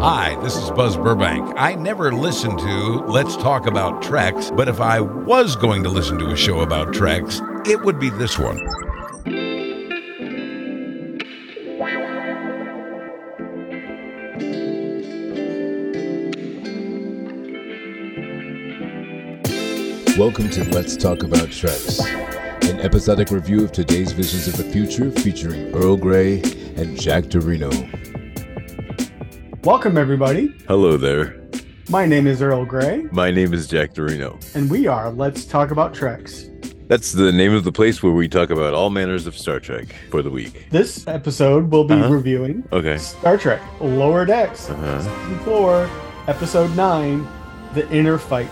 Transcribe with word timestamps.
Hi, 0.00 0.40
this 0.44 0.56
is 0.56 0.70
Buzz 0.70 0.96
Burbank. 0.96 1.54
I 1.56 1.74
never 1.74 2.12
listen 2.12 2.56
to 2.56 3.04
Let's 3.08 3.36
Talk 3.36 3.66
About 3.66 4.00
Treks, 4.00 4.48
but 4.52 4.68
if 4.68 4.80
I 4.80 5.00
was 5.00 5.56
going 5.56 5.82
to 5.82 5.88
listen 5.88 6.16
to 6.20 6.30
a 6.30 6.36
show 6.36 6.60
about 6.60 6.94
Treks, 6.94 7.40
it 7.66 7.82
would 7.82 7.98
be 7.98 8.08
this 8.08 8.38
one. 8.38 8.58
Welcome 20.16 20.48
to 20.50 20.64
Let's 20.70 20.96
Talk 20.96 21.24
About 21.24 21.50
Treks, 21.50 21.98
an 21.98 22.78
episodic 22.78 23.32
review 23.32 23.64
of 23.64 23.72
today's 23.72 24.12
visions 24.12 24.46
of 24.46 24.56
the 24.58 24.72
future 24.72 25.10
featuring 25.10 25.74
Earl 25.74 25.96
Grey 25.96 26.40
and 26.76 26.96
Jack 27.00 27.24
Dorino. 27.24 28.07
Welcome, 29.68 29.98
everybody. 29.98 30.46
Hello 30.66 30.96
there. 30.96 31.36
My 31.90 32.06
name 32.06 32.26
is 32.26 32.40
Earl 32.40 32.64
Grey, 32.64 33.02
My 33.12 33.30
name 33.30 33.52
is 33.52 33.66
Jack 33.66 33.92
Dorino. 33.92 34.32
and 34.54 34.70
we 34.70 34.86
are 34.86 35.10
Let's 35.10 35.44
Talk 35.44 35.70
About 35.70 35.92
Treks. 35.92 36.48
That's 36.86 37.12
the 37.12 37.30
name 37.32 37.52
of 37.52 37.64
the 37.64 37.70
place 37.72 38.02
where 38.02 38.12
we 38.14 38.28
talk 38.30 38.48
about 38.48 38.72
all 38.72 38.88
manners 38.88 39.26
of 39.26 39.36
Star 39.36 39.60
Trek 39.60 39.94
for 40.10 40.22
the 40.22 40.30
week. 40.30 40.68
This 40.70 41.06
episode 41.06 41.70
we'll 41.70 41.84
be 41.84 41.92
Uh-huh. 41.94 42.08
reviewing 42.08 42.64
Okay. 42.72 42.96
Star 42.96 43.36
Trek 43.36 43.60
Lower 43.78 44.24
Decks, 44.24 44.70
Uh-huh. 44.70 45.02
Season 45.02 45.38
4, 45.40 45.90
Episode 46.28 46.74
9, 46.74 47.28
The 47.74 47.86
Inner 47.90 48.16
Fight, 48.16 48.48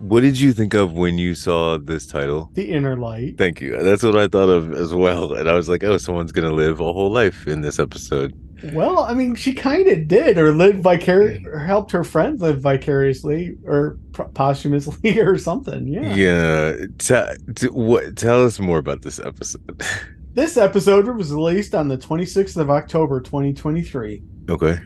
What 0.00 0.20
did 0.22 0.40
you 0.40 0.52
think 0.54 0.72
of 0.74 0.92
when 0.92 1.18
you 1.18 1.34
saw 1.34 1.76
this 1.78 2.06
title? 2.06 2.50
The 2.54 2.70
Inner 2.72 2.96
Light. 2.96 3.36
Thank 3.36 3.60
you. 3.60 3.76
That's 3.82 4.02
what 4.02 4.16
I 4.16 4.26
thought 4.28 4.48
of 4.48 4.72
as 4.72 4.92
well. 4.94 5.34
And 5.34 5.48
I 5.48 5.54
was 5.54 5.68
like, 5.68 5.84
oh, 5.84 5.96
someone's 5.98 6.32
going 6.32 6.48
to 6.48 6.54
live 6.54 6.80
a 6.80 6.92
whole 6.92 7.10
life 7.10 7.46
in 7.46 7.60
this 7.62 7.78
episode. 7.78 8.34
Well, 8.72 9.00
I 9.00 9.14
mean, 9.14 9.34
she 9.34 9.52
kind 9.52 9.86
of 9.88 10.08
did, 10.08 10.38
or 10.38 10.52
lived 10.52 10.82
vicariously, 10.82 11.46
or 11.46 11.58
helped 11.58 11.90
her 11.92 12.04
friend 12.04 12.40
live 12.40 12.60
vicariously, 12.60 13.56
or 13.66 13.98
posthumously, 14.34 15.18
or 15.28 15.36
something. 15.38 15.86
Yeah. 15.86 16.14
Yeah. 16.14 16.86
Te- 16.98 17.52
t- 17.54 17.66
what, 17.68 18.16
tell 18.16 18.44
us 18.44 18.58
more 18.58 18.78
about 18.78 19.02
this 19.02 19.18
episode. 19.18 19.82
This 20.34 20.56
episode 20.56 21.06
was 21.06 21.32
released 21.32 21.76
on 21.76 21.86
the 21.86 21.96
26th 21.96 22.56
of 22.56 22.68
October, 22.68 23.20
2023. 23.20 24.20
okay. 24.50 24.80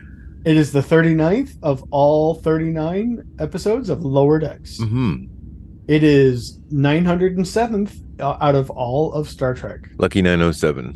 It 0.45 0.55
is 0.55 0.71
the 0.71 0.79
39th 0.81 1.57
of 1.63 1.83
all 1.89 2.35
39 2.35 3.23
episodes 3.39 3.89
of 3.89 4.05
Lower 4.05 4.37
Decks. 4.37 4.77
hmm 4.77 5.25
It 5.87 6.03
is 6.03 6.59
907th 6.71 8.21
uh, 8.21 8.37
out 8.39 8.53
of 8.53 8.69
all 8.69 9.11
of 9.13 9.27
Star 9.27 9.55
Trek. 9.55 9.89
Lucky 9.97 10.21
907. 10.21 10.93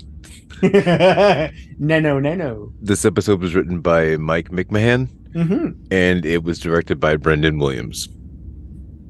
nano, 1.79 2.19
nano. 2.19 2.71
This 2.81 3.05
episode 3.05 3.41
was 3.41 3.53
written 3.55 3.81
by 3.81 4.17
Mike 4.17 4.49
McMahan 4.49 5.09
hmm 5.33 5.71
and 5.89 6.25
it 6.25 6.43
was 6.43 6.59
directed 6.59 6.99
by 6.99 7.15
Brandon 7.15 7.57
Williams. 7.57 8.07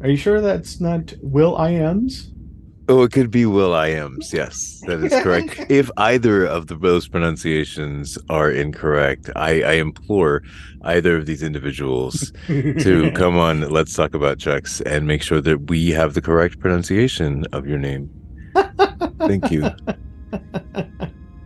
Are 0.02 0.10
you 0.10 0.18
sure 0.18 0.42
that's 0.42 0.80
not 0.80 1.14
Will 1.22 1.58
Iams? 1.58 2.34
Oh, 2.90 3.04
it 3.04 3.14
could 3.14 3.32
be 3.32 3.46
Will 3.46 3.74
I 3.74 3.88
Ams. 3.88 4.34
Yes, 4.34 4.82
that 4.88 5.02
is 5.02 5.14
correct. 5.24 5.58
if 5.70 5.90
either 5.96 6.46
of 6.46 6.68
the, 6.68 6.76
those 6.76 7.08
pronunciations 7.08 8.18
are 8.30 8.52
incorrect, 8.52 9.30
I, 9.38 9.62
I 9.62 9.72
implore 9.74 10.44
either 10.84 11.16
of 11.16 11.26
these 11.26 11.42
individuals 11.42 12.34
to 12.48 13.10
come 13.16 13.38
on. 13.38 13.70
Let's 13.70 13.94
talk 13.94 14.14
about 14.14 14.38
checks 14.38 14.82
and 14.82 15.08
make 15.08 15.22
sure 15.22 15.40
that 15.40 15.70
we 15.70 15.92
have 15.92 16.14
the 16.14 16.22
correct 16.22 16.60
pronunciation 16.60 17.46
of 17.54 17.66
your 17.66 17.80
name. 17.80 18.10
Thank 19.20 19.50
you. 19.50 19.70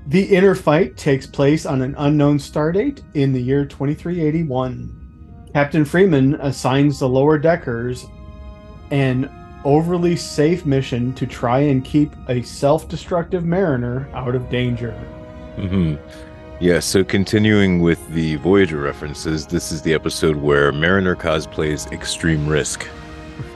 The 0.08 0.23
inner 0.23 0.55
fight 0.55 0.95
takes 0.95 1.27
place 1.27 1.66
on 1.66 1.81
an 1.81 1.94
unknown 1.97 2.38
stardate 2.38 3.03
in 3.13 3.33
the 3.33 3.41
year 3.41 3.66
2381. 3.66 5.49
Captain 5.53 5.83
Freeman 5.83 6.36
assigns 6.36 6.99
the 6.99 7.09
lower 7.09 7.38
deckers 7.38 8.05
an 8.91 9.30
overly 9.66 10.16
safe 10.16 10.66
mission 10.66 11.14
to 11.16 11.27
try 11.27 11.59
and 11.59 11.83
keep 11.83 12.14
a 12.30 12.42
self 12.43 12.87
destructive 12.87 13.43
mariner 13.43 14.08
out 14.14 14.33
of 14.33 14.49
danger. 14.49 14.98
Mm-hmm. 15.58 15.95
Yeah, 16.61 16.80
so 16.80 17.03
continuing 17.03 17.82
with 17.82 17.99
the 18.11 18.37
Voyager 18.37 18.80
references, 18.80 19.45
this 19.45 19.73
is 19.73 19.82
the 19.82 19.93
episode 19.93 20.37
where 20.37 20.71
Mariner 20.71 21.17
cosplays 21.17 21.92
Extreme 21.92 22.48
Risk. 22.48 22.87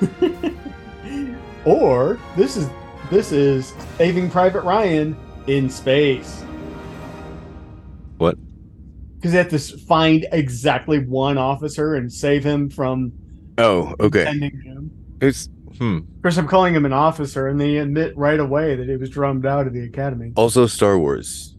or 1.66 2.20
this 2.36 2.58
is 2.58 2.70
this 3.10 3.32
is 3.32 3.74
Saving 3.98 4.30
Private 4.30 4.64
Ryan 4.64 5.16
in 5.48 5.70
space. 5.70 6.44
What? 8.18 8.38
Because 9.16 9.32
they 9.32 9.38
have 9.38 9.50
to 9.50 9.60
find 9.60 10.28
exactly 10.32 11.00
one 11.00 11.38
officer 11.38 11.96
and 11.96 12.12
save 12.12 12.44
him 12.44 12.70
from 12.70 13.12
Oh, 13.58 13.94
okay. 14.00 14.24
sending 14.26 14.60
him. 14.62 14.92
It's 15.22 15.50
hmm. 15.78 15.98
Of 15.98 16.22
course, 16.24 16.38
I'm 16.38 16.48
calling 16.48 16.74
him 16.74 16.86
an 16.86 16.94
officer, 16.94 17.48
and 17.48 17.60
they 17.60 17.78
admit 17.78 18.16
right 18.18 18.40
away 18.40 18.76
that 18.76 18.88
he 18.88 18.96
was 18.96 19.10
drummed 19.10 19.46
out 19.46 19.68
of 19.68 19.74
the 19.74 19.84
academy. 19.84 20.32
Also, 20.36 20.66
Star 20.68 20.98
Wars. 20.98 21.56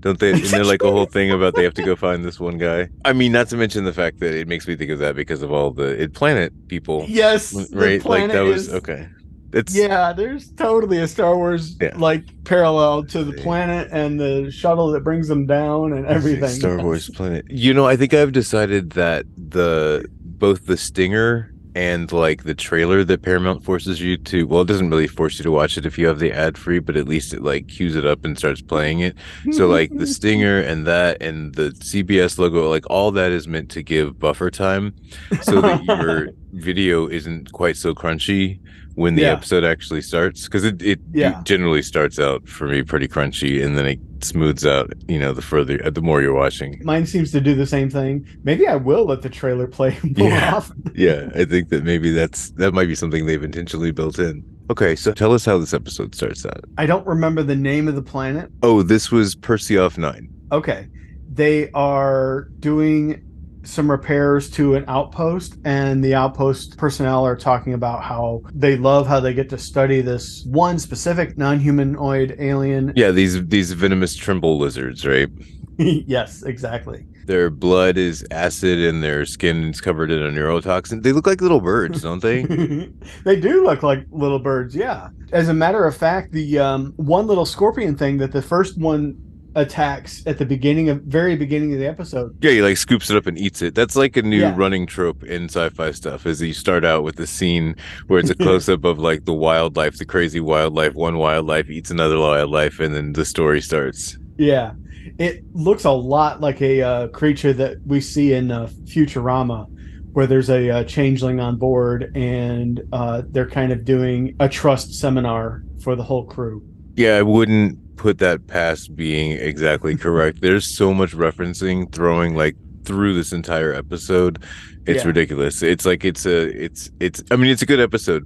Don't 0.00 0.18
they? 0.18 0.30
Isn't 0.30 0.50
there 0.50 0.64
like 0.64 0.82
a 0.82 0.90
whole 0.92 1.06
thing 1.06 1.30
about 1.32 1.54
they 1.56 1.64
have 1.64 1.74
to 1.74 1.82
go 1.82 1.96
find 1.96 2.24
this 2.24 2.38
one 2.38 2.56
guy? 2.56 2.88
I 3.04 3.12
mean, 3.12 3.32
not 3.32 3.48
to 3.48 3.56
mention 3.56 3.84
the 3.84 3.92
fact 3.92 4.20
that 4.20 4.32
it 4.32 4.46
makes 4.46 4.68
me 4.68 4.76
think 4.76 4.90
of 4.92 5.00
that 5.00 5.16
because 5.16 5.42
of 5.42 5.50
all 5.50 5.72
the 5.72 6.00
it 6.02 6.12
planet 6.14 6.52
people, 6.68 7.04
Yes, 7.08 7.52
right? 7.72 8.04
Like 8.04 8.30
that 8.30 8.42
was 8.42 8.68
is- 8.68 8.74
okay. 8.74 9.08
It's 9.52 9.74
Yeah, 9.74 10.12
there's 10.12 10.50
totally 10.52 10.98
a 10.98 11.08
Star 11.08 11.36
Wars 11.36 11.76
Yeah. 11.80 11.92
like 11.96 12.24
parallel 12.44 13.04
to 13.06 13.24
the 13.24 13.32
planet 13.32 13.88
and 13.90 14.20
the 14.20 14.50
shuttle 14.50 14.90
that 14.92 15.02
brings 15.04 15.28
them 15.28 15.46
down 15.46 15.92
and 15.92 16.06
everything. 16.06 16.48
Star 16.50 16.78
Wars 16.82 17.08
planet. 17.10 17.46
You 17.50 17.72
know, 17.74 17.86
I 17.86 17.96
think 17.96 18.12
I've 18.14 18.32
decided 18.32 18.90
that 18.90 19.26
the 19.36 20.04
both 20.20 20.66
the 20.66 20.76
stinger 20.76 21.52
and 21.74 22.10
like 22.10 22.42
the 22.42 22.54
trailer 22.54 23.04
that 23.04 23.22
Paramount 23.22 23.62
forces 23.64 24.00
you 24.00 24.16
to 24.16 24.46
well, 24.46 24.62
it 24.62 24.68
doesn't 24.68 24.90
really 24.90 25.06
force 25.06 25.38
you 25.38 25.42
to 25.44 25.50
watch 25.52 25.78
it 25.78 25.86
if 25.86 25.96
you 25.96 26.06
have 26.08 26.18
the 26.18 26.32
ad 26.32 26.58
free, 26.58 26.78
but 26.80 26.96
at 26.96 27.06
least 27.06 27.32
it 27.32 27.42
like 27.42 27.68
cues 27.68 27.94
it 27.96 28.04
up 28.04 28.24
and 28.24 28.36
starts 28.36 28.60
playing 28.60 29.00
it. 29.00 29.16
So 29.52 29.66
like 29.68 29.90
the 29.96 30.06
stinger 30.16 30.60
and 30.60 30.86
that 30.86 31.22
and 31.22 31.54
the 31.54 31.70
CBS 31.70 32.38
logo, 32.38 32.68
like 32.68 32.84
all 32.90 33.12
that 33.12 33.32
is 33.32 33.46
meant 33.48 33.70
to 33.70 33.82
give 33.82 34.18
buffer 34.18 34.50
time 34.50 34.94
so 35.42 35.60
that 35.60 35.84
your 35.84 36.28
video 36.52 37.06
isn't 37.08 37.52
quite 37.52 37.76
so 37.76 37.94
crunchy 37.94 38.58
when 38.98 39.14
the 39.14 39.22
Yeah. 39.22 39.32
episode 39.32 39.64
actually 39.64 40.02
starts 40.02 40.44
because 40.44 40.64
it, 40.64 40.82
it 40.82 40.98
Yeah. 41.12 41.40
generally 41.44 41.82
starts 41.82 42.18
out 42.18 42.48
for 42.48 42.66
me 42.66 42.82
pretty 42.82 43.06
crunchy 43.08 43.64
and 43.64 43.76
then 43.78 43.86
it 43.86 44.00
smooths 44.20 44.66
out 44.66 44.92
you 45.06 45.18
know 45.18 45.32
the 45.32 45.42
further 45.42 45.80
uh, 45.84 45.90
the 45.90 46.02
more 46.02 46.20
you're 46.20 46.34
watching 46.34 46.80
Mine 46.82 47.06
seems 47.06 47.30
to 47.32 47.40
do 47.40 47.54
the 47.54 47.66
same 47.66 47.88
thing. 47.88 48.26
Maybe 48.42 48.66
I 48.66 48.74
will 48.74 49.04
let 49.06 49.22
the 49.22 49.28
trailer 49.28 49.68
play 49.68 49.96
more 50.18 50.28
Yeah. 50.28 50.54
often. 50.56 50.82
yeah 50.94 51.28
i 51.36 51.44
think 51.44 51.68
that 51.68 51.84
maybe 51.84 52.10
that's 52.12 52.50
that 52.62 52.72
might 52.74 52.86
be 52.86 52.96
something 52.96 53.26
they've 53.26 53.44
intentionally 53.52 53.92
built 53.92 54.18
in 54.18 54.42
okay 54.70 54.96
so 54.96 55.12
tell 55.12 55.32
us 55.32 55.44
how 55.44 55.56
this 55.58 55.72
episode 55.72 56.14
starts 56.14 56.44
out 56.44 56.64
I 56.76 56.86
don't 56.86 57.06
remember 57.06 57.42
the 57.44 57.56
name 57.70 57.86
of 57.88 57.94
the 57.94 58.02
planet. 58.14 58.50
oh 58.64 58.82
this 58.82 59.10
was 59.12 59.34
Percy 59.36 59.74
perseoff 59.76 59.96
9 59.98 60.28
Okay. 60.50 60.88
They 61.32 61.70
are 61.72 62.48
doing 62.58 63.22
some 63.68 63.90
repairs 63.90 64.48
to 64.50 64.74
an 64.74 64.84
outpost, 64.88 65.56
and 65.64 66.02
the 66.02 66.14
outpost 66.14 66.78
personnel 66.78 67.24
are 67.24 67.36
talking 67.36 67.74
about 67.74 68.02
how 68.02 68.42
they 68.54 68.76
love 68.76 69.06
how 69.06 69.20
they 69.20 69.34
get 69.34 69.50
to 69.50 69.58
study 69.58 70.00
this 70.00 70.44
one 70.46 70.78
specific 70.78 71.36
non 71.36 71.60
humanoid 71.60 72.34
alien. 72.38 72.92
yeah 72.96 73.10
these 73.10 73.44
these 73.48 73.72
venomous 73.72 74.16
trimble 74.16 74.58
lizards 74.58 75.06
right 75.06 75.28
yes, 75.78 76.42
exactly. 76.42 77.06
their 77.26 77.50
blood 77.50 77.96
is 77.96 78.26
acid 78.32 78.78
and 78.80 79.02
their 79.02 79.24
skin 79.24 79.68
is 79.68 79.80
covered 79.80 80.10
in 80.10 80.20
a 80.20 80.30
neurotoxin 80.30 81.02
they 81.02 81.12
look 81.12 81.26
like 81.26 81.40
little 81.40 81.60
birds 81.60 82.02
don't 82.02 82.22
they 82.22 82.42
they 83.24 83.38
do 83.38 83.64
look 83.64 83.82
like 83.82 84.06
little 84.10 84.38
birds, 84.38 84.74
yeah. 84.74 85.10
As 85.30 85.48
a 85.50 85.54
matter 85.54 85.84
of 85.84 85.94
fact, 85.96 86.32
the 86.32 86.58
um, 86.58 86.94
one 86.96 87.26
little 87.26 87.44
scorpion 87.44 87.96
thing 87.96 88.16
that 88.18 88.32
the 88.32 88.40
first 88.42 88.78
one 88.78 89.16
attacks 89.58 90.22
at 90.26 90.38
the 90.38 90.46
beginning 90.46 90.88
of 90.88 91.02
very 91.02 91.36
beginning 91.36 91.72
of 91.74 91.78
the 91.80 91.86
episode. 91.86 92.36
Yeah, 92.42 92.52
he 92.52 92.62
like 92.62 92.76
scoops 92.76 93.10
it 93.10 93.16
up 93.16 93.26
and 93.26 93.36
eats 93.36 93.60
it. 93.60 93.74
That's 93.74 93.96
like 93.96 94.16
a 94.16 94.22
new 94.22 94.38
Yeah. 94.40 94.54
running 94.56 94.86
trope 94.86 95.22
in 95.24 95.44
sci-fi 95.44 95.90
stuff. 95.90 96.26
Is 96.26 96.40
you 96.40 96.54
start 96.54 96.84
out 96.84 97.02
with 97.02 97.16
the 97.16 97.26
scene 97.26 97.74
where 98.06 98.18
it's 98.20 98.30
a 98.30 98.34
close-up 98.46 98.84
of 98.84 98.98
like 98.98 99.24
the 99.24 99.34
wildlife, 99.34 99.98
the 99.98 100.04
crazy 100.06 100.40
wildlife. 100.40 100.94
One 100.94 101.18
wildlife 101.18 101.68
eats 101.68 101.90
another 101.90 102.18
wildlife, 102.18 102.80
and 102.80 102.94
then 102.94 103.12
the 103.12 103.24
story 103.24 103.60
starts. 103.60 104.16
Yeah, 104.38 104.72
it 105.18 105.42
looks 105.54 105.84
a 105.84 105.90
lot 105.90 106.40
like 106.40 106.62
a 106.62 106.80
uh, 106.82 107.08
creature 107.08 107.52
that 107.54 107.78
we 107.86 108.00
see 108.00 108.32
in 108.34 108.50
uh, 108.52 108.68
Futurama, 108.84 109.66
where 110.12 110.26
there's 110.28 110.50
a, 110.50 110.70
uh 110.70 110.84
changeling 110.84 111.40
on 111.40 111.56
board, 111.56 112.12
and 112.16 112.80
uh, 112.92 113.22
they're 113.30 113.48
kind 113.50 113.72
of 113.72 113.84
doing 113.84 114.36
a 114.40 114.48
trust 114.48 114.94
seminar 114.94 115.64
for 115.82 115.96
the 115.96 116.02
whole 116.02 116.24
crew. 116.24 116.62
Yeah, 116.98 117.14
I 117.16 117.22
wouldn't 117.22 117.96
put 117.96 118.18
that 118.18 118.46
past 118.48 118.94
being 118.96 119.32
exactly 119.32 119.96
correct. 119.96 120.40
There's 120.42 120.66
so 120.66 120.92
much 120.92 121.12
referencing 121.12 121.90
throwing 121.92 122.34
like 122.34 122.56
through 122.84 123.14
this 123.14 123.32
entire 123.32 123.72
episode. 123.72 124.42
It's 124.86 125.02
Yeah. 125.02 125.08
ridiculous. 125.08 125.62
It's 125.62 125.86
like 125.86 126.04
it's 126.04 126.26
a 126.26 126.38
it's 126.64 126.90
it's 127.00 127.22
I 127.30 127.36
mean 127.36 127.50
it's 127.50 127.62
a 127.62 127.66
good 127.66 127.80
episode. 127.80 128.24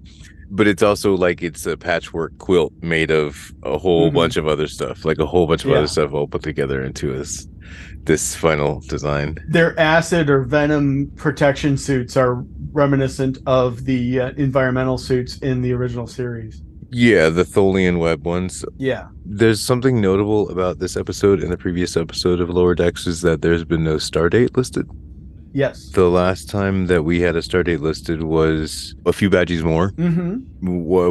but 0.55 0.67
it's 0.69 0.83
also 0.83 1.15
like 1.17 1.43
it's 1.43 1.65
a 1.65 1.79
patchwork 1.79 2.37
quilt 2.37 2.75
made 2.83 3.11
of 3.11 3.53
a 3.63 3.79
whole 3.79 4.11
Mhm. 4.11 4.15
bunch 4.15 4.37
of 4.37 4.47
other 4.47 4.67
stuff, 4.67 5.03
like 5.07 5.19
a 5.19 5.25
whole 5.25 5.47
bunch 5.47 5.65
of 5.65 5.71
Yeah. 5.71 5.79
other 5.79 5.87
stuff 5.87 6.13
all 6.13 6.27
put 6.27 6.43
together 6.43 6.83
into 6.85 7.11
this 7.17 7.49
this 8.05 8.35
final 8.37 8.81
design. 8.87 9.37
Their 9.49 9.79
acid 9.81 10.29
or 10.29 10.43
venom 10.43 11.11
protection 11.17 11.79
suits 11.79 12.17
are 12.19 12.45
reminiscent 12.73 13.39
of 13.47 13.87
the 13.87 14.21
uh, 14.21 14.31
environmental 14.37 14.99
suits 14.99 15.39
in 15.39 15.63
the 15.63 15.73
original 15.73 16.07
series. 16.07 16.61
Yeah, 16.93 17.31
the 17.31 17.45
Tholian 17.45 17.99
web 17.99 18.27
ones. 18.27 18.65
Yeah. 18.77 19.09
There's 19.25 19.63
something 19.63 20.01
notable 20.01 20.51
about 20.51 20.79
this 20.79 20.97
episode 20.97 21.43
and 21.43 21.51
the 21.51 21.57
previous 21.57 21.97
episode 21.97 22.41
of 22.41 22.51
Lower 22.51 22.75
Decks 22.75 23.07
is 23.07 23.23
that 23.23 23.41
there's 23.41 23.65
been 23.65 23.83
no 23.83 23.97
star 23.99 24.29
date 24.29 24.57
listed. 24.57 24.89
Yes. 25.55 25.89
The 25.91 26.09
last 26.09 26.49
time 26.49 26.87
that 26.87 27.03
we 27.03 27.21
had 27.21 27.37
a 27.37 27.43
star 27.43 27.63
date 27.63 27.81
listed 27.81 28.23
was 28.23 28.95
a 29.07 29.13
few 29.13 29.29
Badgeys 29.31 29.63
more, 29.63 29.93
mm-hmm. 29.93 30.39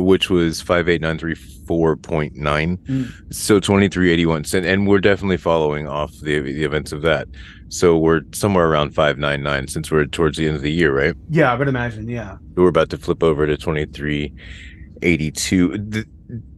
which 0.04 0.30
was 0.30 0.64
58934.9. 0.64 2.32
Mm. 2.38 3.34
So 3.34 3.60
2381. 3.60 4.46
And, 4.54 4.66
and 4.66 4.88
we're 4.88 5.00
definitely 5.00 5.38
following 5.38 5.88
off 5.88 6.12
the, 6.22 6.40
the 6.40 6.64
events 6.64 6.92
of 6.92 7.04
that. 7.04 7.28
So 7.70 7.98
we're 7.98 8.22
somewhere 8.34 8.68
around 8.68 8.96
599 8.96 9.68
since 9.68 9.92
we're 9.92 10.06
towards 10.06 10.38
the 10.38 10.48
end 10.48 10.56
of 10.56 10.62
the 10.62 10.72
year, 10.72 10.96
right? 10.96 11.16
Yeah, 11.30 11.52
I 11.52 11.56
would 11.56 11.68
imagine. 11.68 12.10
Yeah. 12.10 12.38
We're 12.56 12.68
about 12.68 12.90
to 12.92 12.98
flip 12.98 13.24
over 13.24 13.46
to 13.48 13.58
23. 13.58 14.34
82. 15.02 16.06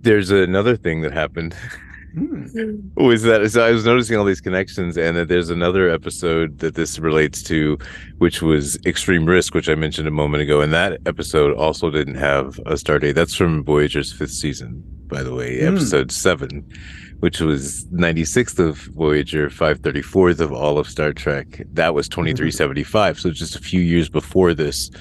There's 0.02 0.32
another 0.32 0.76
thing 0.76 1.02
that 1.02 1.12
happened. 1.12 1.56
Hmm. 2.14 2.44
Hmm. 2.46 3.06
was 3.06 3.24
that 3.24 3.50
so 3.50 3.66
I 3.66 3.72
was 3.72 3.86
noticing 3.86 4.18
all 4.18 4.26
these 4.26 4.42
connections, 4.42 4.98
and 4.98 5.18
that 5.18 5.30
there's 5.30 5.50
another 5.50 5.90
episode 5.90 6.60
that 6.60 6.76
this 6.76 7.00
relates 7.00 7.42
to, 7.44 7.80
which 8.20 8.42
was 8.44 8.78
Extreme 8.86 9.26
Risk, 9.26 9.56
which 9.56 9.68
I 9.68 9.74
mentioned 9.74 10.08
a 10.08 10.12
moment 10.12 10.44
ago. 10.44 10.62
And 10.62 10.72
that 10.74 11.00
episode 11.08 11.58
also 11.58 11.90
didn't 11.90 12.16
have 12.16 12.60
a 12.68 12.78
star 12.78 13.00
date. 13.00 13.14
That's 13.14 13.34
from 13.34 13.64
Voyager's 13.64 14.14
fifth 14.14 14.34
season, 14.34 14.84
by 15.08 15.24
the 15.24 15.34
way, 15.34 15.60
hmm. 15.60 15.76
episode 15.76 16.12
seven, 16.12 16.70
which 17.22 17.40
was 17.40 17.86
96th 17.86 18.60
of 18.60 18.78
Voyager, 18.96 19.50
534th 19.50 20.40
of 20.40 20.54
all 20.54 20.78
of 20.78 20.88
Star 20.88 21.14
Trek. 21.14 21.64
That 21.74 21.96
was 21.96 22.08
2375. 22.10 23.16
Mm-hmm. 23.16 23.22
So 23.22 23.34
just 23.34 23.56
a 23.56 23.60
few 23.60 23.82
years 23.82 24.08
before 24.08 24.54
this 24.54 24.92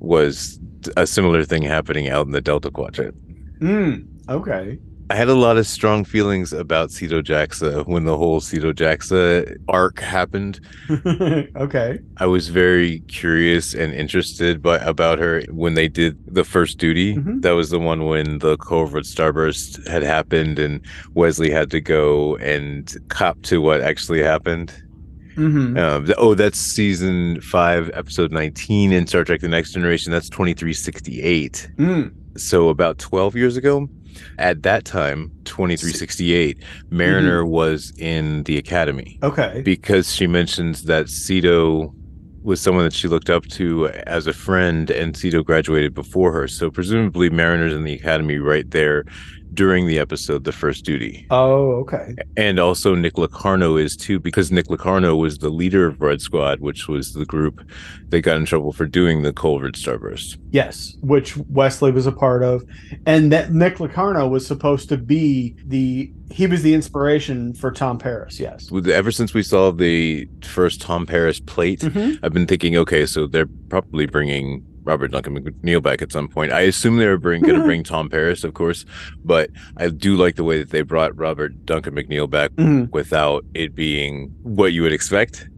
was 0.00 0.60
a 0.96 1.06
similar 1.06 1.44
thing 1.44 1.62
happening 1.62 2.08
out 2.08 2.26
in 2.26 2.32
the 2.32 2.40
Delta 2.40 2.70
Quadrant. 2.70 3.14
Mm. 3.60 4.06
Okay. 4.28 4.78
I 5.08 5.14
had 5.14 5.28
a 5.28 5.34
lot 5.34 5.56
of 5.56 5.68
strong 5.68 6.02
feelings 6.04 6.52
about 6.52 6.88
Sito 6.88 7.22
Jaxa 7.22 7.86
when 7.86 8.06
the 8.06 8.16
whole 8.16 8.40
Sito 8.40 8.72
Jaxa 8.72 9.56
arc 9.68 10.00
happened. 10.00 10.58
okay. 11.56 12.00
I 12.16 12.26
was 12.26 12.48
very 12.48 12.98
curious 13.06 13.72
and 13.72 13.94
interested 13.94 14.60
by 14.60 14.78
about 14.78 15.20
her 15.20 15.42
when 15.48 15.74
they 15.74 15.86
did 15.86 16.18
the 16.26 16.42
first 16.42 16.78
duty. 16.78 17.14
Mhm. 17.14 17.42
That 17.42 17.52
was 17.52 17.70
the 17.70 17.78
one 17.78 18.06
when 18.06 18.38
the 18.40 18.56
Kolvoord 18.58 19.04
starburst 19.06 19.86
had 19.86 20.02
happened 20.02 20.58
and 20.58 20.80
Wesley 21.14 21.52
had 21.52 21.70
to 21.70 21.80
go 21.80 22.34
and 22.38 22.92
cop 23.06 23.40
to 23.42 23.60
what 23.60 23.82
actually 23.82 24.24
happened. 24.24 24.74
Mm-hmm. 25.36 25.76
Um, 25.76 26.14
oh, 26.18 26.34
that's 26.34 26.58
season 26.58 27.40
five, 27.40 27.90
episode 27.94 28.32
19 28.32 28.92
in 28.92 29.06
Star 29.06 29.22
Trek 29.24 29.40
The 29.40 29.48
Next 29.48 29.72
Generation. 29.72 30.10
That's 30.12 30.28
2368 30.30 31.70
Mm. 31.78 32.12
so 32.38 32.68
about 32.68 32.98
12 32.98 33.36
years 33.36 33.56
ago 33.56 33.88
at 34.38 34.62
that 34.62 34.84
time 34.86 35.30
2368 35.44 36.56
mariner 36.90 37.44
was 37.44 37.92
in 37.98 38.42
the 38.44 38.56
academy 38.56 39.18
Okay. 39.22 39.60
because 39.64 40.12
she 40.14 40.26
mentions 40.26 40.84
that 40.84 41.06
Sito 41.06 41.92
was 42.42 42.60
someone 42.60 42.84
that 42.84 42.92
she 42.94 43.08
looked 43.08 43.28
up 43.28 43.44
to 43.48 43.88
as 44.06 44.26
a 44.26 44.32
friend 44.32 44.90
and 44.90 45.14
Sito 45.14 45.44
graduated 45.44 45.92
before 45.94 46.32
her 46.32 46.48
so 46.48 46.70
presumably 46.70 47.28
mariner's 47.28 47.74
in 47.74 47.84
the 47.84 47.92
academy 47.94 48.38
right 48.38 48.70
there 48.70 49.04
during 49.56 49.86
the 49.86 49.98
episode 49.98 50.44
the 50.44 50.52
first 50.52 50.84
duty 50.84 51.26
Oh, 51.30 51.72
okay. 51.82 52.14
and 52.36 52.60
also 52.60 52.94
Nick 52.94 53.18
Locarno 53.18 53.76
is 53.76 53.96
too, 53.96 54.20
because 54.20 54.52
Nick 54.52 54.70
Locarno 54.70 55.16
was 55.16 55.38
the 55.38 55.48
leader 55.48 55.86
of 55.86 56.00
Red 56.00 56.20
Squad, 56.20 56.60
which 56.60 56.86
was 56.86 57.12
the 57.14 57.24
group 57.24 57.60
that 58.10 58.20
got 58.20 58.36
in 58.36 58.44
trouble 58.44 58.72
for 58.72 58.86
doing 58.86 59.22
the 59.22 59.32
Kolvoord 59.32 59.72
Starburst. 59.72 60.38
Yes, 60.52 60.96
which 61.00 61.36
Wesley 61.48 61.90
was 61.90 62.06
a 62.06 62.12
part 62.12 62.42
of, 62.44 62.62
and 63.06 63.32
that 63.32 63.52
Nick 63.52 63.80
Locarno 63.80 64.28
was 64.28 64.46
supposed 64.46 64.88
to 64.90 64.96
be 64.96 65.56
the 65.66 66.12
he 66.30 66.46
was 66.46 66.62
the 66.62 66.74
inspiration 66.74 67.54
for 67.54 67.70
Tom 67.72 67.98
Paris. 67.98 68.38
Yes. 68.40 68.68
Ever 68.72 69.10
since 69.12 69.32
we 69.32 69.42
saw 69.42 69.70
the 69.72 70.28
first 70.42 70.80
Tom 70.80 71.06
Paris 71.06 71.40
plate, 71.40 71.80
Mhm. 71.80 72.18
I've 72.22 72.32
been 72.32 72.46
thinking, 72.46 72.76
okay, 72.76 73.06
so 73.06 73.26
they're 73.26 73.48
probably 73.68 74.06
bringing 74.06 74.64
Robert 74.86 75.08
Duncan 75.10 75.36
McNeill 75.38 75.82
back 75.82 76.00
at 76.00 76.12
some 76.12 76.28
point. 76.28 76.52
I 76.52 76.60
assume 76.60 76.96
they 76.96 77.06
were 77.06 77.18
going 77.18 77.42
to 77.42 77.62
bring 77.64 77.82
Tom 77.82 78.08
Paris, 78.08 78.44
of 78.44 78.54
course, 78.54 78.86
but 79.24 79.50
I 79.76 79.88
do 79.88 80.16
like 80.16 80.36
the 80.36 80.44
way 80.44 80.58
that 80.60 80.70
they 80.70 80.82
brought 80.82 81.16
Robert 81.18 81.66
Duncan 81.66 81.94
McNeill 81.96 82.30
back 82.30 82.52
Mhm. 82.52 82.90
without 82.92 83.44
it 83.54 83.74
being 83.74 84.32
what 84.42 84.72
you 84.72 84.82
would 84.82 84.92
expect. 84.92 85.48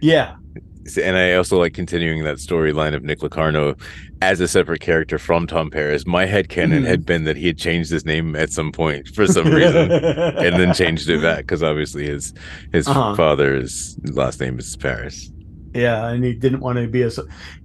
Yeah. 0.00 0.36
and 1.02 1.16
I 1.16 1.32
also 1.32 1.58
like 1.58 1.72
continuing 1.72 2.24
that 2.24 2.36
storyline 2.36 2.94
of 2.94 3.02
Nick 3.02 3.22
Locarno 3.22 3.74
as 4.20 4.38
a 4.40 4.46
separate 4.46 4.82
character 4.82 5.16
from 5.18 5.46
Tom 5.46 5.70
Paris. 5.70 6.06
My 6.06 6.26
headcanon 6.26 6.82
Mhm. 6.82 6.86
had 6.86 7.06
been 7.06 7.24
that 7.24 7.38
he 7.38 7.46
had 7.46 7.56
changed 7.56 7.90
his 7.90 8.04
name 8.04 8.36
at 8.36 8.50
some 8.52 8.70
point 8.70 9.08
for 9.08 9.26
some 9.26 9.46
reason 9.50 9.90
and 9.90 10.60
then 10.60 10.74
changed 10.82 11.08
it 11.08 11.22
back 11.22 11.38
because 11.38 11.62
obviously 11.62 12.04
his 12.06 12.34
his 12.74 12.86
Uh-huh. 12.86 13.14
father's 13.14 13.96
last 14.12 14.40
name 14.42 14.58
is 14.58 14.76
Paris. 14.76 15.32
Yeah, 15.74 16.08
and 16.08 16.24
he 16.24 16.32
didn't 16.32 16.60
want 16.60 16.78
to 16.78 16.86
be 16.86 17.02
a 17.02 17.10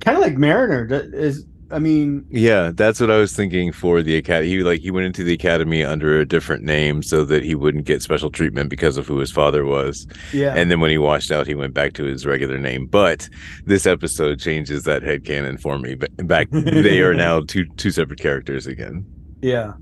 kind 0.01 0.17
of 0.17 0.19
like 0.19 0.37
Mariner. 0.37 0.87
that 0.87 1.13
Is 1.13 1.45
I 1.71 1.79
mean, 1.79 2.25
Yeah, 2.31 2.71
that's 2.73 2.99
what 2.99 3.11
I 3.11 3.17
was 3.17 3.35
thinking 3.35 3.71
for 3.71 4.01
the 4.01 4.17
academy. 4.17 4.49
He 4.49 4.63
like 4.63 4.81
he 4.81 4.91
went 4.91 5.05
into 5.05 5.23
the 5.23 5.33
academy 5.33 5.83
under 5.83 6.19
a 6.19 6.25
different 6.25 6.63
name 6.63 7.03
so 7.03 7.23
that 7.25 7.43
he 7.43 7.53
wouldn't 7.53 7.85
get 7.85 8.01
special 8.01 8.31
treatment 8.31 8.69
because 8.69 8.97
of 8.97 9.05
who 9.07 9.19
his 9.19 9.31
father 9.31 9.65
was. 9.65 10.07
yeah. 10.33 10.55
And 10.55 10.71
then 10.71 10.79
when 10.79 10.89
he 10.89 10.97
washed 10.97 11.31
out, 11.31 11.45
he 11.45 11.55
went 11.55 11.73
back 11.73 11.93
to 11.93 12.03
his 12.03 12.25
regular 12.25 12.57
name. 12.57 12.87
But 12.87 13.29
this 13.65 13.85
episode 13.85 14.39
changes 14.39 14.83
that 14.83 15.03
head 15.03 15.23
headcanon 15.23 15.61
for 15.61 15.77
me. 15.77 15.95
But 15.95 16.15
back 16.27 16.47
they 16.51 17.01
are 17.01 17.13
now 17.27 17.41
two 17.41 17.65
two 17.77 17.91
separate 17.91 18.19
characters 18.19 18.65
again. 18.65 19.05
Yeah. 19.41 19.73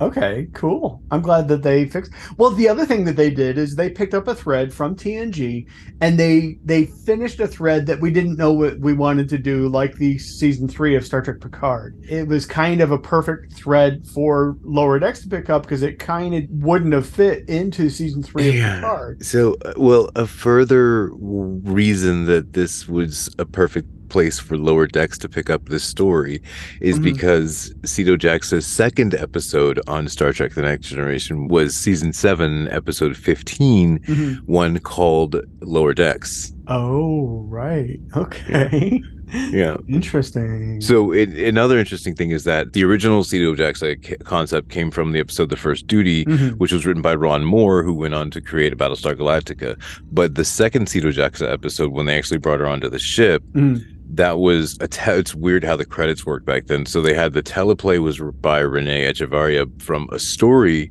Okay, 0.00 0.48
cool. 0.54 1.02
I'm 1.10 1.20
glad 1.20 1.46
that 1.48 1.62
they 1.62 1.86
fixed. 1.86 2.12
Well, 2.38 2.50
the 2.50 2.68
other 2.68 2.86
thing 2.86 3.04
that 3.04 3.16
they 3.16 3.30
did 3.30 3.58
is 3.58 3.76
they 3.76 3.90
picked 3.90 4.14
up 4.14 4.28
a 4.28 4.34
thread 4.34 4.72
from 4.72 4.96
TNG 4.96 5.66
and 6.00 6.18
they 6.18 6.58
they 6.64 6.86
finished 6.86 7.38
a 7.40 7.46
thread 7.46 7.86
that 7.86 8.00
we 8.00 8.10
didn't 8.10 8.36
know 8.36 8.52
what 8.52 8.78
we 8.78 8.94
wanted 8.94 9.28
to 9.28 9.38
do 9.38 9.68
like 9.68 9.96
the 9.96 10.18
season 10.18 10.68
3 10.68 10.96
of 10.96 11.04
Star 11.04 11.20
Trek 11.20 11.40
Picard. 11.40 12.02
It 12.08 12.26
was 12.26 12.46
kind 12.46 12.80
of 12.80 12.90
a 12.90 12.98
perfect 12.98 13.52
thread 13.52 14.06
for 14.06 14.56
Lower 14.62 14.98
Decks 14.98 15.20
to 15.22 15.28
pick 15.28 15.50
up 15.50 15.62
because 15.62 15.82
it 15.82 15.98
kind 15.98 16.34
of 16.34 16.44
wouldn't 16.48 16.94
have 16.94 17.06
fit 17.06 17.46
into 17.48 17.90
season 17.90 18.22
3 18.22 18.48
of 18.48 18.74
Picard. 18.76 19.24
So, 19.24 19.56
uh, 19.64 19.74
well, 19.76 20.10
a 20.16 20.26
further 20.26 21.10
reason 21.12 22.24
that 22.24 22.54
this 22.54 22.88
was 22.88 23.28
a 23.38 23.44
perfect 23.44 23.88
place 24.10 24.38
for 24.38 24.58
Lower 24.58 24.86
Decks 24.86 25.16
to 25.18 25.28
pick 25.28 25.48
up 25.48 25.68
this 25.68 25.84
story 25.84 26.42
is 26.80 26.98
Mhm. 26.98 27.02
because 27.04 27.72
Sito 27.82 28.18
Jax's 28.18 28.66
second 28.66 29.14
episode 29.14 29.80
on 29.86 30.08
Star 30.08 30.32
Trek 30.32 30.54
The 30.54 30.62
Next 30.62 30.88
Generation 30.88 31.48
was 31.48 31.74
season 31.76 32.12
7, 32.12 32.68
episode 32.68 33.16
15, 33.16 34.00
Mhm. 34.00 34.40
one 34.46 34.78
called 34.80 35.36
Lower 35.62 35.94
Decks. 35.94 36.52
Oh, 36.66 37.46
right. 37.48 37.98
Okay. 38.16 39.02
Yeah. 39.52 39.76
Interesting. 39.88 40.80
So, 40.80 41.12
it, 41.12 41.28
another 41.28 41.78
interesting 41.78 42.16
thing 42.16 42.32
is 42.32 42.42
that 42.42 42.72
the 42.72 42.82
original 42.82 43.22
Sito 43.22 43.56
Jax 43.56 43.80
like, 43.80 44.16
concept 44.24 44.70
came 44.70 44.90
from 44.90 45.12
the 45.12 45.20
episode 45.20 45.50
The 45.50 45.56
First 45.56 45.86
Duty, 45.86 46.24
Mhm. 46.24 46.56
which 46.58 46.72
was 46.72 46.84
written 46.84 47.00
by 47.00 47.14
Ron 47.14 47.44
Moore, 47.44 47.84
who 47.84 47.92
went 47.94 48.12
on 48.12 48.32
to 48.32 48.40
create 48.40 48.76
Battlestar 48.76 49.14
Galactica. 49.14 49.76
But 50.10 50.34
the 50.34 50.44
second 50.44 50.88
Sito 50.88 51.12
Jaxa 51.12 51.48
episode, 51.48 51.92
when 51.92 52.06
they 52.06 52.18
actually 52.18 52.38
brought 52.38 52.58
her 52.58 52.66
onto 52.66 52.88
the 52.90 52.98
ship, 52.98 53.44
Mhm. 53.54 53.84
That 54.12 54.38
was 54.38 54.76
a 54.80 54.88
te- 54.88 55.12
it's 55.12 55.34
weird 55.34 55.62
how 55.64 55.76
the 55.76 55.84
credits 55.84 56.26
worked 56.26 56.44
back 56.46 56.66
then. 56.66 56.84
So 56.86 57.00
they 57.00 57.14
had 57.14 57.32
the 57.32 57.42
teleplay 57.42 57.98
was 58.00 58.20
by 58.40 58.58
Renee 58.60 59.10
Echevarria 59.10 59.80
from 59.80 60.08
a 60.12 60.18
story 60.18 60.90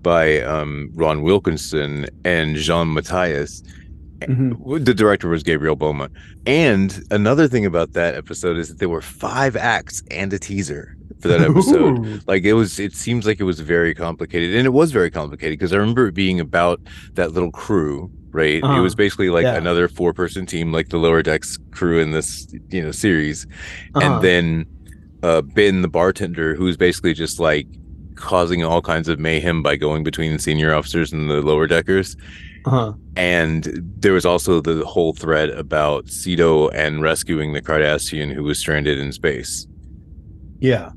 by 0.00 0.40
um, 0.42 0.90
Ron 0.94 1.22
Wilkerson 1.22 2.06
and 2.24 2.56
Jean 2.56 2.94
Matthias. 2.94 3.62
Mhm. 4.20 4.84
The 4.84 4.94
director 4.94 5.28
was 5.28 5.42
Gabrielle 5.42 5.74
Beaumont. 5.74 6.12
And 6.46 7.02
another 7.10 7.48
thing 7.48 7.66
about 7.66 7.92
that 7.94 8.14
episode 8.14 8.56
is 8.56 8.68
that 8.68 8.78
there 8.78 8.88
were 8.88 9.02
five 9.02 9.56
acts 9.56 10.02
and 10.12 10.32
a 10.32 10.38
teaser 10.38 10.96
for 11.20 11.28
that 11.28 11.40
episode 11.40 11.98
Ooh. 12.06 12.20
like 12.26 12.42
it 12.44 12.54
was 12.54 12.78
it 12.80 12.94
seems 12.94 13.26
like 13.26 13.38
it 13.38 13.44
was 13.44 13.60
very 13.60 13.94
complicated 13.94 14.56
and 14.56 14.66
it 14.66 14.70
was 14.70 14.90
very 14.90 15.08
complicated 15.10 15.56
because 15.56 15.72
i 15.72 15.76
remember 15.76 16.08
it 16.08 16.14
being 16.14 16.40
about 16.40 16.80
that 17.14 17.32
little 17.32 17.52
crew 17.52 18.10
right 18.32 18.56
it 18.56 18.64
Uh-huh. 18.64 18.82
was 18.82 18.94
basically 18.94 19.30
like 19.30 19.44
Yeah. 19.44 19.56
another 19.56 19.88
four 19.88 20.12
person 20.12 20.46
team 20.46 20.72
like 20.72 20.88
the 20.88 20.98
lower 20.98 21.22
decks 21.22 21.58
crew 21.70 22.00
in 22.00 22.10
this 22.12 22.46
you 22.70 22.82
know 22.82 22.90
series 22.92 23.46
Uh-huh. 23.94 24.04
and 24.16 24.24
then 24.24 24.66
uh 25.22 25.42
ben 25.42 25.82
the 25.82 25.88
bartender 25.88 26.54
who's 26.54 26.76
basically 26.76 27.14
just 27.14 27.38
like 27.38 27.66
causing 28.14 28.62
all 28.64 28.82
kinds 28.82 29.08
of 29.08 29.18
mayhem 29.18 29.62
by 29.62 29.76
going 29.76 30.02
between 30.04 30.32
the 30.32 30.38
senior 30.38 30.74
officers 30.74 31.12
and 31.12 31.28
the 31.30 31.40
lower 31.42 31.66
deckers 31.66 32.16
Uh-huh. 32.64 32.92
and 33.16 33.68
there 33.98 34.12
was 34.12 34.24
also 34.24 34.60
the 34.60 34.84
whole 34.84 35.12
thread 35.12 35.50
about 35.50 36.06
Sito 36.06 36.70
and 36.74 37.02
rescuing 37.02 37.52
the 37.52 37.60
Cardassian 37.62 38.32
who 38.32 38.42
was 38.44 38.58
stranded 38.58 38.98
in 38.98 39.12
space 39.12 39.66
Yeah. 40.60 40.90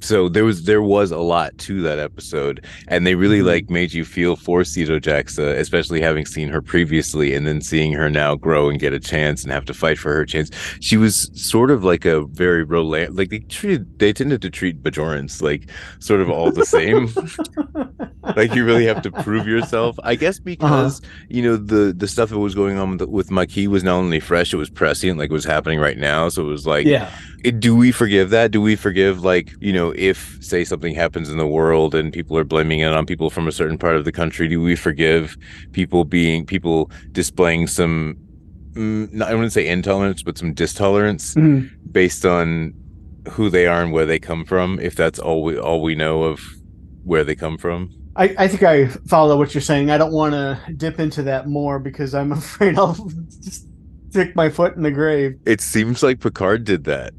So 0.00 0.28
there 0.28 0.44
was 0.44 0.64
there 0.64 0.82
was 0.82 1.10
a 1.10 1.18
lot 1.18 1.56
to 1.58 1.80
that 1.82 1.98
episode 1.98 2.64
and 2.88 3.06
they 3.06 3.14
really 3.14 3.40
Mhm. 3.40 3.46
like 3.46 3.70
made 3.70 3.92
you 3.92 4.04
feel 4.04 4.36
for 4.36 4.60
Sito 4.62 5.00
Jaxa, 5.00 5.56
especially 5.58 6.00
having 6.00 6.24
seen 6.24 6.48
her 6.50 6.62
previously 6.62 7.34
and 7.34 7.46
then 7.46 7.60
seeing 7.60 7.92
her 7.94 8.08
now 8.08 8.34
grow 8.36 8.68
and 8.68 8.78
get 8.78 8.92
a 8.92 9.00
chance 9.00 9.42
and 9.42 9.52
have 9.52 9.64
to 9.66 9.74
fight 9.74 9.98
for 9.98 10.12
her 10.14 10.24
chance. 10.24 10.50
She 10.80 10.96
was 10.96 11.30
sort 11.34 11.70
of 11.70 11.82
like 11.84 12.04
a 12.04 12.22
very 12.26 12.62
Ro 12.64 12.82
Laren 12.84 13.16
like 13.16 13.30
they 13.30 13.40
treated 13.40 13.98
they 13.98 14.12
tended 14.12 14.40
to 14.42 14.50
treat 14.50 14.82
Bajorans 14.82 15.42
like 15.42 15.68
sort 15.98 16.20
of 16.20 16.30
all 16.30 16.50
the 16.52 16.64
same. 16.66 17.08
like 18.36 18.54
you 18.54 18.64
really 18.64 18.86
have 18.86 19.02
to 19.02 19.10
prove 19.10 19.46
yourself. 19.46 19.98
I 20.04 20.14
guess 20.14 20.38
because 20.38 21.00
you 21.28 21.42
know 21.42 21.56
the 21.56 21.92
the 21.96 22.08
stuff 22.08 22.30
that 22.30 22.38
was 22.38 22.54
going 22.54 22.78
on 22.78 22.92
with, 22.98 23.08
with 23.08 23.30
Maquis 23.30 23.68
was 23.68 23.82
not 23.84 23.96
only 23.96 24.20
fresh, 24.20 24.52
it 24.52 24.56
was 24.56 24.70
prescient, 24.70 25.18
like 25.18 25.30
it 25.30 25.32
was 25.32 25.44
happening 25.44 25.78
right 25.80 25.98
now. 25.98 26.28
So 26.28 26.42
it 26.42 26.48
was 26.50 26.66
like 26.66 26.86
yeah. 26.86 27.10
Do 27.42 27.74
we 27.76 27.92
forgive 27.92 28.30
that? 28.30 28.50
Do 28.50 28.60
we 28.60 28.76
forgive 28.76 29.22
like 29.24 29.52
you 29.60 29.72
know 29.72 29.92
if 29.96 30.38
say 30.40 30.64
something 30.64 30.94
happens 30.94 31.28
in 31.30 31.38
the 31.38 31.46
world 31.46 31.94
and 31.94 32.12
people 32.12 32.36
are 32.36 32.44
blaming 32.44 32.80
it 32.80 32.92
on 32.92 33.06
people 33.06 33.30
from 33.30 33.46
a 33.48 33.52
certain 33.52 33.78
part 33.78 33.96
of 33.96 34.04
the 34.04 34.12
country? 34.12 34.48
Do 34.48 34.60
we 34.60 34.76
forgive 34.76 35.36
people 35.72 36.04
being 36.04 36.44
people 36.46 36.90
displaying 37.12 37.66
some? 37.66 38.16
Mm, 38.72 39.12
not, 39.12 39.30
I 39.30 39.34
wouldn't 39.34 39.52
say 39.52 39.66
intolerance, 39.68 40.22
but 40.22 40.36
some 40.38 40.54
distolerance 40.54 41.34
Mhm. 41.34 41.70
based 41.90 42.24
on 42.24 42.74
who 43.30 43.50
they 43.50 43.66
are 43.66 43.82
and 43.82 43.92
where 43.92 44.06
they 44.06 44.18
come 44.18 44.44
from. 44.44 44.78
If 44.80 44.94
that's 44.94 45.18
all 45.18 45.42
we 45.42 45.58
all 45.58 45.82
we 45.82 45.94
know 45.94 46.22
of 46.24 46.40
where 47.04 47.24
they 47.24 47.34
come 47.34 47.58
from. 47.58 47.90
I, 48.16 48.34
I 48.36 48.48
think 48.48 48.62
I 48.64 48.86
follow 49.06 49.38
what 49.38 49.54
you're 49.54 49.60
saying. 49.60 49.90
I 49.90 49.98
don't 49.98 50.12
want 50.12 50.32
to 50.34 50.58
dip 50.76 50.98
into 50.98 51.22
that 51.22 51.46
more 51.48 51.78
because 51.78 52.14
I'm 52.14 52.32
afraid 52.42 52.76
I'll 52.76 52.94
just 53.42 53.66
stick 54.10 54.34
my 54.34 54.48
foot 54.50 54.74
in 54.76 54.82
the 54.82 54.90
grave. 54.90 55.38
It 55.46 55.60
seems 55.60 56.02
like 56.02 56.18
Picard 56.20 56.64
did 56.64 56.84
that. 56.84 57.12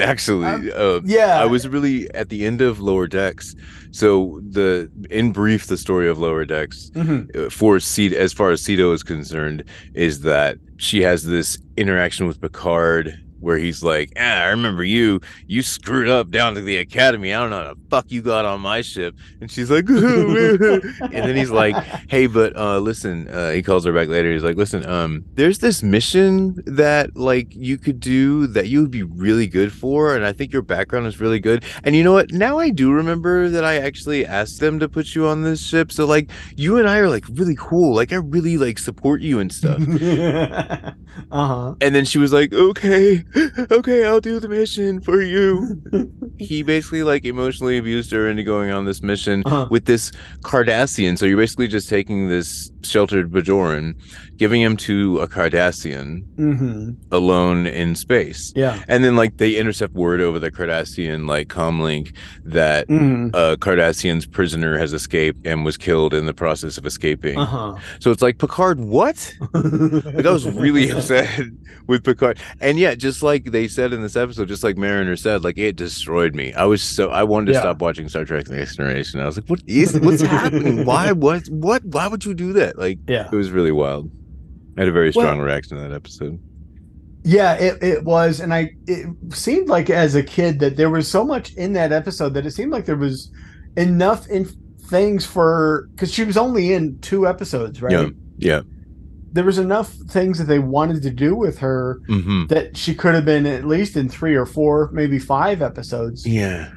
Actually, 0.00 0.70
uh, 0.72 1.00
Yeah. 1.04 1.40
I 1.40 1.46
was 1.46 1.66
really 1.66 2.12
at 2.14 2.28
the 2.28 2.44
end 2.44 2.60
of 2.60 2.80
Lower 2.80 3.06
Decks. 3.06 3.54
So 3.90 4.40
the 4.50 4.90
in 5.10 5.32
brief, 5.32 5.66
the 5.66 5.76
story 5.78 6.08
of 6.08 6.18
Lower 6.18 6.44
Decks 6.44 6.90
Mhm. 6.94 7.46
uh, 7.46 7.50
for 7.50 7.76
Sito, 7.78 8.12
as 8.14 8.32
far 8.32 8.50
as 8.50 8.60
Sito 8.62 8.92
is 8.94 9.02
concerned, 9.02 9.64
is 9.94 10.20
that 10.20 10.58
she 10.76 11.02
has 11.02 11.24
this 11.24 11.58
interaction 11.76 12.26
with 12.26 12.40
Picard 12.40 13.18
where 13.42 13.58
he's 13.58 13.82
like, 13.82 14.12
ah, 14.16 14.42
I 14.42 14.48
remember 14.48 14.84
you. 14.84 15.20
You 15.46 15.62
screwed 15.62 16.08
up 16.08 16.30
down 16.30 16.54
to 16.54 16.60
the 16.60 16.78
academy. 16.78 17.34
I 17.34 17.40
don't 17.40 17.50
know 17.50 17.62
how 17.62 17.74
the 17.74 17.80
fuck 17.90 18.10
you 18.10 18.22
got 18.22 18.44
on 18.44 18.60
my 18.60 18.80
ship. 18.80 19.14
And 19.40 19.50
she's 19.50 19.70
like, 19.70 19.88
and 19.88 21.12
then 21.12 21.36
he's 21.36 21.50
like, 21.50 21.76
hey, 22.08 22.26
but 22.26 22.56
uh, 22.56 22.78
listen, 22.78 23.28
uh, 23.28 23.50
he 23.50 23.62
calls 23.62 23.84
her 23.84 23.92
back 23.92 24.08
later. 24.08 24.32
He's 24.32 24.44
like, 24.44 24.56
listen, 24.56 24.86
um, 24.86 25.24
there's 25.34 25.58
this 25.58 25.82
mission 25.82 26.62
that 26.66 27.16
like 27.16 27.54
you 27.54 27.78
could 27.78 28.00
do 28.00 28.46
that 28.48 28.68
you 28.68 28.80
would 28.80 28.90
be 28.90 29.02
really 29.02 29.46
good 29.46 29.72
for, 29.72 30.14
and 30.14 30.24
I 30.24 30.32
think 30.32 30.52
your 30.52 30.62
background 30.62 31.06
is 31.06 31.20
really 31.20 31.40
good. 31.40 31.64
And 31.84 31.96
you 31.96 32.04
know 32.04 32.12
what? 32.12 32.32
Now 32.32 32.58
I 32.58 32.70
do 32.70 32.92
remember 32.92 33.48
that 33.48 33.64
I 33.64 33.76
actually 33.76 34.24
asked 34.24 34.60
them 34.60 34.78
to 34.78 34.88
put 34.88 35.14
you 35.14 35.26
on 35.26 35.42
this 35.42 35.64
ship. 35.64 35.90
So 35.92 36.06
like, 36.06 36.30
you 36.56 36.78
and 36.78 36.88
I 36.88 36.98
are 36.98 37.08
like 37.08 37.24
really 37.32 37.56
cool. 37.58 37.94
Like 37.94 38.12
I 38.12 38.16
really 38.16 38.56
like 38.56 38.78
support 38.78 39.20
you 39.20 39.40
and 39.40 39.52
stuff. 39.52 39.80
uh 41.30 41.46
huh. 41.46 41.74
And 41.80 41.94
then 41.94 42.04
she 42.04 42.18
was 42.18 42.32
like, 42.32 42.52
okay, 42.52 43.24
okay, 43.70 44.04
I'll 44.04 44.20
do 44.20 44.40
the 44.40 44.48
mission 44.48 45.00
for 45.00 45.22
you. 45.22 45.80
he 46.38 46.62
basically 46.62 47.02
like 47.04 47.24
emotionally 47.24 47.78
abused 47.78 48.10
her 48.10 48.28
into 48.28 48.42
going 48.42 48.70
on 48.70 48.84
this 48.84 49.02
mission 49.02 49.42
Uh-huh. 49.46 49.68
with 49.70 49.84
this 49.84 50.10
Cardassian. 50.42 51.16
So 51.18 51.26
you're 51.26 51.38
basically 51.38 51.68
just 51.68 51.88
taking 51.88 52.28
this 52.28 52.71
sheltered 52.84 53.30
Bajoran, 53.30 53.94
giving 54.38 54.60
him 54.60 54.76
to 54.78 55.18
a 55.18 55.28
Cardassian 55.28 56.24
hmm 56.36 56.90
alone 57.10 57.66
in 57.66 57.94
space. 57.94 58.52
Yeah. 58.56 58.82
And 58.88 59.04
then 59.04 59.16
like 59.16 59.36
they 59.36 59.56
intercept 59.56 59.94
word 59.94 60.20
over 60.20 60.38
the 60.38 60.50
Cardassian 60.50 61.28
like 61.28 61.48
comlink 61.48 62.14
that 62.44 62.86
hmm 62.88 63.28
a 63.34 63.56
Cardassian's 63.60 64.26
prisoner 64.26 64.78
has 64.78 64.92
escaped 64.92 65.46
and 65.46 65.64
was 65.64 65.76
killed 65.76 66.14
in 66.14 66.26
the 66.26 66.34
process 66.34 66.78
of 66.78 66.86
escaping. 66.86 67.38
Uh 67.38 67.44
huh. 67.46 67.74
So 68.00 68.10
it's 68.10 68.22
like 68.22 68.38
Picard, 68.38 68.80
what? 68.80 69.34
Like 70.18 70.26
I 70.26 70.30
was 70.30 70.46
really 70.46 70.90
upset 70.90 71.28
with 71.88 72.04
Picard. 72.04 72.38
And 72.60 72.78
yeah, 72.78 72.94
just 72.94 73.22
like 73.22 73.44
they 73.44 73.68
said 73.68 73.92
in 73.92 74.02
this 74.02 74.16
episode, 74.16 74.48
just 74.48 74.62
like 74.62 74.76
Mariner 74.76 75.16
said, 75.16 75.42
like 75.44 75.58
it 75.58 75.76
destroyed 75.76 76.34
me. 76.34 76.52
I 76.54 76.64
was 76.64 76.82
so 76.82 77.10
I 77.10 77.22
wanted 77.22 77.46
to 77.46 77.54
Yeah. 77.54 77.60
stop 77.60 77.80
watching 77.80 78.08
Star 78.08 78.24
Trek 78.24 78.46
The 78.46 78.56
Next 78.56 78.76
Generation. 78.76 79.20
I 79.20 79.26
was 79.26 79.36
like, 79.36 79.48
what 79.48 79.60
is 79.66 79.98
what's 80.00 80.20
happening? 80.22 80.84
Why 80.84 81.12
what 81.12 81.46
what 81.48 81.84
why 81.84 82.08
would 82.08 82.24
you 82.24 82.34
do 82.34 82.52
that? 82.54 82.71
Like 82.76 82.98
Yeah. 83.08 83.28
it 83.30 83.36
was 83.36 83.50
really 83.50 83.72
wild. 83.72 84.10
I 84.76 84.80
had 84.82 84.88
a 84.88 84.92
very 84.92 85.12
strong 85.12 85.38
Well- 85.38 85.46
reaction 85.46 85.76
to 85.76 85.82
that 85.82 85.92
episode. 85.92 86.38
Yeah, 87.24 87.54
it, 87.54 87.80
it 87.82 88.04
was, 88.04 88.40
and 88.40 88.52
I 88.52 88.72
it 88.88 89.06
seemed 89.32 89.68
like 89.68 89.90
as 89.90 90.16
a 90.16 90.24
kid 90.24 90.58
that 90.58 90.76
there 90.76 90.90
was 90.90 91.06
so 91.06 91.24
much 91.24 91.54
in 91.54 91.72
that 91.74 91.92
episode 91.92 92.34
that 92.34 92.46
it 92.46 92.50
seemed 92.50 92.72
like 92.72 92.84
there 92.84 92.96
was 92.96 93.30
enough 93.76 94.26
in 94.28 94.44
things 94.88 95.24
for 95.24 95.88
because 95.92 96.12
she 96.12 96.24
was 96.24 96.36
only 96.36 96.72
in 96.72 96.98
two 96.98 97.28
episodes, 97.28 97.80
right? 97.80 97.92
Yeah. 97.92 98.08
Yeah. 98.38 98.60
There 99.32 99.44
was 99.44 99.58
enough 99.58 99.92
things 100.10 100.38
that 100.38 100.44
they 100.48 100.58
wanted 100.58 101.00
to 101.04 101.10
do 101.10 101.36
with 101.36 101.58
her 101.60 102.00
hmm 102.08 102.46
that 102.48 102.76
she 102.76 102.92
could 102.92 103.14
have 103.14 103.24
been 103.24 103.46
at 103.46 103.64
least 103.66 103.96
in 103.96 104.08
three 104.08 104.34
or 104.34 104.44
four, 104.44 104.90
maybe 104.92 105.20
five 105.20 105.62
episodes, 105.62 106.26
Yeah. 106.26 106.72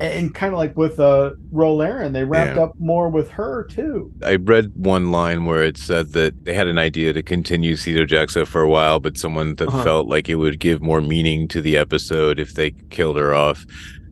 And 0.00 0.34
kind 0.34 0.54
of 0.54 0.58
like 0.58 0.76
with 0.78 0.98
uh 0.98 1.32
Ro 1.52 1.74
Laren, 1.74 2.12
they 2.14 2.24
wrapped 2.24 2.56
Yeah. 2.56 2.62
up 2.64 2.72
more 2.78 3.10
with 3.10 3.28
her 3.32 3.64
too. 3.64 4.10
I 4.24 4.36
read 4.36 4.72
one 4.74 5.10
line 5.12 5.44
where 5.44 5.62
it 5.62 5.76
said 5.76 6.12
that 6.12 6.44
they 6.44 6.54
had 6.54 6.68
an 6.68 6.78
idea 6.78 7.12
to 7.12 7.22
continue 7.22 7.74
Sito 7.76 8.06
Jaxa 8.06 8.46
for 8.46 8.62
a 8.62 8.68
while, 8.68 8.98
but 8.98 9.18
someone 9.18 9.56
that 9.56 9.68
Uh-huh. 9.68 9.84
felt 9.84 10.08
like 10.08 10.28
it 10.30 10.36
would 10.36 10.58
give 10.58 10.80
more 10.80 11.02
meaning 11.02 11.46
to 11.48 11.60
the 11.60 11.76
episode 11.76 12.40
if 12.40 12.54
they 12.54 12.70
killed 12.88 13.18
her 13.18 13.34
off, 13.34 13.66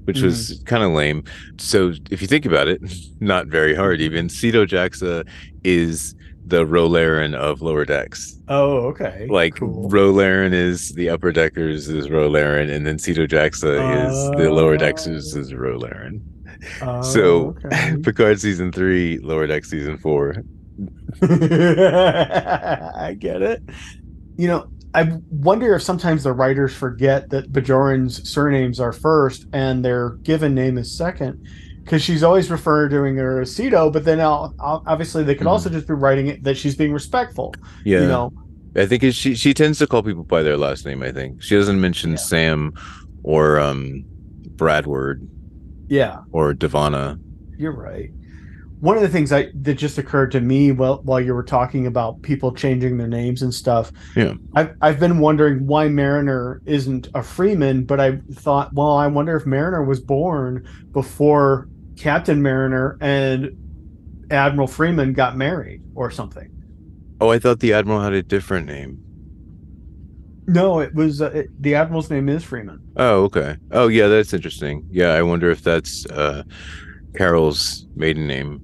which 0.05 0.21
was 0.21 0.53
Mm-hmm. 0.53 0.65
kind 0.65 0.83
of 0.85 0.91
lame. 0.91 1.25
So 1.59 1.95
if 2.11 2.21
you 2.21 2.29
think 2.29 2.45
about 2.45 2.69
it, 2.69 2.81
not 3.21 3.47
very 3.47 3.75
hard 3.75 4.01
even. 4.03 4.29
Ceto 4.29 4.67
Jaxa 4.67 5.27
is 5.65 6.15
the 6.49 6.67
Ro 6.67 6.87
Laren 6.87 7.35
of 7.35 7.63
lower 7.63 7.85
decks. 7.85 8.37
Oh, 8.49 8.79
okay. 8.89 9.27
Like 9.31 9.57
cool. 9.57 9.89
Ro 9.89 10.11
Laren 10.11 10.55
is 10.55 10.93
the 10.95 11.11
upper 11.11 11.33
deckers 11.33 11.89
is 11.89 12.11
Ro 12.11 12.29
Laren, 12.29 12.71
and 12.71 12.87
then 12.87 12.97
Sito 12.97 13.29
Jaxa 13.29 14.07
is 14.07 14.31
the 14.39 14.51
lower 14.51 14.77
deckers 14.77 15.37
oh. 15.37 15.41
is 15.41 15.55
Ro 15.55 15.77
Laren. 15.77 16.23
Oh, 16.83 17.03
so 17.03 17.57
okay. 17.65 17.97
Picard 18.03 18.41
season 18.41 18.73
three, 18.73 19.19
lower 19.19 19.47
deck 19.47 19.65
season 19.65 19.99
four. 19.99 20.43
I 21.23 23.17
get 23.19 23.43
it. 23.43 23.63
You 24.37 24.49
know, 24.49 24.69
I 24.95 25.19
wonder 25.31 25.75
if 25.75 25.83
sometimes 25.83 26.25
the 26.25 26.33
writers 26.33 26.75
forget 26.75 27.31
that 27.31 27.53
Bajoran's 27.53 28.29
surnames 28.29 28.81
are 28.81 28.93
first 28.93 29.47
and 29.53 29.85
their 29.85 30.11
given 30.11 30.55
name 30.55 30.79
is 30.79 30.97
second, 30.97 31.47
because 31.89 32.03
she's 32.03 32.23
always 32.23 32.51
referring 32.51 32.91
to 32.91 32.97
her 33.23 33.41
as 33.41 33.51
Sito, 33.57 33.91
but 33.91 34.05
then 34.05 34.21
I'll, 34.21 34.55
I'll- 34.61 34.83
obviously 34.87 35.25
they 35.25 35.35
could 35.35 35.47
Mhm. 35.47 35.51
also 35.51 35.71
just 35.71 35.87
be 35.89 35.95
writing 35.95 36.27
it 36.27 36.45
that 36.45 36.59
she's 36.59 36.77
being 36.77 36.93
respectful. 36.93 37.55
Yeah. 37.85 38.03
You 38.03 38.07
know, 38.09 38.33
I 38.77 38.85
think 38.85 39.03
she 39.15 39.35
she 39.35 39.55
tends 39.55 39.79
to 39.79 39.87
call 39.87 40.03
people 40.03 40.25
by 40.25 40.43
their 40.43 40.59
last 40.59 40.85
name. 40.85 41.03
I 41.03 41.11
think 41.13 41.43
she 41.43 41.55
doesn't 41.57 41.81
mention 41.81 42.11
Yeah. 42.11 42.17
Sam 42.17 42.73
or 43.23 43.59
um 43.59 44.05
Bradward 44.57 45.27
yeah, 45.89 46.19
or 46.33 46.53
D'Vana. 46.53 47.19
you're 47.57 47.73
right. 47.73 48.11
One 48.81 48.95
of 48.97 49.03
the 49.03 49.09
things 49.09 49.33
I 49.33 49.49
that 49.63 49.75
just 49.75 49.99
occurred 49.99 50.31
to 50.33 50.41
me 50.41 50.71
while 50.73 51.01
while 51.03 51.21
you 51.21 51.35
were 51.35 51.43
talking 51.43 51.87
about 51.87 52.21
people 52.23 52.53
changing 52.53 52.99
their 52.99 53.09
names 53.09 53.41
and 53.43 53.53
stuff. 53.53 53.91
Yeah. 54.15 54.35
I've 54.55 54.75
I've 54.83 55.01
been 55.01 55.19
wondering 55.19 55.67
why 55.67 55.89
Mariner 55.89 56.61
isn't 56.67 57.09
a 57.15 57.23
Freeman, 57.23 57.85
but 57.85 57.99
I 57.99 58.19
thought, 58.35 58.73
well, 58.75 58.93
I 58.93 59.07
wonder 59.09 59.35
if 59.37 59.47
Mariner 59.47 59.83
was 59.83 59.99
born 60.01 60.65
before 60.93 61.67
Captain 61.99 62.41
Mariner 62.43 62.97
and 63.01 63.51
Admiral 64.31 64.69
Freeman 64.69 65.13
got 65.13 65.37
married 65.37 65.83
or 65.95 66.11
something. 66.11 66.51
Oh, 67.21 67.31
I 67.31 67.39
thought 67.39 67.61
the 67.61 67.73
admiral 67.73 68.01
had 68.01 68.13
a 68.13 68.23
different 68.23 68.67
name. 68.67 69.03
No, 70.47 70.81
it 70.81 70.95
was 70.95 71.21
uh, 71.21 71.31
it, 71.33 71.63
the 71.63 71.75
admiral's 71.75 72.09
name 72.09 72.29
is 72.29 72.43
Freeman. 72.45 72.81
Oh, 72.97 73.25
okay. 73.25 73.57
Oh, 73.71 73.89
yeah, 73.89 74.07
that's 74.07 74.33
interesting. 74.33 74.87
Yeah, 74.91 75.09
I 75.09 75.23
wonder 75.23 75.51
if 75.51 75.63
that's 75.63 76.07
uh 76.07 76.45
Carol's 77.17 77.87
maiden 77.97 78.27
name. 78.27 78.61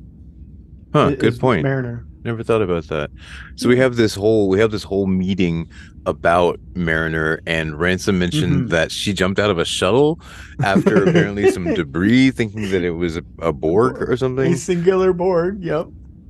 Huh, 0.94 1.08
It 1.08 1.18
good 1.18 1.38
point. 1.38 1.64
Mariner. 1.64 2.06
Never 2.24 2.42
thought 2.42 2.62
about 2.62 2.88
that. 2.88 3.10
So 3.56 3.68
we 3.68 3.76
have 3.76 3.96
this 3.96 4.14
whole 4.14 4.48
we 4.48 4.58
have 4.58 4.70
this 4.70 4.82
whole 4.82 5.06
meeting 5.06 5.68
about 6.06 6.58
Mariner 6.74 7.40
and 7.46 7.78
Ransom 7.78 8.18
mentioned 8.18 8.66
Mhm. 8.66 8.70
that 8.70 8.90
she 8.90 9.12
jumped 9.12 9.38
out 9.38 9.50
of 9.50 9.58
a 9.58 9.64
shuttle 9.64 10.18
after 10.62 11.04
apparently 11.04 11.50
some 11.50 11.74
debris, 11.74 12.30
thinking 12.30 12.70
that 12.70 12.82
it 12.82 12.92
was 12.92 13.16
a, 13.18 13.22
a 13.40 13.52
Borg 13.52 14.00
or 14.02 14.16
something. 14.16 14.54
A 14.54 14.56
singular 14.56 15.12
board. 15.12 15.62
Yep. 15.62 15.86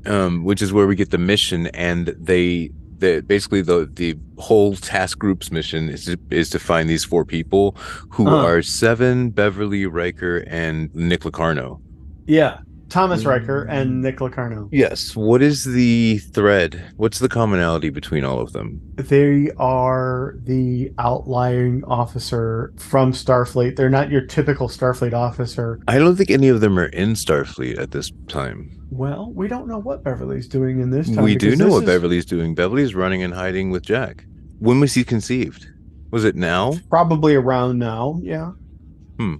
um, 0.06 0.44
which 0.44 0.60
is 0.60 0.72
where 0.72 0.86
we 0.86 0.94
get 0.96 1.10
the 1.10 1.18
mission, 1.18 1.68
and 1.68 2.08
they, 2.20 2.70
the 2.98 3.22
basically 3.26 3.62
the 3.62 3.88
the 3.94 4.16
whole 4.38 4.74
task 4.76 5.18
group's 5.18 5.50
mission 5.50 5.88
is 5.88 6.04
to, 6.06 6.18
is 6.30 6.50
to 6.50 6.58
find 6.58 6.90
these 6.90 7.04
four 7.04 7.24
people 7.24 7.74
who 8.10 8.26
Uh-huh. 8.26 8.46
are 8.46 8.62
Seven, 8.62 9.30
Beverly, 9.30 9.86
Riker, 9.86 10.38
and 10.48 10.94
Nick 10.94 11.24
Locarno. 11.24 11.80
Yeah. 12.26 12.58
Thomas 12.94 13.24
Riker 13.24 13.64
and 13.64 14.02
Nick 14.02 14.20
Locarno. 14.20 14.68
Yes. 14.70 15.16
What 15.16 15.42
is 15.42 15.64
the 15.64 16.18
thread? 16.18 16.80
What's 16.96 17.18
the 17.18 17.28
commonality 17.28 17.90
between 17.90 18.24
all 18.24 18.38
of 18.38 18.52
them? 18.52 18.80
They 18.94 19.50
are 19.56 20.36
the 20.44 20.92
outlying 21.00 21.82
officer 21.86 22.72
from 22.76 23.10
Starfleet. 23.10 23.74
They're 23.74 23.90
not 23.90 24.10
your 24.10 24.20
typical 24.20 24.68
Starfleet 24.68 25.12
officer. 25.12 25.80
I 25.88 25.98
don't 25.98 26.14
think 26.14 26.30
any 26.30 26.48
of 26.48 26.60
them 26.60 26.78
are 26.78 26.86
in 26.86 27.14
Starfleet 27.14 27.80
at 27.80 27.90
this 27.90 28.12
time. 28.28 28.70
Well, 28.90 29.32
we 29.34 29.48
don't 29.48 29.66
know 29.66 29.80
what 29.80 30.04
Beverly's 30.04 30.46
doing 30.46 30.78
in 30.78 30.90
this 30.90 31.12
time. 31.12 31.24
we 31.24 31.34
do 31.34 31.56
know 31.56 31.64
this 31.64 31.72
what 31.72 31.82
is 31.82 31.86
Beverly's 31.86 32.24
doing. 32.24 32.54
Beverly's 32.54 32.94
running 32.94 33.24
and 33.24 33.34
hiding 33.34 33.72
with 33.72 33.82
Jack. 33.82 34.24
When 34.60 34.78
was 34.78 34.94
he 34.94 35.02
conceived? 35.02 35.66
Was 36.12 36.24
it 36.24 36.36
now? 36.36 36.74
Probably 36.90 37.34
around 37.34 37.80
now, 37.80 38.20
yeah. 38.22 38.52
Hmm. 39.18 39.34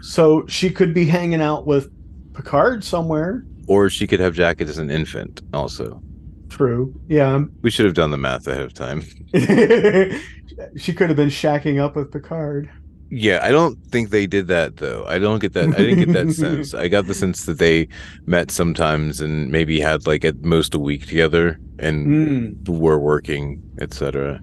So 0.00 0.46
she 0.46 0.70
could 0.70 0.94
be 0.94 1.04
hanging 1.04 1.42
out 1.42 1.66
with 1.66 1.90
Picard 2.34 2.84
somewhere. 2.84 3.44
Or 3.68 3.88
she 3.90 4.06
could 4.06 4.20
have 4.20 4.34
Jacket 4.34 4.68
as 4.68 4.78
an 4.78 4.90
infant 4.90 5.40
also. 5.52 6.02
True. 6.48 6.94
Yeah. 7.08 7.44
We 7.62 7.70
should 7.70 7.86
have 7.86 7.94
done 7.94 8.10
the 8.10 8.18
math 8.18 8.46
ahead 8.46 8.62
of 8.62 8.74
time. 8.74 9.02
she 10.76 10.92
could 10.92 11.08
have 11.08 11.16
been 11.16 11.28
shacking 11.28 11.80
up 11.80 11.96
with 11.96 12.12
Picard. 12.12 12.70
Yeah, 13.14 13.40
I 13.42 13.50
don't 13.50 13.76
think 13.90 14.08
they 14.10 14.26
did 14.26 14.46
that 14.48 14.78
though. 14.78 15.04
I 15.06 15.18
don't 15.18 15.38
get 15.38 15.52
that. 15.52 15.68
I 15.68 15.78
didn't 15.78 16.12
get 16.12 16.12
that 16.14 16.32
sense. 16.34 16.72
I 16.72 16.88
got 16.88 17.06
the 17.06 17.14
sense 17.14 17.44
that 17.44 17.58
they 17.58 17.88
met 18.26 18.50
sometimes 18.50 19.20
and 19.20 19.50
maybe 19.50 19.80
had 19.80 20.06
like 20.06 20.24
at 20.24 20.42
most 20.42 20.74
a 20.74 20.78
week 20.78 21.06
together 21.06 21.58
and 21.78 22.06
Mm. 22.06 22.68
were 22.68 22.98
working, 22.98 23.62
etc. 23.80 24.40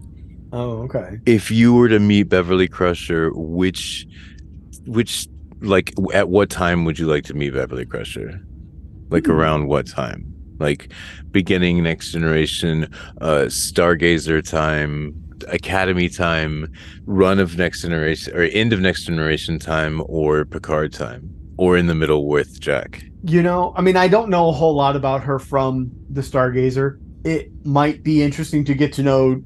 Oh, 0.51 0.83
okay. 0.83 1.19
If 1.25 1.49
you 1.51 1.73
were 1.73 1.89
to 1.89 1.99
meet 1.99 2.23
Beverly 2.23 2.67
Crusher, 2.67 3.31
which, 3.33 4.05
which, 4.85 5.27
like, 5.61 5.93
at 6.13 6.29
what 6.29 6.49
time 6.49 6.85
would 6.85 6.99
you 6.99 7.07
like 7.07 7.25
to 7.25 7.33
meet 7.33 7.53
Beverly 7.53 7.85
Crusher? 7.85 8.41
Like 9.11 9.25
Hmm. 9.25 9.31
around 9.31 9.67
what 9.67 9.87
time? 9.87 10.35
Like 10.59 10.93
beginning 11.31 11.83
next 11.83 12.11
generation, 12.11 12.87
uh, 13.21 13.45
Stargazer 13.47 14.47
time, 14.47 15.15
Academy 15.47 16.09
time, 16.09 16.67
run 17.05 17.39
of 17.39 17.57
next 17.57 17.81
generation 17.81 18.35
or 18.35 18.41
end 18.43 18.73
of 18.73 18.81
next 18.81 19.05
generation 19.05 19.57
time, 19.59 20.01
or 20.07 20.45
Picard 20.45 20.93
time, 20.93 21.33
or 21.57 21.77
in 21.77 21.87
the 21.87 21.95
middle 21.95 22.27
with 22.27 22.59
Jack. 22.59 23.03
You 23.21 23.41
know, 23.43 23.73
I 23.75 23.81
mean, 23.81 23.97
I 23.97 24.07
don't 24.07 24.29
know 24.29 24.49
a 24.49 24.53
whole 24.53 24.75
lot 24.75 24.95
about 24.95 25.23
her 25.23 25.39
from 25.39 25.91
the 26.09 26.21
Stargazer. 26.21 26.99
It 27.23 27.51
might 27.63 28.01
be 28.03 28.21
interesting 28.21 28.63
to 28.65 28.73
get 28.73 28.93
to 28.93 29.03
know 29.03 29.41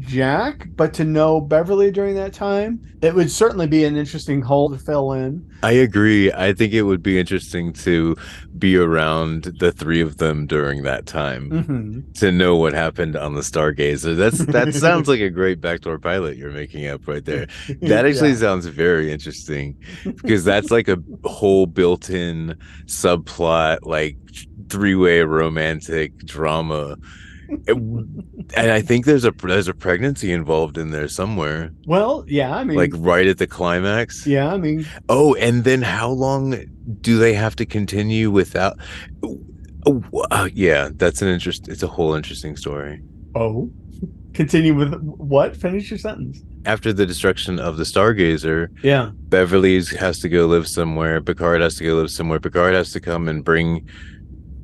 Jack, 0.00 0.68
but 0.76 0.92
to 0.94 1.04
know 1.04 1.40
Beverly 1.40 1.90
during 1.90 2.14
that 2.16 2.32
time, 2.32 2.80
it 3.02 3.14
would 3.14 3.30
certainly 3.30 3.66
be 3.66 3.84
an 3.84 3.96
interesting 3.96 4.42
hole 4.42 4.70
to 4.70 4.78
fill 4.78 5.12
in. 5.12 5.46
I 5.62 5.72
agree. 5.72 6.32
I 6.32 6.52
think 6.52 6.72
it 6.72 6.82
would 6.82 7.02
be 7.02 7.18
interesting 7.18 7.72
to 7.74 8.16
be 8.58 8.76
around 8.76 9.44
the 9.60 9.72
three 9.72 10.00
of 10.00 10.16
them 10.18 10.46
during 10.46 10.82
that 10.84 11.06
time. 11.06 11.50
hmm 11.50 12.00
to 12.14 12.32
know 12.32 12.56
what 12.56 12.72
happened 12.72 13.16
on 13.16 13.34
the 13.34 13.40
Stargazer. 13.40 14.16
That's 14.16 14.38
that 14.46 14.74
sounds 14.86 15.08
like 15.08 15.20
a 15.20 15.30
great 15.30 15.60
backdoor 15.60 15.98
pilot 15.98 16.36
you're 16.36 16.50
making 16.50 16.86
up 16.86 17.06
right 17.06 17.24
there. 17.24 17.46
That 17.82 18.04
actually 18.06 18.34
sounds 18.34 18.66
very 18.66 19.12
interesting 19.12 19.76
because 20.04 20.44
that's 20.44 20.70
like 20.70 20.88
a 20.88 20.98
whole 21.24 21.66
built-in 21.66 22.58
subplot, 22.86 23.78
like 23.82 24.16
three-way 24.68 25.22
romantic 25.22 26.16
drama. 26.18 26.96
And 27.68 28.70
I 28.72 28.80
think 28.80 29.04
there's 29.06 29.24
a 29.24 29.30
there's 29.42 29.68
a 29.68 29.74
pregnancy 29.74 30.32
involved 30.32 30.78
in 30.78 30.90
there 30.90 31.08
somewhere, 31.08 31.70
well, 31.86 32.24
yeah, 32.26 32.54
I 32.54 32.64
mean, 32.64 32.76
like 32.76 32.92
right 32.94 33.26
at 33.26 33.38
the 33.38 33.46
climax. 33.46 34.26
yeah, 34.26 34.52
I 34.52 34.56
mean, 34.56 34.86
Oh, 35.08 35.34
and 35.36 35.64
then 35.64 35.82
how 35.82 36.10
long 36.10 36.64
do 37.00 37.18
they 37.18 37.34
have 37.34 37.56
to 37.56 37.66
continue 37.66 38.30
without? 38.30 38.76
Oh, 39.86 40.02
uh, 40.30 40.48
yeah, 40.52 40.90
that's 40.94 41.22
an 41.22 41.28
interest. 41.28 41.68
It's 41.68 41.82
a 41.82 41.86
whole 41.88 42.14
interesting 42.14 42.56
story. 42.56 43.02
oh, 43.34 43.70
continue 44.34 44.74
with 44.74 44.94
what? 45.02 45.56
Finish 45.56 45.90
your 45.90 45.98
sentence. 45.98 46.42
After 46.66 46.92
the 46.92 47.06
destruction 47.06 47.58
of 47.58 47.76
the 47.78 47.84
Stargazer, 47.84 48.68
Yeah. 48.82 49.10
Beverly 49.14 49.82
has 49.98 50.18
to 50.20 50.28
go 50.28 50.46
live 50.46 50.68
somewhere. 50.68 51.20
Picard 51.20 51.62
has 51.62 51.76
to 51.76 51.84
go 51.84 51.94
live 51.96 52.10
somewhere. 52.10 52.38
Picard 52.38 52.74
has 52.74 52.92
to 52.92 53.00
come 53.00 53.28
and 53.28 53.42
bring 53.44 53.88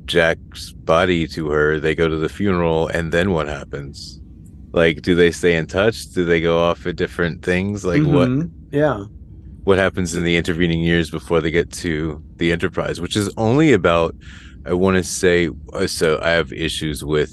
Jack's 0.07 0.71
body 0.71 1.27
to 1.27 1.49
her. 1.49 1.79
They 1.79 1.93
go 1.95 2.07
to 2.07 2.15
the 2.17 2.29
funeral, 2.29 2.87
and 2.87 3.11
then 3.11 3.31
what 3.31 3.47
happens? 3.47 4.19
Like, 4.71 5.01
do 5.01 5.15
they 5.15 5.31
stay 5.31 5.55
in 5.55 5.67
touch? 5.67 6.07
Do 6.13 6.25
they 6.25 6.41
go 6.41 6.59
off 6.59 6.85
at 6.87 6.95
different 6.95 7.43
things? 7.43 7.85
Like, 7.85 8.03
what 8.03 8.29
Mhm. 8.29 8.49
Yeah. 8.71 9.05
what 9.63 9.77
happens 9.77 10.15
in 10.15 10.23
the 10.23 10.37
intervening 10.37 10.81
years 10.81 11.09
before 11.09 11.41
they 11.41 11.51
get 11.51 11.69
to 11.71 12.21
the 12.37 12.51
Enterprise, 12.53 13.01
which 13.01 13.17
is 13.17 13.29
only 13.37 13.73
about, 13.73 14.15
I 14.65 14.73
want 14.73 14.95
to 14.97 15.03
say, 15.03 15.49
uh, 15.73 15.87
so 15.87 16.19
I 16.21 16.29
have 16.31 16.53
issues 16.53 17.03
with 17.03 17.31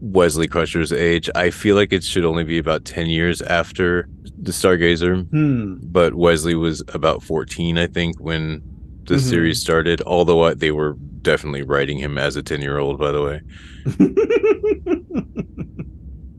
Wesley 0.00 0.48
Crusher's 0.48 0.92
age. 0.92 1.30
I 1.36 1.50
feel 1.50 1.76
like 1.76 1.92
it 1.92 2.02
should 2.02 2.24
only 2.24 2.42
be 2.44 2.58
about 2.58 2.84
10 2.84 3.06
years 3.08 3.40
after 3.42 4.08
the 4.42 4.50
Stargazer, 4.52 5.28
Hmm. 5.30 5.74
but 5.82 6.14
Wesley 6.14 6.54
was 6.56 6.82
about 6.92 7.22
14, 7.22 7.78
I 7.78 7.86
think, 7.86 8.18
when 8.18 8.62
the 9.06 9.14
Mhm. 9.14 9.20
series 9.20 9.60
started, 9.60 10.02
although 10.06 10.52
they 10.54 10.72
were 10.72 10.96
definitely 11.26 11.62
writing 11.62 11.98
him 11.98 12.16
as 12.16 12.36
a 12.36 12.42
10 12.42 12.62
year 12.62 12.78
old, 12.78 12.98
by 12.98 13.12
the 13.12 13.22
way. 13.22 13.40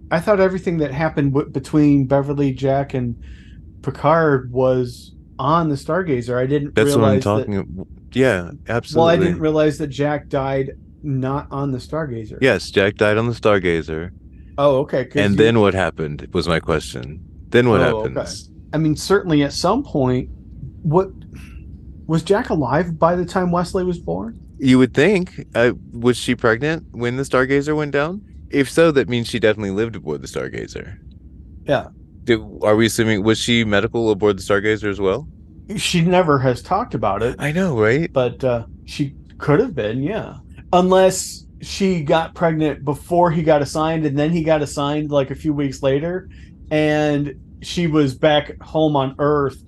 I 0.10 0.22
thought 0.22 0.40
everything 0.40 0.78
that 0.78 0.92
happened 0.92 1.34
w- 1.34 1.52
between 1.52 2.06
Beverly, 2.06 2.54
Jack, 2.54 2.94
and 2.94 3.22
Picard 3.82 4.52
was 4.54 5.14
on 5.38 5.68
the 5.68 5.76
Stargazer. 5.76 6.42
I 6.42 6.46
didn't 6.46 6.76
That's 6.76 6.92
what 6.96 7.04
I'm 7.04 7.20
realize 7.20 7.24
talking 7.24 7.56
that. 7.56 7.62
about. 7.62 7.88
Yeah, 8.14 8.52
absolutely. 8.70 9.00
Well, 9.00 9.08
I 9.10 9.18
didn't 9.18 9.40
realize 9.40 9.78
that 9.80 9.88
Jack 9.88 10.30
died 10.30 10.72
not 11.04 11.48
on 11.52 11.72
the 11.74 11.78
Stargazer. 11.78 12.38
Yes, 12.42 12.72
Jack 12.72 12.96
died 12.96 13.18
on 13.18 13.28
the 13.28 13.34
Stargazer. 13.34 14.12
Oh, 14.58 14.78
okay. 14.80 15.10
And 15.16 15.32
you- 15.34 15.38
then 15.38 15.60
what 15.60 15.74
happened 15.74 16.26
was 16.34 16.48
my 16.48 16.62
question. 16.62 17.20
Then 17.50 17.68
what 17.70 17.82
Oh, 17.82 18.00
okay. 18.00 18.14
happens? 18.14 18.50
I 18.74 18.78
mean, 18.78 18.96
certainly 18.96 19.44
at 19.44 19.52
some 19.52 19.84
point, 19.84 20.30
what 20.84 21.10
was 22.08 22.24
Jack 22.24 22.50
alive 22.50 22.98
by 22.98 23.18
the 23.18 23.26
time 23.26 23.52
Wesley 23.52 23.84
was 23.84 24.00
born? 24.00 24.40
You 24.60 24.80
would 24.80 24.94
think. 24.94 25.46
Uh, 25.54 25.74
was 25.92 26.18
she 26.18 26.36
pregnant 26.36 26.86
when 26.92 27.18
the 27.18 27.24
Stargazer 27.24 27.76
went 27.76 27.92
down? 27.92 28.22
If 28.50 28.70
so, 28.70 28.92
that 28.92 29.10
means 29.10 29.28
she 29.28 29.40
definitely 29.40 29.72
lived 29.72 29.96
aboard 29.96 30.22
the 30.22 30.28
Stargazer. 30.28 30.98
Yeah. 31.66 31.88
Did, 32.24 32.40
are 32.62 32.76
we 32.76 32.86
assuming 32.86 33.24
was 33.24 33.40
she 33.40 33.64
medical 33.64 34.10
aboard 34.10 34.38
the 34.38 34.42
Stargazer 34.42 34.90
as 34.90 35.00
well? 35.00 35.28
She 35.76 36.02
never 36.02 36.40
has 36.40 36.62
talked 36.62 36.94
about 36.94 37.22
it, 37.22 37.36
I 37.40 37.52
know, 37.52 37.78
right? 37.78 38.12
but 38.12 38.44
uh, 38.44 38.66
she 38.86 39.16
could 39.38 39.60
have 39.60 39.76
been, 39.76 40.02
yeah. 40.02 40.38
Unless 40.72 41.46
she 41.62 42.02
got 42.02 42.36
pregnant 42.36 42.86
before 42.86 43.32
he 43.32 43.44
got 43.44 43.62
assigned, 43.62 44.06
and 44.06 44.18
then 44.18 44.32
he 44.32 44.44
got 44.44 44.62
assigned 44.62 45.12
like 45.12 45.30
a 45.30 45.36
few 45.36 45.54
weeks 45.54 45.84
later, 45.84 46.30
and 46.72 47.36
she 47.62 47.88
was 47.88 48.16
back 48.16 48.62
home 48.62 48.96
on 48.96 49.16
Earth 49.20 49.62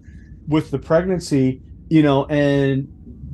with 0.48 0.72
the 0.72 0.80
pregnancy, 0.80 1.62
you 1.90 2.02
know, 2.02 2.26
and 2.26 2.88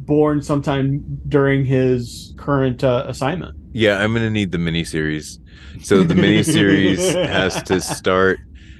born 0.06 0.42
sometime 0.42 1.04
during 1.28 1.66
his 1.66 2.34
current 2.38 2.84
uh, 2.84 3.06
assignment. 3.08 3.56
Yeah, 3.74 3.98
I'm 3.98 4.14
gonna 4.14 4.30
need 4.30 4.52
the 4.52 4.58
miniseries. 4.58 5.40
So 5.82 6.04
the 6.04 6.14
miniseries 6.14 6.98
has 7.28 7.62
to 7.64 7.82
start, 7.82 8.40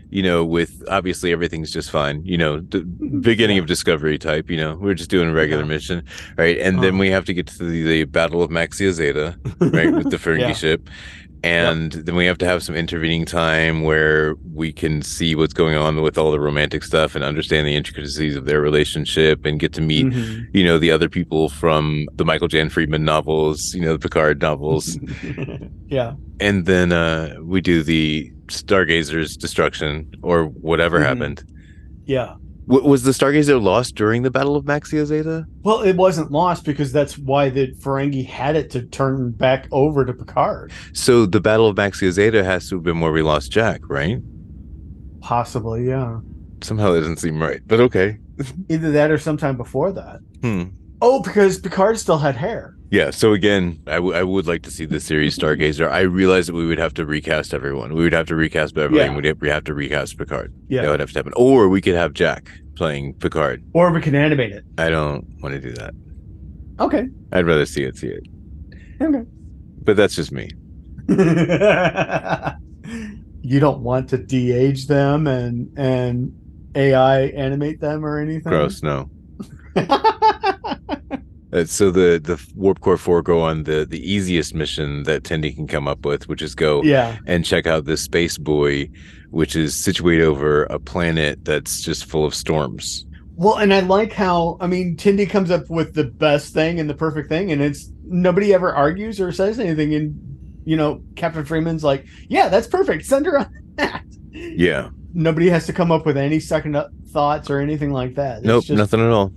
you 0.10 0.24
know, 0.24 0.46
with 0.46 0.72
obviously 0.88 1.32
everything's 1.34 1.72
just 1.72 1.92
fine. 1.92 2.24
You 2.24 2.38
know, 2.38 2.60
the 2.62 2.80
beginning 3.22 3.58
of 3.58 3.66
Discovery 3.66 4.18
type. 4.18 4.50
You 4.50 4.58
know, 4.58 4.76
we're 4.80 4.94
just 4.94 5.10
doing 5.10 5.30
a 5.30 5.34
regular 5.34 5.64
Yeah. 5.64 5.68
mission, 5.70 6.04
right? 6.38 6.58
And 6.58 6.82
then 6.82 6.92
Uh-huh. 6.94 7.00
we 7.00 7.10
have 7.10 7.26
to 7.26 7.34
get 7.34 7.48
to 7.48 7.64
the, 7.66 7.84
the 7.84 8.04
Battle 8.06 8.42
of 8.42 8.50
Maxia 8.52 8.92
Zeta, 8.92 9.36
right, 9.60 9.94
with 9.94 10.10
the 10.10 10.18
Ferengi 10.24 10.40
Yeah. 10.40 10.54
ship. 10.54 10.90
And 11.46 11.92
then 11.92 12.16
we 12.16 12.26
have 12.26 12.40
to 12.40 12.46
have 12.46 12.64
some 12.64 12.76
intervening 12.76 13.24
time 13.24 13.84
where 13.84 14.34
we 14.54 14.74
can 14.74 15.02
see 15.04 15.36
what's 15.36 15.54
going 15.54 15.76
on 15.76 16.02
with 16.02 16.18
all 16.18 16.32
the 16.32 16.40
romantic 16.40 16.84
stuff 16.84 17.14
and 17.16 17.24
understand 17.24 17.68
the 17.68 17.76
intricacies 17.76 18.36
of 18.36 18.46
their 18.46 18.62
relationship 18.62 19.46
and 19.46 19.60
get 19.60 19.72
to 19.74 19.82
meet, 19.82 20.08
Mhm. 20.08 20.48
you 20.54 20.64
know, 20.64 20.80
the 20.80 20.90
other 20.90 21.08
people 21.08 21.50
from 21.50 22.08
the 22.16 22.26
Michael 22.26 22.48
Jan 22.48 22.70
Friedman 22.70 23.06
novels, 23.06 23.76
you 23.76 23.82
know, 23.82 23.94
the 23.94 24.00
Picard 24.00 24.42
novels. 24.42 24.98
yeah. 25.88 26.14
and 26.40 26.66
then 26.66 26.92
uh 26.92 27.36
we 27.42 27.62
do 27.62 27.82
the 27.84 28.32
Stargazer's 28.48 29.38
destruction 29.38 30.06
or 30.22 30.46
whatever 30.46 31.00
Mhm. 31.00 31.04
happened. 31.06 31.44
Yeah. 32.06 32.34
W- 32.68 32.88
was 32.88 33.04
the 33.04 33.12
Stargazer 33.12 33.62
lost 33.62 33.96
during 33.96 34.24
the 34.24 34.32
Battle 34.32 34.56
of 34.56 34.66
Maxia 34.66 35.06
Zeta? 35.06 35.46
Well, 35.64 35.82
it 35.82 35.96
wasn't 35.96 36.32
lost 36.32 36.66
because 36.66 36.92
that's 36.92 37.18
why 37.18 37.50
the 37.50 37.74
Ferengi 37.76 38.26
had 38.26 38.56
it 38.56 38.70
to 38.72 38.84
turn 38.84 39.32
back 39.32 39.68
over 39.72 40.06
to 40.06 40.14
Picard. 40.14 40.72
So 40.94 41.26
the 41.26 41.40
Battle 41.40 41.68
of 41.68 41.76
Maxia 41.76 42.12
Zeta 42.12 42.44
has 42.44 42.70
to 42.70 42.76
have 42.76 42.84
been 42.84 43.00
where 43.00 43.12
we 43.12 43.22
lost 43.22 43.52
Jack, 43.52 43.82
right? 43.88 44.20
Possibly, 45.22 45.88
yeah. 45.88 46.20
Somehow 46.62 46.92
that 46.92 47.00
doesn't 47.02 47.18
seem 47.18 47.42
right, 47.42 47.62
but 47.68 47.80
okay. 47.80 48.18
Either 48.70 48.92
that 48.92 49.12
or 49.12 49.18
sometime 49.18 49.58
before 49.58 49.92
that. 49.92 50.20
Hmm. 50.42 50.64
Oh, 51.02 51.22
because 51.22 51.60
Picard 51.60 52.00
still 52.00 52.18
had 52.18 52.36
hair. 52.36 52.75
Yeah. 52.92 53.10
So 53.12 53.34
again, 53.34 53.80
I, 53.88 53.96
w- 53.96 54.14
I 54.16 54.24
would 54.24 54.46
like 54.48 54.62
to 54.64 54.72
see 54.72 54.86
the 54.86 55.00
series 55.00 55.38
Stargazer. 55.38 55.90
I 55.92 56.02
realize 56.02 56.48
that 56.48 56.54
we 56.54 56.66
would 56.66 56.78
have 56.80 56.94
to 56.96 57.06
recast 57.06 57.54
everyone. 57.54 57.94
We 57.94 58.04
would 58.04 58.14
have 58.14 58.28
to 58.28 58.36
recast 58.36 58.76
Beverly, 58.76 59.00
Yeah. 59.00 59.06
and 59.08 59.16
we'd 59.16 59.26
have, 59.26 59.42
we 59.42 59.50
have 59.50 59.64
to 59.66 59.74
recast 59.74 60.18
Picard. 60.18 60.54
Yeah, 60.70 60.84
That 60.84 60.92
would 60.92 61.00
have 61.00 61.12
to 61.12 61.20
happen. 61.20 61.34
Or 61.36 61.68
we 61.68 61.82
could 61.82 61.96
have 61.96 62.14
Jack 62.14 62.50
playing 62.76 63.14
Picard. 63.16 63.64
Or 63.74 63.92
we 63.92 64.02
can 64.02 64.16
animate 64.16 64.52
it. 64.52 64.64
I 64.78 64.90
don't 64.90 65.26
want 65.42 65.56
to 65.56 65.62
do 65.62 65.72
that. 65.74 65.94
Okay. 66.80 67.08
I'd 67.32 67.46
rather 67.46 67.66
see 67.66 67.84
it 67.84 67.98
see 67.98 68.08
it. 68.08 68.28
Okay. 69.02 69.24
But 69.84 69.96
that's 69.98 70.16
just 70.16 70.32
me. 70.32 70.50
you 73.42 73.60
don't 73.60 73.82
want 73.82 74.10
to 74.10 74.18
de-age 74.18 74.88
them 74.88 75.28
and 75.28 75.70
and 75.78 76.34
AI 76.76 77.28
animate 77.28 77.80
them 77.80 78.04
or 78.06 78.20
anything. 78.20 78.52
Gross, 78.52 78.82
no. 78.84 79.10
Uh, 81.56 81.64
so 81.64 81.90
the 81.90 82.20
the 82.22 82.44
warp 82.56 82.82
core 82.82 82.98
four 82.98 83.22
go 83.22 83.40
on 83.40 83.64
the 83.64 83.86
the 83.86 84.00
easiest 84.00 84.54
mission 84.54 85.04
that 85.04 85.24
Tendi 85.24 85.56
can 85.56 85.68
come 85.68 85.88
up 85.88 86.06
with, 86.06 86.28
which 86.28 86.42
is 86.42 86.54
go 86.54 86.84
yeah. 86.84 87.18
and 87.28 87.46
check 87.46 87.66
out 87.66 87.86
this 87.86 88.02
space 88.02 88.38
buoy, 88.38 88.92
which 89.30 89.56
is 89.56 89.74
situated 89.74 90.26
over 90.26 90.64
a 90.66 90.80
planet 90.80 91.46
that's 91.46 91.82
just 91.82 92.06
full 92.06 92.26
of 92.26 92.36
storms. 92.36 93.06
Well, 93.38 93.56
and 93.56 93.74
I 93.74 93.80
like 93.80 94.12
how 94.12 94.58
I 94.60 94.68
mean 94.68 94.98
Tendi 94.98 95.30
comes 95.30 95.50
up 95.50 95.70
with 95.70 95.94
the 95.94 96.04
best 96.04 96.54
thing 96.54 96.80
and 96.80 96.90
the 96.90 96.94
perfect 96.94 97.30
thing, 97.30 97.54
and 97.54 97.62
it's 97.62 97.90
nobody 98.04 98.54
ever 98.54 98.74
argues 98.74 99.22
or 99.22 99.32
says 99.32 99.58
anything. 99.58 99.96
And 99.96 100.62
you 100.66 100.76
know, 100.76 101.02
Captain 101.16 101.46
Freeman's 101.46 101.86
like, 101.86 102.06
"Yeah, 102.28 102.50
that's 102.50 102.68
perfect. 102.68 103.06
Send 103.06 103.26
her 103.28 103.40
on 103.40 103.52
that." 103.76 104.04
Yeah. 104.34 104.90
Nobody 105.14 105.50
has 105.50 105.66
to 105.68 105.74
come 105.74 105.94
up 105.94 106.06
with 106.06 106.18
any 106.18 106.42
second 106.42 106.78
thoughts 107.12 107.50
or 107.50 107.60
anything 107.60 107.94
like 107.94 108.16
that. 108.16 108.40
It's 108.40 108.46
nope, 108.46 108.66
just- 108.66 108.78
nothing 108.78 109.00
at 109.00 109.10
all. 109.10 109.32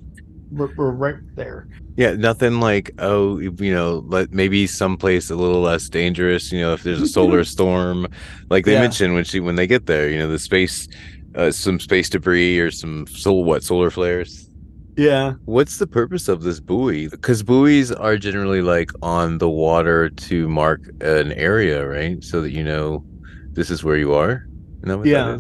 We're, 0.51 0.75
we're 0.77 0.91
right 0.93 1.17
there. 1.37 1.69
Yeah, 1.97 2.13
nothing 2.15 2.61
like 2.61 2.91
oh, 2.99 3.39
you 3.39 3.75
know, 3.75 4.05
let 4.07 4.33
maybe 4.33 4.67
someplace 4.67 5.31
a 5.31 5.37
little 5.37 5.61
less 5.61 5.89
dangerous. 5.89 6.53
You 6.53 6.61
know, 6.61 6.73
if 6.75 6.83
there's 6.83 7.03
a 7.03 7.09
solar 7.09 7.45
storm, 7.55 8.07
like 8.51 8.65
they 8.65 8.75
Yeah. 8.75 8.83
mentioned 8.83 9.15
when 9.15 9.25
she 9.25 9.41
when 9.41 9.57
they 9.57 9.67
get 9.67 9.87
there, 9.87 10.09
you 10.09 10.19
know, 10.19 10.29
the 10.29 10.39
space, 10.39 10.89
uh, 11.35 11.51
some 11.51 11.81
space 11.81 12.09
debris 12.09 12.59
or 12.59 12.71
some 12.71 13.07
sol 13.07 13.45
what 13.45 13.63
solar 13.63 13.91
flares. 13.91 14.49
Yeah. 14.97 15.35
What's 15.45 15.79
the 15.79 15.87
purpose 15.87 16.29
of 16.29 16.43
this 16.43 16.59
buoy? 16.61 17.09
Because 17.09 17.43
buoys 17.43 17.93
are 17.93 18.17
generally 18.17 18.63
like 18.63 18.91
on 19.03 19.39
the 19.39 19.49
water 19.49 20.09
to 20.11 20.49
mark 20.49 20.81
an 21.01 21.33
area, 21.33 21.87
right? 21.87 22.23
So 22.25 22.41
that 22.43 22.51
you 22.53 22.65
know 22.65 23.05
this 23.53 23.71
is 23.71 23.85
where 23.85 23.97
you 23.97 24.15
are. 24.15 24.47
That 24.83 24.99
what 24.99 25.07
Yeah. 25.07 25.39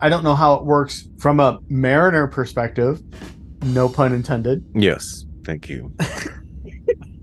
I 0.00 0.08
don't 0.08 0.24
know 0.24 0.34
how 0.34 0.54
it 0.54 0.64
works 0.64 1.08
from 1.18 1.40
a 1.40 1.58
mariner 1.68 2.26
perspective. 2.28 3.02
No 3.62 3.88
pun 3.88 4.12
intended. 4.12 4.64
Yes. 4.74 5.24
Thank 5.44 5.68
you. 5.68 5.92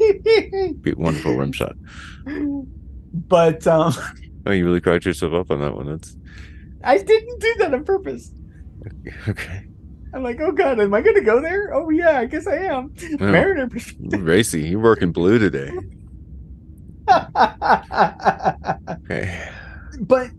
Be- 0.82 0.94
Wonderful 0.94 1.36
rim 1.38 1.52
shot. 1.52 1.76
but 3.14 3.66
um, 3.68 3.94
Oh, 4.46 4.52
you 4.52 4.66
really 4.66 4.82
cracked 4.82 5.06
yourself 5.06 5.34
up 5.34 5.50
on 5.52 5.62
that 5.62 5.76
one. 5.76 5.88
That's 5.88 6.16
I 6.84 6.98
didn't 7.00 7.40
do 7.40 7.56
that 7.60 7.74
on 7.74 7.84
purpose. 7.84 8.32
okay. 9.28 9.66
I'm 10.14 10.24
like, 10.24 10.40
oh 10.40 10.52
god, 10.52 10.80
am 10.80 10.94
I 10.94 11.02
to 11.02 11.22
go 11.22 11.42
there? 11.42 11.74
Oh 11.74 11.90
yeah, 11.90 12.20
I 12.20 12.26
guess 12.26 12.48
I 12.48 12.58
am. 12.58 12.94
Mariner 13.20 13.68
perspective. 13.68 14.22
Racy, 14.24 14.62
you're 14.70 14.80
working 14.80 15.12
blue 15.12 15.40
today. 15.40 15.72
Okay. 18.90 19.50
but 20.00 20.30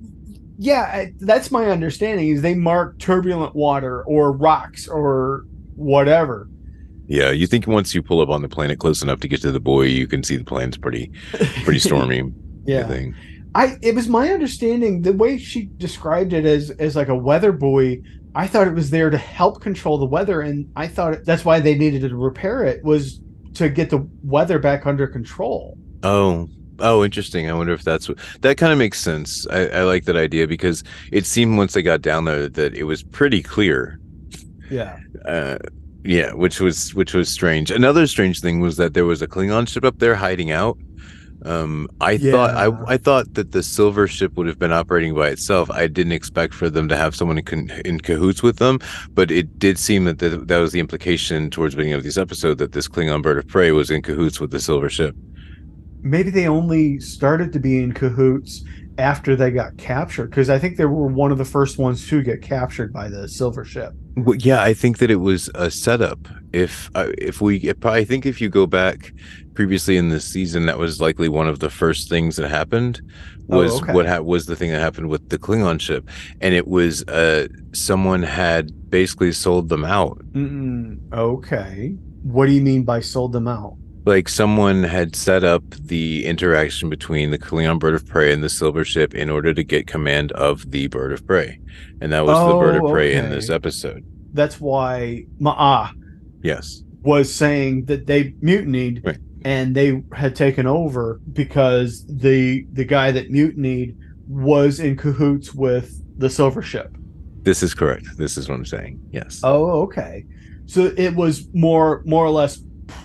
yeah, 0.59 1.06
that's 1.20 1.50
my 1.50 1.66
understanding. 1.66 2.28
Is 2.28 2.42
they 2.42 2.54
mark 2.54 2.98
turbulent 2.98 3.54
water 3.54 4.02
or 4.04 4.32
rocks 4.32 4.88
or 4.88 5.44
whatever. 5.77 6.49
Yeah, 7.09 7.31
you 7.31 7.47
think 7.47 7.67
once 7.67 7.95
you 7.95 8.03
pull 8.03 8.21
up 8.21 8.29
on 8.29 8.43
the 8.43 8.49
planet 8.49 8.79
close 8.79 9.03
enough 9.03 9.21
to 9.21 9.29
get 9.29 9.41
to 9.43 9.53
the 9.53 9.61
buoy, 9.61 9.93
you 9.93 10.09
can 10.09 10.25
see 10.25 10.37
the 10.37 10.45
planet's 10.45 10.77
pretty 10.77 11.11
pretty 11.65 11.79
stormy. 11.89 12.33
Yeah. 12.65 13.11
I 13.55 13.79
it 13.81 13.95
was 13.95 14.09
my 14.09 14.31
understanding 14.31 15.03
the 15.03 15.12
way 15.12 15.39
she 15.39 15.71
described 15.77 16.33
it 16.33 16.45
as 16.45 16.71
as 16.73 16.97
like 16.97 17.09
a 17.09 17.15
weather 17.15 17.53
buoy. 17.53 18.03
I 18.35 18.47
thought 18.47 18.67
it 18.67 18.75
was 18.75 18.91
there 18.91 19.09
to 19.09 19.17
help 19.17 19.62
control 19.62 19.97
the 19.97 20.05
weather, 20.05 20.43
and 20.43 20.71
I 20.77 20.89
thought 20.89 21.15
it, 21.15 21.25
that's 21.25 21.45
why 21.45 21.61
they 21.61 21.75
needed 21.75 22.03
to 22.03 22.15
repair 22.15 22.65
it 22.65 22.85
was 22.85 23.21
to 23.55 23.71
get 23.71 23.89
the 23.89 24.07
weather 24.23 24.59
back 24.59 24.85
under 24.85 25.07
control. 25.07 25.79
Oh, 26.03 26.49
oh, 26.81 27.03
interesting. 27.03 27.49
I 27.49 27.55
wonder 27.55 27.73
if 27.73 27.83
that's 27.83 28.09
what 28.09 28.19
that 28.43 28.59
kind 28.59 28.73
of 28.73 28.79
makes 28.79 29.01
sense. 29.01 29.47
I, 29.49 29.69
I 29.69 29.83
like 29.85 30.05
that 30.05 30.17
idea 30.17 30.47
because 30.47 30.85
it 31.11 31.25
seemed 31.25 31.57
once 31.57 31.73
they 31.73 31.83
got 31.83 32.03
down 32.03 32.27
there 32.27 32.49
that 32.51 32.75
it 32.75 32.85
was 32.85 33.03
pretty 33.03 33.43
clear. 33.43 33.99
Yeah, 34.68 34.98
Uh, 35.24 35.59
yeah, 36.05 36.33
which 36.33 36.61
was 36.61 36.94
which 36.94 37.14
was 37.14 37.29
strange. 37.31 37.70
Another 37.70 38.07
strange 38.07 38.40
thing 38.40 38.61
was 38.61 38.76
that 38.76 38.94
there 38.94 39.05
was 39.07 39.22
a 39.22 39.29
Klingon 39.29 39.68
ship 39.68 39.85
up 39.85 39.98
there 39.98 40.14
hiding 40.14 40.50
out. 40.50 40.79
Um, 41.44 41.88
I 42.00 42.18
thought 42.18 42.55
I 42.57 42.70
I 42.87 42.96
thought 42.96 43.35
that 43.35 43.52
the 43.52 43.62
silver 43.62 44.09
ship 44.09 44.37
would 44.37 44.46
have 44.46 44.59
been 44.59 44.72
operating 44.72 45.14
by 45.14 45.29
itself. 45.29 45.70
I 45.70 45.87
didn't 45.87 46.12
expect 46.12 46.55
for 46.55 46.70
them 46.70 46.88
to 46.88 46.96
have 46.96 47.14
someone 47.14 47.38
in, 47.38 47.70
in 47.85 48.00
cahoots 48.00 48.42
with 48.42 48.57
them, 48.59 48.79
but 49.11 49.31
it 49.31 49.59
did 49.59 49.79
seem 49.79 50.05
that 50.05 50.18
the, 50.18 50.31
that 50.31 50.59
was 50.59 50.72
the 50.72 50.81
implication 50.81 51.50
towards 51.50 51.74
the 51.74 51.79
beginning 51.79 51.98
of 51.98 52.05
this 52.05 52.16
episode 52.16 52.59
that 52.59 52.72
this 52.72 52.88
Klingon 52.88 53.22
bird 53.22 53.38
of 53.38 53.46
prey 53.48 53.70
was 53.72 53.90
in 53.90 54.02
cahoots 54.02 54.40
with 54.40 54.50
the 54.50 54.61
silver 54.61 54.88
ship. 54.88 55.14
maybe 56.02 56.31
they 56.31 56.46
only 56.48 57.00
started 57.00 57.52
to 57.52 57.59
be 57.61 57.83
in 57.83 57.92
cahoots 57.92 58.64
after 58.98 59.37
they 59.37 59.50
got 59.50 59.76
captured 59.76 60.31
because 60.31 60.48
I 60.50 60.59
think 60.59 60.76
they 60.76 60.87
were 60.87 61.09
one 61.09 61.33
of 61.33 61.38
the 61.38 61.44
first 61.44 61.79
ones 61.79 62.07
to 62.09 62.22
get 62.22 62.42
captured 62.42 62.92
by 62.92 63.09
the 63.09 63.29
silver 63.29 63.64
ship. 63.64 63.92
Well, 64.16 64.37
yeah, 64.37 64.62
I 64.62 64.72
think 64.72 64.98
that 64.98 65.11
it 65.11 65.16
was 65.16 65.50
a 65.55 65.70
setup. 65.70 66.18
If 66.52 66.90
uh, 66.94 67.12
if 67.18 67.40
we, 67.42 67.59
if, 67.59 67.85
I 67.85 68.02
think 68.02 68.24
if 68.24 68.40
you 68.40 68.48
go 68.48 68.66
back 68.66 69.12
previously 69.55 69.98
in 69.98 70.09
this 70.09 70.24
season, 70.26 70.64
that 70.66 70.79
was 70.79 71.00
likely 71.02 71.29
one 71.29 71.46
of 71.46 71.59
the 71.59 71.68
first 71.68 72.09
things 72.09 72.37
that 72.37 72.48
happened. 72.48 73.02
Oh, 73.50 73.59
Was 73.59 73.83
okay. 73.83 73.92
what 73.92 74.07
ha- 74.07 74.20
was 74.20 74.46
the 74.46 74.57
thing 74.57 74.72
that 74.72 74.81
happened 74.81 75.11
with 75.11 75.29
the 75.29 75.38
Klingon 75.38 75.81
ship, 75.81 76.09
and 76.40 76.55
it 76.55 76.66
was 76.66 77.02
uh 77.09 77.46
someone 77.74 78.22
had 78.22 78.90
basically 78.90 79.33
sold 79.33 79.68
them 79.68 79.85
out. 79.85 80.18
Mm-mm. 80.33 80.98
Okay, 81.12 81.96
what 82.22 82.46
do 82.46 82.52
you 82.52 82.62
mean 82.62 82.85
by 82.85 83.00
sold 83.00 83.33
them 83.33 83.46
out? 83.48 83.76
Like 84.07 84.29
someone 84.29 84.85
had 84.85 85.16
set 85.16 85.42
up 85.42 85.69
the 85.71 86.25
interaction 86.27 86.88
between 86.88 87.33
the 87.33 87.38
Klingon 87.38 87.81
bird 87.81 87.95
of 87.97 88.07
prey 88.07 88.33
and 88.33 88.40
the 88.42 88.49
silver 88.49 88.85
ship 88.85 89.14
in 89.16 89.29
order 89.29 89.53
to 89.53 89.64
get 89.64 89.88
command 89.88 90.31
of 90.33 90.71
the 90.71 90.87
bird 90.87 91.12
of 91.12 91.27
prey, 91.27 91.59
and 92.01 92.12
that 92.12 92.25
was 92.25 92.38
the 92.38 92.57
bird 92.57 92.81
Oh, 92.81 92.87
of 92.87 92.92
prey 92.92 93.14
in 93.14 93.31
this 93.31 93.51
episode. 93.51 94.05
That's 94.33 94.61
why 94.61 95.25
Ma'a 95.40 95.90
Yes. 96.40 96.85
was 97.03 97.35
saying 97.35 97.87
that 97.87 98.07
they 98.07 98.35
mutinied 98.40 99.03
Right. 99.05 99.19
and 99.45 99.75
they 99.75 100.01
had 100.12 100.37
taken 100.37 100.66
over 100.69 101.21
because 101.33 102.07
the 102.07 102.64
the 102.73 102.85
guy 102.85 103.11
that 103.11 103.29
mutinied 103.33 103.97
was 104.29 104.79
in 104.79 104.97
cahoots 104.97 105.53
with 105.53 106.01
the 106.16 106.31
silver 106.31 106.62
ship. 106.62 106.97
This 107.42 107.61
is 107.61 107.75
correct. 107.75 108.07
This 108.19 108.37
is 108.38 108.49
what 108.49 108.55
I'm 108.55 108.64
saying. 108.66 109.01
Yes. 109.11 109.40
Oh, 109.42 109.83
okay. 109.83 110.25
So 110.66 110.92
it 110.97 111.16
was 111.16 111.49
more 111.55 112.03
more 112.07 112.25
or 112.25 112.31
less 112.31 112.62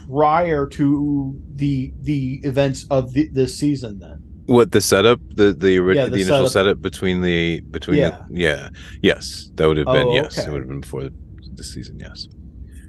prior 0.07 0.67
to 0.67 1.39
the 1.55 1.93
the 2.01 2.39
events 2.43 2.85
of 2.89 3.13
the, 3.13 3.27
this 3.29 3.57
season 3.57 3.99
then. 3.99 4.19
What 4.47 4.71
the 4.71 4.81
setup, 4.81 5.19
the 5.35 5.53
the, 5.53 5.71
Yeah, 5.73 6.05
the, 6.05 6.09
the 6.11 6.15
initial 6.21 6.47
setup. 6.49 6.51
setup 6.51 6.81
between 6.81 7.21
the 7.21 7.61
between 7.61 7.97
Yeah. 7.99 8.21
the, 8.29 8.39
yeah 8.39 8.69
yes 9.01 9.49
that 9.55 9.67
would 9.67 9.77
have 9.77 9.85
been 9.87 10.07
Oh, 10.07 10.13
yes 10.13 10.37
okay. 10.37 10.47
it 10.47 10.51
would 10.51 10.61
have 10.61 10.67
been 10.69 10.81
before 10.81 11.09
the 11.55 11.63
season 11.63 11.99
yes 11.99 12.27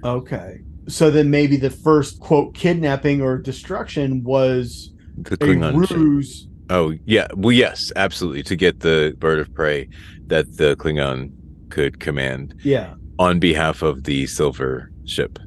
Okay. 0.04 0.62
So 0.88 1.12
then 1.12 1.30
maybe 1.30 1.56
the 1.56 1.70
first 1.70 2.18
quote 2.18 2.54
kidnapping 2.54 3.22
or 3.22 3.38
destruction 3.38 4.24
was 4.24 4.92
the 5.16 5.34
a 5.34 5.36
Klingon 5.36 5.86
ship. 5.86 5.96
ruse. 5.96 6.48
oh 6.70 6.94
yeah 7.06 7.28
well 7.36 7.52
yes 7.52 7.92
absolutely 7.94 8.42
to 8.44 8.56
get 8.56 8.80
the 8.80 9.14
bird 9.18 9.38
of 9.38 9.52
prey 9.54 9.88
that 10.26 10.56
the 10.56 10.74
Klingon 10.76 11.30
could 11.70 12.00
command 12.00 12.54
Yeah. 12.64 12.94
on 13.20 13.38
behalf 13.38 13.82
of 13.82 14.04
the 14.04 14.26
silver 14.26 14.90
ship 15.04 15.38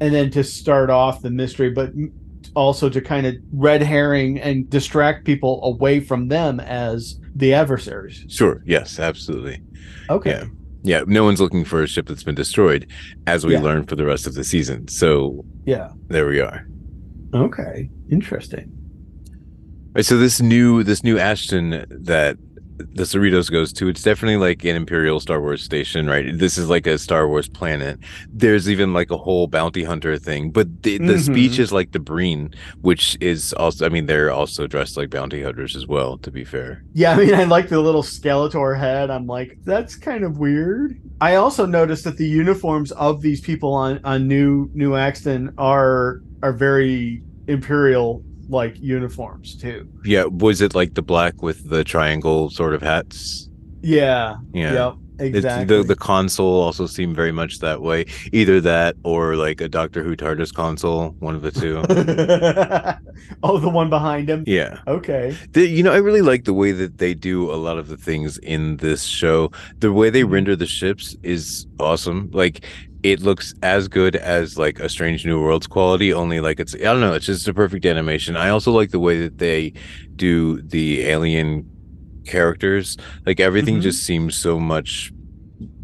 And 0.00 0.14
then 0.14 0.30
to 0.32 0.42
start 0.44 0.90
off 0.90 1.22
the 1.22 1.30
mystery, 1.30 1.70
but 1.70 1.92
also 2.54 2.88
to 2.88 3.00
kind 3.00 3.26
of 3.26 3.34
red 3.52 3.82
herring 3.82 4.38
and 4.40 4.68
distract 4.68 5.24
people 5.24 5.60
away 5.64 6.00
from 6.00 6.28
them 6.28 6.60
as 6.60 7.18
the 7.36 7.52
adversaries. 7.52 8.24
sure 8.28 8.62
yes 8.64 9.00
absolutely 9.00 9.60
Okay. 10.08 10.30
Yeah. 10.30 10.98
yeah 10.98 11.04
no 11.08 11.24
one's 11.24 11.40
looking 11.40 11.64
for 11.64 11.82
a 11.82 11.86
ship 11.88 12.06
that's 12.06 12.22
been 12.22 12.34
destroyed 12.36 12.86
as 13.26 13.44
we 13.44 13.54
Yeah. 13.54 13.60
learn 13.62 13.86
for 13.86 13.96
the 13.96 14.04
rest 14.04 14.26
of 14.28 14.34
the 14.34 14.44
season 14.44 14.86
so 14.86 15.44
Yeah. 15.66 15.88
there 16.08 16.26
we 16.28 16.38
are 16.40 16.66
Okay. 17.34 17.90
Interesting. 18.10 18.70
Right, 19.94 20.04
so 20.04 20.16
this 20.16 20.40
new 20.40 20.84
this 20.84 21.02
new 21.02 21.18
Ashton 21.18 21.84
that 21.90 22.36
the 22.78 23.04
Cerritos 23.04 23.50
goes 23.50 23.72
to, 23.74 23.88
it's 23.88 24.02
definitely 24.02 24.36
like 24.36 24.64
an 24.64 24.74
Imperial 24.76 25.20
Star 25.20 25.40
Wars 25.40 25.62
station, 25.62 26.06
right? 26.06 26.36
This 26.36 26.58
is 26.58 26.68
like 26.68 26.86
a 26.86 26.98
Star 26.98 27.28
Wars 27.28 27.48
planet. 27.48 27.98
There's 28.32 28.68
even 28.68 28.92
like 28.92 29.10
a 29.10 29.16
whole 29.16 29.46
bounty 29.46 29.84
hunter 29.84 30.18
thing, 30.18 30.50
but 30.50 30.82
the, 30.82 30.98
the 30.98 31.14
Mhm. 31.14 31.20
speech 31.24 31.58
is 31.58 31.72
like 31.72 31.92
the 31.92 32.00
Breen, 32.00 32.52
which 32.80 33.16
is 33.20 33.52
also, 33.54 33.86
I 33.86 33.88
mean, 33.90 34.06
they're 34.06 34.30
also 34.32 34.66
dressed 34.66 34.96
like 34.96 35.10
bounty 35.10 35.42
hunters 35.42 35.76
as 35.76 35.86
well. 35.86 36.18
To 36.18 36.30
be 36.30 36.44
fair, 36.44 36.82
Yeah, 36.92 37.12
I 37.12 37.16
mean, 37.16 37.34
I 37.34 37.44
like 37.44 37.68
the 37.68 37.80
little 37.80 38.02
Skeletor 38.02 38.78
head. 38.78 39.10
I'm 39.10 39.26
like, 39.26 39.58
that's 39.64 39.94
kind 39.96 40.24
of 40.24 40.38
weird. 40.38 41.00
I 41.20 41.36
also 41.36 41.66
noticed 41.66 42.04
that 42.04 42.16
the 42.16 42.26
uniforms 42.28 42.90
of 42.92 43.22
these 43.22 43.40
people 43.40 43.72
on 43.72 44.00
on 44.04 44.26
New 44.26 44.68
New 44.74 44.96
Axton 44.96 45.52
are 45.58 46.22
are 46.42 46.52
very 46.52 47.22
imperial 47.46 48.22
like 48.48 48.76
uniforms 48.80 49.56
too. 49.56 49.88
yeah. 50.04 50.24
Was 50.24 50.60
it 50.60 50.74
like 50.74 50.94
the 50.94 51.02
black 51.02 51.42
with 51.42 51.68
the 51.70 51.84
triangle 51.84 52.50
sort 52.50 52.74
of 52.74 52.82
hats? 52.82 53.48
Yeah. 53.82 54.36
Yeah. 54.52 54.72
Yep. 54.72 54.94
It's- 55.20 55.36
exactly. 55.36 55.76
the 55.76 55.84
the 55.84 55.94
console 55.94 56.60
also 56.60 56.86
seemed 56.86 57.14
very 57.14 57.30
much 57.30 57.60
that 57.60 57.82
way. 57.82 58.06
Either 58.32 58.60
that 58.62 58.96
or 59.04 59.36
like 59.36 59.60
a 59.60 59.68
Doctor 59.68 60.02
Who 60.02 60.16
TARDIS 60.16 60.52
console, 60.52 61.10
one 61.20 61.36
of 61.36 61.42
the 61.42 61.52
two. 61.52 61.78
oh, 63.42 63.58
the 63.58 63.68
one 63.68 63.90
behind 63.90 64.28
him. 64.28 64.42
yeah. 64.46 64.80
Okay. 64.88 65.36
The, 65.52 65.66
you 65.66 65.82
know, 65.84 65.92
I 65.92 65.98
really 65.98 66.22
like 66.22 66.44
the 66.44 66.52
way 66.54 66.72
that 66.72 66.98
they 66.98 67.14
do 67.14 67.50
a 67.50 67.54
lot 67.56 67.78
of 67.78 67.86
the 67.88 67.96
things 67.96 68.38
in 68.38 68.78
this 68.78 69.04
show. 69.04 69.52
The 69.78 69.92
way 69.92 70.10
they 70.10 70.22
Mhm. 70.24 70.32
render 70.32 70.56
the 70.56 70.66
ships 70.66 71.16
is 71.22 71.66
awesome. 71.78 72.28
Like 72.32 72.64
it 73.04 73.20
looks 73.20 73.52
as 73.62 73.86
good 73.86 74.16
as 74.16 74.56
like 74.58 74.80
a 74.80 74.88
Strange 74.88 75.24
New 75.26 75.40
Worlds 75.40 75.66
quality, 75.66 76.12
only 76.12 76.40
like 76.40 76.58
it's 76.58 76.74
I 76.74 76.78
don't 76.78 77.00
know, 77.00 77.12
it's 77.12 77.26
just 77.26 77.46
a 77.46 77.52
perfect 77.54 77.84
animation. 77.84 78.34
I 78.34 78.48
also 78.48 78.72
like 78.72 78.90
the 78.90 78.98
way 78.98 79.20
that 79.20 79.38
they 79.38 79.74
do 80.16 80.60
the 80.62 81.02
alien 81.02 81.68
characters. 82.26 82.96
Like 83.26 83.40
everything 83.40 83.76
Mhm. 83.78 83.82
just 83.82 84.04
seems 84.04 84.34
so 84.34 84.58
much 84.58 85.12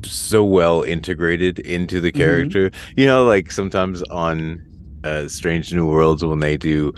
so 0.02 0.42
well 0.42 0.82
integrated 0.82 1.58
into 1.60 2.00
the 2.00 2.10
Mhm. 2.10 2.16
character. 2.16 2.70
You 2.96 3.06
know, 3.06 3.24
like 3.26 3.52
sometimes 3.52 4.02
on 4.04 4.62
uh, 5.02 5.26
Strange 5.28 5.72
New 5.72 5.86
Worlds 5.86 6.22
when 6.22 6.40
they 6.40 6.58
do 6.58 6.92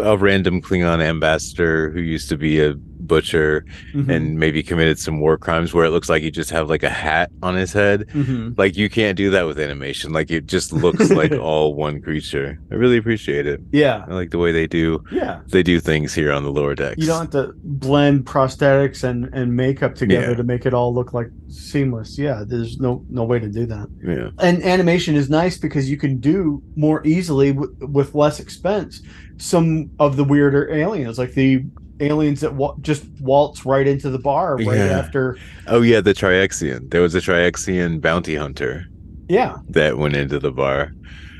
a 0.00 0.16
random 0.16 0.60
Klingon 0.62 1.00
ambassador 1.02 1.90
who 1.90 2.00
used 2.00 2.28
to 2.28 2.36
be 2.36 2.60
a 2.60 2.74
butcher 3.06 3.64
Mhm. 3.94 4.08
and 4.08 4.38
maybe 4.38 4.62
committed 4.62 4.98
some 4.98 5.20
war 5.20 5.36
crimes 5.36 5.74
where 5.74 5.84
it 5.84 5.90
looks 5.90 6.08
like 6.08 6.22
he 6.22 6.30
just 6.30 6.50
have 6.50 6.68
like 6.70 6.82
a 6.82 6.88
hat 6.90 7.30
on 7.42 7.54
his 7.56 7.72
head. 7.72 8.06
Mhm. 8.14 8.56
Like 8.58 8.76
you 8.76 8.88
can't 8.88 9.16
do 9.16 9.30
that 9.30 9.46
with 9.46 9.58
animation. 9.58 10.12
Like 10.12 10.30
it 10.30 10.46
just 10.46 10.72
looks 10.72 11.10
like 11.10 11.32
all 11.38 11.74
one 11.74 12.00
creature. 12.00 12.58
I 12.70 12.74
really 12.74 12.96
appreciate 12.96 13.46
it. 13.46 13.60
yeah. 13.72 14.04
I 14.08 14.14
like 14.14 14.30
the 14.30 14.38
way 14.38 14.52
they 14.52 14.66
do 14.66 15.02
Yeah. 15.10 15.40
they 15.50 15.62
do 15.62 15.80
things 15.80 16.14
here 16.14 16.32
on 16.32 16.42
the 16.44 16.50
lower 16.52 16.74
decks. 16.74 16.98
You 16.98 17.06
don't 17.06 17.20
have 17.22 17.30
to 17.30 17.52
blend 17.64 18.24
prosthetics 18.24 19.04
and, 19.04 19.28
and 19.32 19.54
makeup 19.56 19.94
together 19.94 20.30
Yeah. 20.30 20.36
to 20.36 20.42
make 20.44 20.66
it 20.66 20.74
all 20.74 20.94
look 20.94 21.12
like 21.12 21.30
seamless. 21.48 22.18
Yeah, 22.18 22.44
there's 22.46 22.78
no 22.80 23.04
no 23.10 23.24
way 23.24 23.38
to 23.38 23.48
do 23.48 23.66
that. 23.66 23.88
yeah. 24.06 24.28
And 24.38 24.62
animation 24.62 25.14
is 25.16 25.28
nice 25.28 25.58
because 25.58 25.90
you 25.90 25.96
can 25.96 26.18
do 26.18 26.62
more 26.76 27.04
easily 27.06 27.52
w- 27.52 27.74
with 27.80 28.14
less 28.14 28.40
expense 28.40 29.02
some 29.38 29.90
of 29.98 30.16
the 30.16 30.24
weirder 30.24 30.70
aliens, 30.72 31.18
like 31.18 31.32
the 31.34 31.64
aliens 32.02 32.40
that 32.40 32.54
wa- 32.54 32.74
just 32.80 33.04
waltz 33.20 33.64
right 33.64 33.86
into 33.86 34.10
the 34.10 34.18
bar 34.18 34.56
right 34.56 34.76
Yeah. 34.76 34.98
after. 34.98 35.36
Oh 35.66 35.82
yeah, 35.82 36.00
the 36.00 36.12
Triaxian. 36.14 36.90
There 36.90 37.00
was 37.02 37.14
a 37.14 37.20
Triaxian 37.20 38.00
bounty 38.00 38.34
hunter 38.36 38.84
Yeah. 39.28 39.56
that 39.70 39.98
went 39.98 40.16
into 40.16 40.38
the 40.38 40.52
bar. 40.52 40.92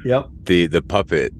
Yep. 0.05 0.29
The 0.44 0.66
the 0.66 0.83
puppet, 0.83 1.33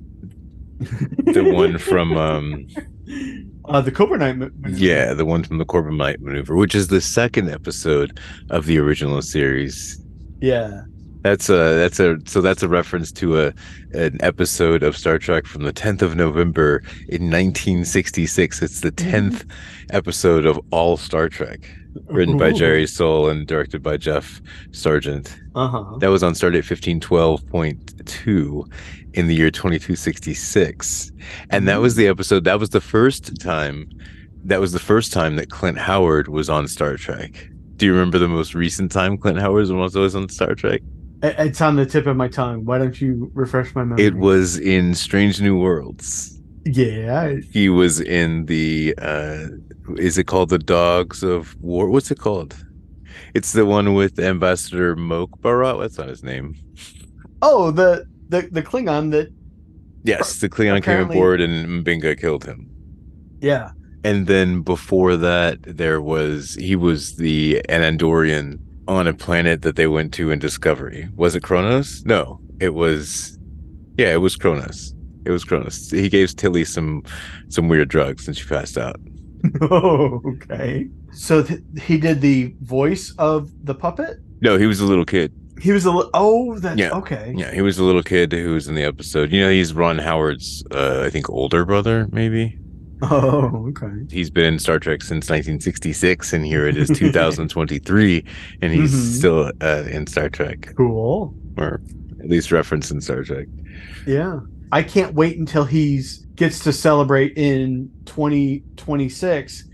the 0.79 1.43
one 1.55 1.79
from 1.79 2.17
um 2.17 2.67
uh, 3.67 3.81
the 3.81 3.93
Corbomite. 3.93 4.37
mo- 4.39 4.51
Yeah, 4.69 5.15
the 5.15 5.25
one 5.25 5.45
from 5.45 5.59
the 5.59 5.65
Corbomite 5.65 6.21
maneuver, 6.21 6.57
which 6.57 6.75
is 6.75 6.89
the 6.89 7.01
second 7.01 7.51
episode 7.51 8.19
of 8.51 8.67
the 8.67 8.79
original 8.79 9.23
series. 9.23 10.01
Yeah. 10.41 10.83
That's 11.23 11.49
a 11.49 11.77
that's 11.77 12.01
a 12.01 12.19
so 12.27 12.41
that's 12.41 12.63
a 12.63 12.69
reference 12.69 13.13
to 13.13 13.41
a 13.41 13.55
an 13.93 14.19
episode 14.21 14.83
of 14.83 14.97
Star 14.97 15.19
Trek 15.19 15.47
from 15.47 15.63
the 15.63 15.73
10th 15.73 16.03
of 16.03 16.17
November 16.17 16.79
in 17.09 17.31
1966. 17.31 18.61
It's 18.61 18.81
the 18.81 18.91
10th 18.91 19.49
episode 19.91 20.47
of 20.47 20.59
all 20.73 20.97
Star 20.97 21.29
Trek, 21.29 21.61
written 22.07 22.39
by 22.39 22.53
Jerry 22.53 22.87
Sohl 22.87 23.31
and 23.31 23.47
directed 23.47 23.83
by 23.83 23.99
Jeff 23.99 24.43
Sargent. 24.73 25.39
Uh 25.55 25.69
huh. 25.69 25.85
That 25.99 26.09
was 26.09 26.25
on 26.25 26.33
Stardate 26.33 26.65
1512.2 26.65 28.67
in 29.15 29.27
the 29.27 29.35
year 29.35 29.51
2266. 29.51 31.13
And 31.51 31.69
that 31.69 31.81
was 31.81 31.97
the 31.97 32.07
episode, 32.07 32.45
that 32.45 32.59
was 32.59 32.71
the 32.71 32.81
first 32.81 33.41
time, 33.41 33.89
that 34.45 34.61
was 34.61 34.73
the 34.73 34.79
first 34.79 35.13
time 35.13 35.37
that 35.37 35.51
Clint 35.51 35.79
Howard 35.79 36.29
was 36.29 36.49
on 36.49 36.67
Star 36.67 36.97
Trek. 36.97 37.49
Do 37.77 37.87
you 37.87 37.93
remember 37.93 38.19
the 38.19 38.29
most 38.29 38.55
recent 38.55 38.93
time 38.93 39.19
Clint 39.19 39.39
Howard 39.39 39.69
was 39.69 39.97
always 39.97 40.15
on 40.15 40.29
Star 40.29 40.55
Trek? 40.55 40.83
It's 41.23 41.61
on 41.61 41.77
the 41.77 41.87
tip 41.87 42.07
of 42.07 42.17
my 42.17 42.29
tongue. 42.29 42.65
Why 42.65 42.79
don't 42.79 43.01
you 43.01 43.31
refresh 43.35 43.75
my 43.75 43.85
memory? 43.85 44.05
It 44.05 44.17
was 44.17 44.59
in 44.59 44.95
Strange 44.95 45.41
New 45.41 45.59
Worlds. 45.59 46.41
Yeah. 46.65 47.37
He 47.53 47.69
was 47.69 48.01
in 48.01 48.47
the, 48.47 48.95
uh, 48.99 49.47
is 49.97 50.19
it 50.19 50.25
called 50.25 50.49
the 50.49 50.59
Dogs 50.59 51.23
of 51.23 51.55
War? 51.61 51.89
What's 51.89 52.11
it 52.11 52.19
called? 52.19 52.57
It's 53.35 53.53
the 53.53 53.65
one 53.65 53.95
with 53.95 54.19
Ambassador 54.19 54.97
Moke 54.97 55.41
Barat. 55.41 55.79
That's 55.81 55.99
not 55.99 56.09
his 56.09 56.23
name. 56.23 56.55
Oh, 57.41 57.71
the 57.71 58.07
the 58.29 58.49
the 58.51 58.63
Klingon 58.63 59.11
that. 59.13 59.33
Yes, 60.05 60.41
the 60.41 60.49
Klingon 60.49 60.83
came 60.83 61.01
aboard 61.01 61.41
and 61.41 61.85
M'Benga 61.85 62.19
killed 62.19 62.45
him. 62.45 62.69
Yeah. 63.41 63.71
And 64.05 64.27
then 64.27 64.63
before 64.63 65.17
that, 65.17 65.63
there 65.63 66.01
was 66.01 66.55
he 66.57 66.77
was 66.77 67.17
the 67.17 67.63
an 67.69 67.83
Andorian 67.83 68.59
on 68.89 69.07
a 69.07 69.15
planet 69.15 69.63
that 69.63 69.77
they 69.77 69.87
went 69.87 70.13
to 70.15 70.31
in 70.31 70.39
Discovery. 70.39 71.09
Was 71.15 71.35
it 71.35 71.43
Kronos? 71.43 72.05
No, 72.05 72.41
it 72.61 72.75
was. 72.75 73.39
Yeah, 73.99 74.13
it 74.13 74.21
was 74.21 74.37
Kronos. 74.37 74.95
It 75.25 75.31
was 75.31 75.45
Kronos. 75.45 75.91
He 75.91 76.09
gave 76.09 76.35
Tilly 76.37 76.65
some 76.65 77.03
some 77.49 77.69
weird 77.69 77.89
drugs 77.89 78.27
and 78.27 78.37
she 78.37 78.45
passed 78.47 78.77
out. 78.79 78.97
Oh, 79.61 80.21
okay. 80.27 80.89
So 81.13 81.43
th- 81.43 81.61
he 81.81 81.99
did 81.99 82.21
the 82.21 82.55
voice 82.63 83.15
of 83.19 83.51
the 83.65 83.75
puppet. 83.75 84.19
No, 84.41 84.57
he 84.59 84.67
was 84.67 84.81
a 84.81 84.85
little 84.87 85.05
kid. 85.05 85.33
He 85.61 85.71
was 85.71 85.85
a 85.85 85.93
li- 85.93 86.09
oh, 86.15 86.59
that's 86.59 86.79
Yeah. 86.79 86.91
okay. 86.91 87.35
Yeah, 87.37 87.53
he 87.53 87.61
was 87.61 87.79
a 87.79 87.85
little 87.85 88.03
kid 88.03 88.33
who 88.33 88.55
was 88.55 88.67
in 88.67 88.75
the 88.75 88.83
episode. 88.83 89.31
You 89.31 89.43
know, 89.43 89.51
he's 89.51 89.75
Ron 89.75 89.99
Howard's, 89.99 90.65
uh, 90.73 91.03
I 91.07 91.11
think, 91.11 91.31
older 91.31 91.65
brother, 91.65 92.09
maybe. 92.11 92.59
Oh, 93.11 93.67
okay. 93.71 94.07
He's 94.11 94.31
been 94.31 94.45
in 94.45 94.59
Star 94.61 94.79
Trek 94.79 95.03
since 95.03 95.29
1966, 95.29 96.33
and 96.33 96.47
here 96.47 96.67
it 96.69 96.77
is 96.77 96.89
2023, 96.95 98.25
and 98.63 98.73
he's 98.73 98.93
Mhm. 98.95 99.19
still 99.19 99.53
uh, 99.61 99.85
in 99.91 100.07
Star 100.07 100.29
Trek. 100.29 100.73
Cool. 100.77 101.35
or 101.59 101.81
at 102.21 102.29
least 102.29 102.53
reference 102.53 102.91
in 102.93 103.01
Star 103.01 103.25
Trek. 103.25 103.49
Yeah. 104.07 104.41
I 104.71 104.83
can't 104.83 105.15
wait 105.15 105.37
until 105.37 105.65
he's 105.65 106.25
gets 106.37 106.61
to 106.61 106.73
celebrate 106.73 107.37
in 107.37 107.91
2026 108.07 109.65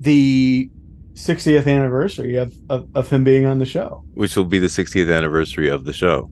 the 0.00 0.70
60th 1.14 1.66
anniversary 1.66 2.36
of, 2.36 2.56
of, 2.70 2.88
of 2.94 3.10
him 3.10 3.24
being 3.24 3.44
on 3.44 3.58
the 3.58 3.66
show. 3.66 4.02
Which 4.14 4.36
will 4.36 4.44
be 4.46 4.58
the 4.58 4.68
60th 4.68 5.14
anniversary 5.14 5.68
of 5.68 5.84
the 5.84 5.92
show. 5.92 6.30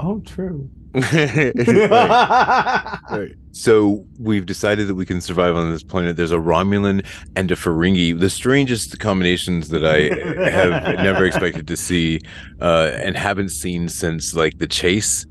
Oh, 0.00 0.20
true. 0.20 0.68
Right, 0.94 1.52
right. 3.10 3.34
So 3.52 4.04
we've 4.18 4.46
decided 4.46 4.86
that 4.88 4.94
we 4.94 5.04
can 5.04 5.20
survive 5.20 5.56
on 5.56 5.70
this 5.72 5.82
planet. 5.82 6.16
There's 6.16 6.32
a 6.32 6.36
Romulan 6.38 7.04
and 7.36 7.50
a 7.50 7.56
Ferengi, 7.56 8.18
the 8.18 8.30
strangest 8.30 8.98
combinations 8.98 9.68
that 9.68 9.84
I 9.84 10.48
have 10.50 10.98
never 10.98 11.24
expected 11.26 11.66
to 11.68 11.76
see, 11.76 12.20
uh, 12.60 12.90
and 12.94 13.16
haven't 13.16 13.50
seen 13.50 13.88
since 13.88 14.34
like 14.34 14.58
the 14.58 14.66
chase. 14.66 15.26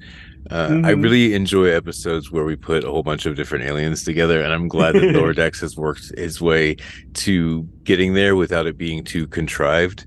Uh, 0.50 0.80
I 0.86 0.94
Mhm. 0.94 1.04
really 1.04 1.34
enjoy 1.34 1.66
episodes 1.66 2.32
where 2.32 2.46
we 2.46 2.56
put 2.56 2.86
a 2.86 2.90
whole 2.90 3.04
bunch 3.04 3.26
of 3.26 3.36
different 3.36 3.66
aliens 3.66 4.04
together, 4.04 4.42
and 4.42 4.54
I'm 4.54 4.70
glad 4.70 4.96
that 4.96 5.04
Lower 5.14 5.34
Decks 5.34 5.60
has 5.60 5.76
worked 5.76 6.18
his 6.18 6.40
way 6.40 6.78
to 7.16 7.68
getting 7.84 8.14
there 8.14 8.36
without 8.38 8.66
it 8.66 8.78
being 8.78 9.04
too 9.04 9.28
contrived. 9.28 10.06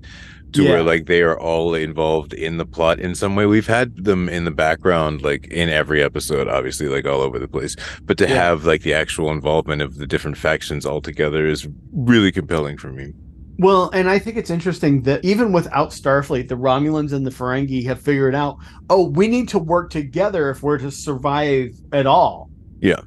To 0.53 0.63
Yeah. 0.63 0.69
where 0.71 0.83
like 0.83 1.05
they 1.05 1.21
are 1.21 1.39
all 1.39 1.73
involved 1.73 2.33
in 2.33 2.57
the 2.57 2.65
plot 2.65 2.99
in 2.99 3.15
some 3.15 3.35
way. 3.35 3.45
We've 3.45 3.67
had 3.67 4.03
them 4.03 4.27
in 4.27 4.43
the 4.43 4.51
background, 4.51 5.21
like 5.21 5.47
in 5.47 5.69
every 5.69 6.03
episode, 6.03 6.47
obviously, 6.49 6.87
like 6.87 7.05
all 7.05 7.21
over 7.21 7.39
the 7.39 7.47
place. 7.47 7.75
But 8.03 8.17
to 8.17 8.27
Yeah. 8.27 8.35
have 8.35 8.65
like 8.65 8.81
the 8.81 8.93
actual 8.93 9.31
involvement 9.31 9.81
of 9.81 9.95
the 9.97 10.05
different 10.07 10.37
factions 10.37 10.85
all 10.85 10.99
together 11.01 11.47
is 11.47 11.67
really 11.93 12.31
compelling 12.33 12.77
for 12.77 12.91
me. 12.91 13.13
Well, 13.59 13.91
and 13.93 14.09
I 14.09 14.17
think 14.19 14.37
it's 14.37 14.49
interesting 14.49 15.03
that 15.03 15.23
even 15.23 15.51
without 15.53 15.91
Starfleet, 15.91 16.47
the 16.47 16.57
Romulans 16.57 17.13
and 17.13 17.25
the 17.27 17.31
Ferengi 17.31 17.85
have 17.85 18.01
figured 18.01 18.33
out, 18.33 18.57
oh, 18.89 19.09
we 19.09 19.27
need 19.27 19.47
to 19.49 19.59
work 19.59 19.89
together 19.91 20.49
if 20.49 20.63
we're 20.63 20.79
to 20.79 20.89
survive 20.91 21.69
at 21.93 22.07
all. 22.07 22.49
Yeah. 22.79 23.01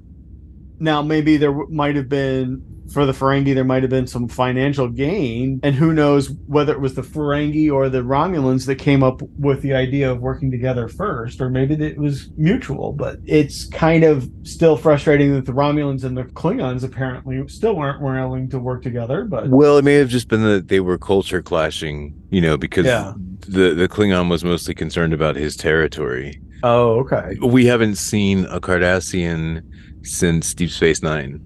Now, 0.78 1.02
maybe 1.02 1.37
there 1.37 1.50
w- 1.50 1.68
might 1.70 1.96
have 1.96 2.09
been, 2.09 2.62
for 2.92 3.06
the 3.06 3.12
Ferengi, 3.12 3.54
there 3.54 3.64
might 3.64 3.82
have 3.82 3.90
been 3.90 4.06
some 4.06 4.28
financial 4.28 4.88
gain. 4.88 5.60
And 5.62 5.74
who 5.74 5.92
knows 5.92 6.30
whether 6.46 6.72
it 6.72 6.80
was 6.80 6.94
the 6.94 7.02
Ferengi 7.02 7.70
or 7.72 7.88
the 7.88 8.02
Romulans 8.02 8.66
that 8.66 8.76
came 8.76 9.02
up 9.02 9.22
with 9.38 9.62
the 9.62 9.74
idea 9.74 10.10
of 10.10 10.20
working 10.20 10.50
together 10.50 10.88
first, 10.88 11.40
or 11.40 11.48
maybe 11.48 11.74
it 11.74 11.98
was 11.98 12.30
mutual. 12.36 12.92
But 12.92 13.18
it's 13.24 13.66
kind 13.66 14.04
of 14.04 14.28
still 14.42 14.76
frustrating 14.76 15.32
that 15.34 15.46
the 15.46 15.52
Romulans 15.52 16.04
and 16.04 16.16
the 16.16 16.24
Klingons 16.24 16.84
apparently 16.84 17.46
still 17.48 17.74
weren't 17.76 18.02
willing 18.02 18.48
to 18.50 18.58
work 18.58 18.82
together. 18.82 19.24
But 19.24 19.48
Well, 19.48 19.78
it 19.78 19.84
may 19.84 19.94
have 19.94 20.08
just 20.08 20.28
been 20.28 20.42
that 20.44 20.68
they 20.68 20.80
were 20.80 20.98
culture 20.98 21.42
clashing, 21.42 22.14
you 22.30 22.40
know, 22.40 22.56
because 22.56 22.86
Yeah. 22.86 23.12
the 23.48 23.74
the 23.74 23.88
Klingon 23.88 24.28
was 24.30 24.44
mostly 24.44 24.74
concerned 24.74 25.12
about 25.12 25.36
his 25.36 25.56
territory. 25.56 26.40
oh, 26.62 27.00
okay. 27.00 27.36
We 27.42 27.66
haven't 27.66 27.96
seen 27.96 28.46
a 28.46 28.58
Cardassian 28.60 29.62
since 30.02 30.54
Deep 30.54 30.70
Space 30.70 31.02
Nine. 31.02 31.40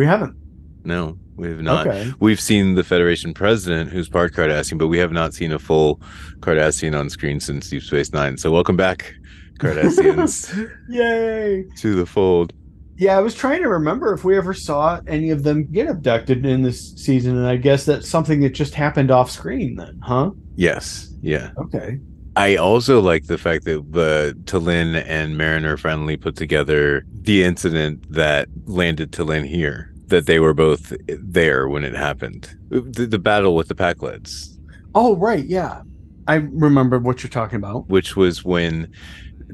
We 0.00 0.06
haven't. 0.06 0.34
No, 0.82 1.18
we 1.36 1.48
have 1.48 1.60
not. 1.60 1.86
Okay. 1.86 2.10
We've 2.20 2.40
seen 2.40 2.74
the 2.74 2.82
Federation 2.82 3.34
president, 3.34 3.90
who's 3.90 4.08
part 4.08 4.32
Cardassian, 4.32 4.78
but 4.78 4.88
we 4.88 4.96
have 4.96 5.12
not 5.12 5.34
seen 5.34 5.52
a 5.52 5.58
full 5.58 6.00
Cardassian 6.38 6.98
on 6.98 7.10
screen 7.10 7.38
since 7.38 7.68
Deep 7.68 7.82
Space 7.82 8.10
Nine. 8.10 8.38
So 8.38 8.50
welcome 8.50 8.78
back, 8.78 9.12
Cardassians, 9.58 10.56
Yay. 10.88 11.66
to 11.80 11.94
the 11.94 12.06
fold. 12.06 12.54
Yeah, 12.96 13.18
I 13.18 13.20
was 13.20 13.34
trying 13.34 13.60
to 13.60 13.68
remember 13.68 14.14
if 14.14 14.24
we 14.24 14.38
ever 14.38 14.54
saw 14.54 15.02
any 15.06 15.28
of 15.28 15.42
them 15.42 15.70
get 15.70 15.86
abducted 15.86 16.46
in 16.46 16.62
this 16.62 16.94
season, 16.94 17.36
and 17.36 17.46
I 17.46 17.56
guess 17.56 17.84
that's 17.84 18.08
something 18.08 18.40
that 18.40 18.54
just 18.54 18.74
happened 18.74 19.10
off 19.10 19.30
screen 19.30 19.74
then, 19.74 20.00
huh? 20.02 20.30
Yes. 20.56 21.12
Yeah. 21.20 21.50
Okay. 21.58 22.00
I 22.36 22.56
also 22.56 23.00
like 23.00 23.26
the 23.26 23.36
fact 23.38 23.64
that 23.64 23.80
uh, 23.80 23.82
the 23.90 24.38
T'Lyn 24.44 25.04
and 25.06 25.36
Mariner 25.36 25.76
finally 25.76 26.16
put 26.16 26.36
together 26.36 27.04
the 27.12 27.42
incident 27.42 28.10
that 28.10 28.48
landed 28.66 29.12
T'Lyn 29.12 29.46
here. 29.46 29.89
That 30.10 30.26
they 30.26 30.38
were 30.38 30.54
both 30.54 30.92
there 31.08 31.68
when 31.68 31.82
it 31.84 31.94
happened. 31.94 32.54
The, 32.68 33.06
the 33.06 33.18
battle 33.18 33.54
with 33.56 33.68
the 33.68 33.74
Pakleds. 33.74 34.56
Oh, 34.94 35.16
right, 35.16 35.44
yeah. 35.44 35.82
I 36.28 36.34
remember 36.34 36.98
what 36.98 37.22
you're 37.22 37.30
talking 37.30 37.56
about. 37.56 37.88
which 37.88 38.14
was 38.16 38.44
when 38.44 38.92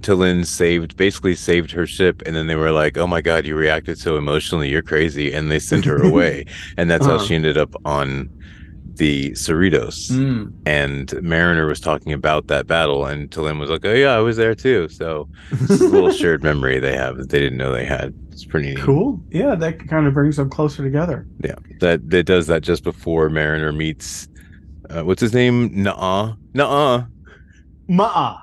T'Lyn 0.01 0.45
saved, 0.45 0.97
basically 0.97 1.35
saved 1.35 1.71
her 1.73 1.87
ship, 1.87 2.23
and 2.27 2.35
then 2.37 2.47
they 2.49 2.57
were 2.57 2.71
like, 2.73 2.99
"Oh 2.99 3.07
my 3.07 3.21
god, 3.23 3.47
you 3.47 3.55
reacted 3.57 3.99
so 3.99 4.17
emotionally. 4.19 4.69
You're 4.71 4.83
crazy," 4.83 5.33
and 5.33 5.51
they 5.51 5.59
sent 5.59 5.85
her 5.87 6.03
away, 6.11 6.45
and 6.77 6.91
that's 6.91 7.07
how 7.07 7.15
Uh-huh. 7.17 7.25
she 7.25 7.35
ended 7.35 7.57
up 7.57 7.75
on 7.87 8.29
the 8.97 9.33
Cerritos. 9.33 10.11
Mm. 10.11 10.53
And 10.67 11.23
Mariner 11.23 11.67
was 11.67 11.81
talking 11.81 12.13
about 12.13 12.49
that 12.49 12.67
battle, 12.67 13.07
and 13.07 13.31
T'Lyn 13.31 13.59
was 13.59 13.71
like, 13.71 13.85
"Oh 13.85 13.93
yeah, 13.93 14.15
I 14.15 14.19
was 14.19 14.37
there 14.37 14.55
too." 14.55 14.89
So 14.89 15.29
it's 15.51 15.81
a 15.81 15.85
little 15.89 16.11
shared 16.13 16.43
memory 16.43 16.79
they 16.79 16.97
have 16.97 17.17
that 17.17 17.31
they 17.31 17.41
didn't 17.41 17.59
know 17.59 17.73
they 17.73 17.85
had. 17.85 18.15
It's 18.31 18.45
pretty 18.45 18.75
neat. 18.75 18.79
cool. 18.79 19.21
Yeah, 19.31 19.55
that 19.55 19.89
kind 19.89 20.07
of 20.07 20.15
brings 20.15 20.37
them 20.37 20.51
closer 20.51 20.83
together. 20.83 21.27
Yeah, 21.43 21.57
that 21.81 22.11
that 22.11 22.25
does 22.25 22.47
that 22.49 22.63
just 22.63 22.85
before 22.85 23.29
Mariner 23.31 23.73
meets. 23.73 24.29
Uh, 24.91 25.03
what's 25.03 25.21
his 25.21 25.33
name? 25.33 25.71
Nuh-uh. 25.83 26.35
Nuh-uh. 26.55 27.07
Ma'a. 27.89 28.41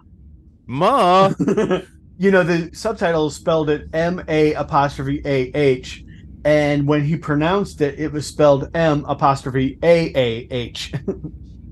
Ma. 0.65 1.33
you 2.17 2.31
know, 2.31 2.43
the 2.43 2.69
subtitle 2.73 3.29
spelled 3.29 3.69
it 3.69 3.87
M 3.93 4.23
A 4.27 4.53
apostrophe 4.53 5.21
A 5.25 5.51
H. 5.55 6.02
And 6.45 6.87
when 6.87 7.03
he 7.03 7.15
pronounced 7.15 7.79
it, 7.81 7.99
it 7.99 8.11
was 8.11 8.27
spelled 8.27 8.69
M 8.75 9.05
apostrophe 9.07 9.77
A 9.83 10.11
A 10.15 10.47
H. 10.51 10.93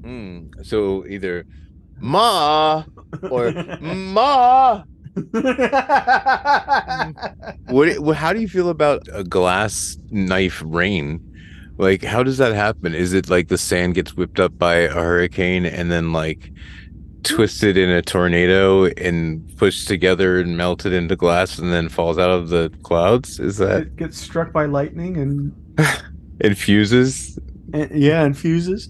Hmm. 0.02 0.48
So 0.64 1.06
either 1.06 1.46
Ma 2.00 2.84
or 3.30 3.52
Ma. 3.80 4.82
What, 7.70 8.00
what? 8.00 8.18
How 8.18 8.34
do 8.34 8.42
you 8.42 8.48
feel 8.48 8.70
about 8.70 9.08
a 9.14 9.24
glass 9.24 9.98
knife 10.10 10.62
rain? 10.66 11.22
Like, 11.78 12.04
how 12.04 12.24
does 12.24 12.38
that 12.38 12.54
happen? 12.54 12.94
Is 12.96 13.14
it 13.14 13.30
like 13.30 13.48
the 13.48 13.58
sand 13.58 13.96
gets 13.96 14.16
whipped 14.16 14.40
up 14.40 14.58
by 14.58 14.76
a 14.76 14.92
hurricane 14.92 15.66
and 15.66 15.92
then 15.92 16.14
like 16.14 16.52
twisted 17.24 17.78
in 17.78 17.90
a 17.90 18.02
tornado 18.02 18.86
and 18.86 19.56
pushed 19.58 19.88
together 19.88 20.40
and 20.40 20.58
melted 20.58 20.94
into 20.94 21.16
glass 21.16 21.58
and 21.60 21.72
then 21.72 21.90
falls 21.90 22.18
out 22.18 22.30
of 22.30 22.50
the 22.50 22.72
clouds? 22.84 23.40
Is 23.40 23.58
that 23.58 23.82
it 23.82 23.96
gets 23.96 24.20
struck 24.20 24.52
by 24.52 24.66
lightning 24.66 25.18
and, 25.18 25.56
infuses? 26.42 27.40
and 27.74 27.92
yeah, 27.92 28.24
and 28.24 28.38
fuses. 28.38 28.90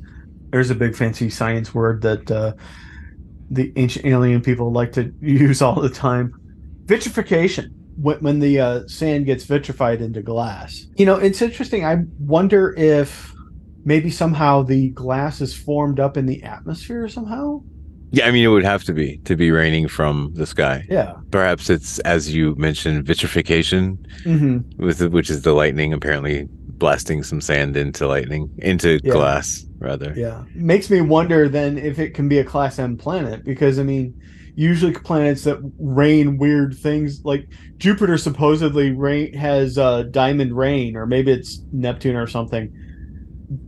There's 0.50 0.70
a 0.70 0.76
big 0.76 0.96
fancy 0.96 1.30
science 1.30 1.74
word 1.74 2.02
that 2.02 2.30
uh, 2.30 2.54
the 3.50 3.72
ancient 3.76 4.06
alien 4.06 4.41
people 4.41 4.72
like 4.72 4.91
to 4.94 5.13
use 5.22 5.62
all 5.62 5.80
the 5.80 5.89
time. 5.89 6.34
Vitrification. 6.86 7.78
When, 7.98 8.20
when 8.20 8.39
the 8.39 8.60
uh, 8.60 8.88
sand 8.88 9.26
gets 9.26 9.44
vitrified 9.44 10.02
into 10.02 10.22
glass. 10.22 10.88
You 10.96 11.06
know, 11.06 11.15
it's 11.15 11.41
interesting. 11.41 11.86
I 11.86 11.98
wonder 12.20 12.74
if 12.78 13.34
maybe 13.84 14.10
somehow 14.10 14.63
the 14.63 14.89
glass 14.89 15.41
is 15.41 15.54
formed 15.54 16.00
up 16.00 16.17
in 16.17 16.26
the 16.26 16.41
atmosphere 16.44 17.08
somehow. 17.10 17.62
Yeah, 18.13 18.28
I 18.28 18.32
mean, 18.32 18.43
it 18.43 18.50
would 18.50 18.65
have 18.65 18.84
to 18.86 18.93
be 18.93 19.17
to 19.26 19.36
be 19.36 19.52
raining 19.52 19.88
from 19.88 20.32
the 20.36 20.45
sky. 20.45 20.86
Yeah. 20.89 21.13
Perhaps 21.32 21.69
it's 21.69 22.00
as 22.00 22.34
you 22.34 22.56
mentioned, 22.56 23.06
vitrification, 23.06 23.97
Mm-hmm. 24.26 24.84
with 24.84 25.02
which 25.13 25.30
is 25.30 25.41
the 25.43 25.54
lightning 25.54 25.93
apparently 25.93 26.47
blasting 26.78 27.24
some 27.24 27.41
sand 27.41 27.78
into 27.78 28.08
lightning 28.08 28.50
into 28.58 29.00
Yeah. 29.04 29.13
glass 29.13 29.65
rather. 29.80 30.13
Yeah. 30.15 30.43
Makes 30.56 30.89
me 30.89 31.00
wonder 31.02 31.47
then 31.47 31.78
if 31.78 32.00
it 32.00 32.13
can 32.13 32.28
be 32.28 32.39
a 32.39 32.43
class 32.43 32.80
M 32.80 32.97
planet 32.97 33.45
because 33.45 33.80
I 33.80 33.84
mean, 33.84 34.13
usually 34.56 34.91
planets 34.91 35.43
that 35.45 35.60
rain 35.80 36.38
weird 36.38 36.76
things 36.78 37.24
like 37.24 37.47
Jupiter 37.78 38.17
supposedly 38.17 38.91
rain 38.91 39.34
has 39.34 39.78
uh, 39.78 40.04
diamond 40.04 40.58
rain 40.58 40.97
or 40.97 41.06
maybe 41.06 41.32
it's 41.32 41.62
Neptune 41.71 42.15
or 42.17 42.28
something. 42.28 42.74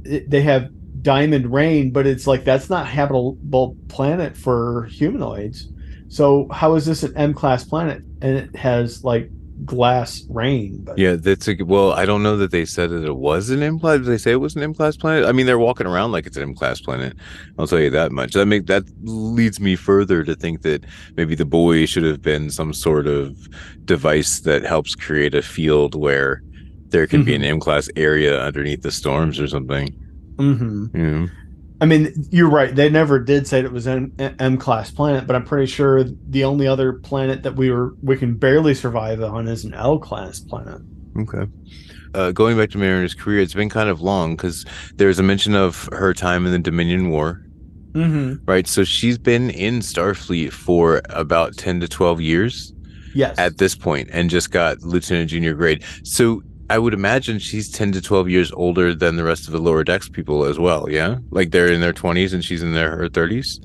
It, 0.03 0.29
they 0.29 0.41
have 0.41 0.69
diamond 1.03 1.51
rain, 1.51 1.91
but 1.91 2.07
it's 2.07 2.25
like 2.25 2.43
that's 2.43 2.69
not 2.69 2.87
habitable 2.87 3.77
planet 3.89 4.35
for 4.35 4.85
humanoids. 4.85 5.69
So 6.07 6.47
how 6.51 6.75
is 6.75 6.85
this 6.85 7.03
an 7.03 7.15
M 7.17 7.33
class 7.33 7.63
planet 7.63 8.01
and 8.21 8.37
it 8.37 8.55
has 8.55 9.03
like 9.03 9.29
glass 9.65 10.23
rain? 10.29 10.79
But 10.83 10.97
Yeah, 10.97 11.15
that's 11.15 11.47
a 11.47 11.55
well. 11.63 11.91
I 11.91 12.05
don't 12.05 12.23
know 12.23 12.37
that 12.37 12.51
they 12.51 12.65
said 12.65 12.89
that 12.91 13.03
it 13.03 13.17
was 13.17 13.49
an 13.49 13.61
M 13.61 13.79
class. 13.79 13.99
Did 13.99 14.05
they 14.05 14.17
say 14.17 14.31
it 14.31 14.37
was 14.37 14.55
an 14.55 14.63
M 14.63 14.73
class 14.73 14.95
planet? 14.95 15.25
I 15.27 15.33
mean, 15.33 15.45
they're 15.45 15.59
walking 15.59 15.87
around 15.87 16.11
like 16.11 16.25
it's 16.25 16.37
an 16.37 16.43
M 16.43 16.55
class 16.55 16.79
planet. 16.79 17.17
I'll 17.59 17.67
tell 17.67 17.79
you 17.79 17.89
that 17.89 18.11
much. 18.11 18.33
That 18.33 18.45
make 18.45 18.67
that 18.67 18.83
leads 19.03 19.59
me 19.59 19.75
further 19.75 20.23
to 20.23 20.35
think 20.35 20.61
that 20.61 20.85
maybe 21.17 21.35
the 21.35 21.45
buoy 21.45 21.85
should 21.85 22.03
have 22.03 22.21
been 22.21 22.49
some 22.49 22.73
sort 22.73 23.07
of 23.07 23.49
device 23.85 24.39
that 24.41 24.63
helps 24.63 24.95
create 24.95 25.35
a 25.35 25.41
field 25.41 25.95
where 25.95 26.41
there 26.89 27.07
can 27.07 27.23
be 27.23 27.33
an 27.33 27.41
mm-hmm. 27.41 27.53
M 27.53 27.59
class 27.59 27.89
area 27.95 28.39
underneath 28.39 28.83
the 28.83 28.91
storms 28.91 29.39
or 29.39 29.47
something. 29.47 29.99
Hmm 30.37 30.85
Yeah. 30.93 31.27
I 31.81 31.85
mean, 31.85 32.13
you're 32.31 32.49
right. 32.49 32.73
They 32.73 32.89
never 32.89 33.19
did 33.19 33.45
say 33.45 33.59
it 33.59 33.71
was 33.71 33.87
an 33.87 34.13
M 34.39 34.57
class 34.57 34.89
planet, 34.89 35.27
but 35.27 35.35
I'm 35.35 35.43
pretty 35.43 35.65
sure 35.65 36.03
the 36.29 36.45
only 36.45 36.65
other 36.65 36.93
planet 36.93 37.43
that 37.43 37.55
we 37.57 37.71
were 37.71 37.93
we 38.01 38.15
can 38.15 38.35
barely 38.35 38.73
survive 38.73 39.21
on 39.21 39.47
is 39.49 39.65
an 39.65 39.73
L 39.73 39.99
class 39.99 40.39
planet. 40.39 40.81
Okay. 41.19 41.45
Uh, 42.13 42.31
going 42.31 42.55
back 42.57 42.69
to 42.69 42.77
Mariner's 42.77 43.13
career, 43.15 43.39
it's 43.41 43.53
been 43.55 43.69
kind 43.69 43.89
of 43.89 43.99
long 43.99 44.35
because 44.35 44.65
there's 44.95 45.19
a 45.19 45.23
mention 45.23 45.55
of 45.55 45.89
her 45.91 46.13
time 46.13 46.45
in 46.45 46.51
the 46.53 46.59
Dominion 46.59 47.09
War, 47.09 47.41
Mm-hmm. 47.93 48.45
right? 48.45 48.65
So 48.67 48.83
she's 48.83 49.17
been 49.17 49.49
in 49.49 49.79
Starfleet 49.79 50.51
for 50.53 51.01
about 51.09 51.57
10 51.57 51.79
to 51.81 51.87
12 51.87 52.21
years 52.21 52.73
Yes. 53.13 53.37
at 53.37 53.57
this 53.57 53.75
point 53.75 54.09
and 54.11 54.29
just 54.29 54.51
got 54.51 54.79
lieutenant 54.81 55.29
junior 55.31 55.53
grade. 55.53 55.83
So 56.03 56.41
I 56.73 56.79
would 56.79 56.95
imagine 56.95 57.37
she's 57.37 57.69
10 57.69 57.91
to 57.91 58.01
12 58.01 58.29
years 58.29 58.51
older 58.51 58.95
than 58.95 59.15
the 59.15 59.23
rest 59.23 59.45
of 59.45 59.51
the 59.51 59.59
lower 59.59 59.83
decks 59.83 60.09
people 60.09 60.43
as 60.43 60.57
well. 60.57 60.89
Yeah. 60.89 61.17
Like 61.29 61.51
they're 61.51 61.71
in 61.71 61.81
their 61.81 61.93
20s 61.93 62.33
and 62.33 62.43
she's 62.43 62.63
in 62.63 62.73
their 62.73 62.97
her 62.97 63.09
30s. 63.09 63.63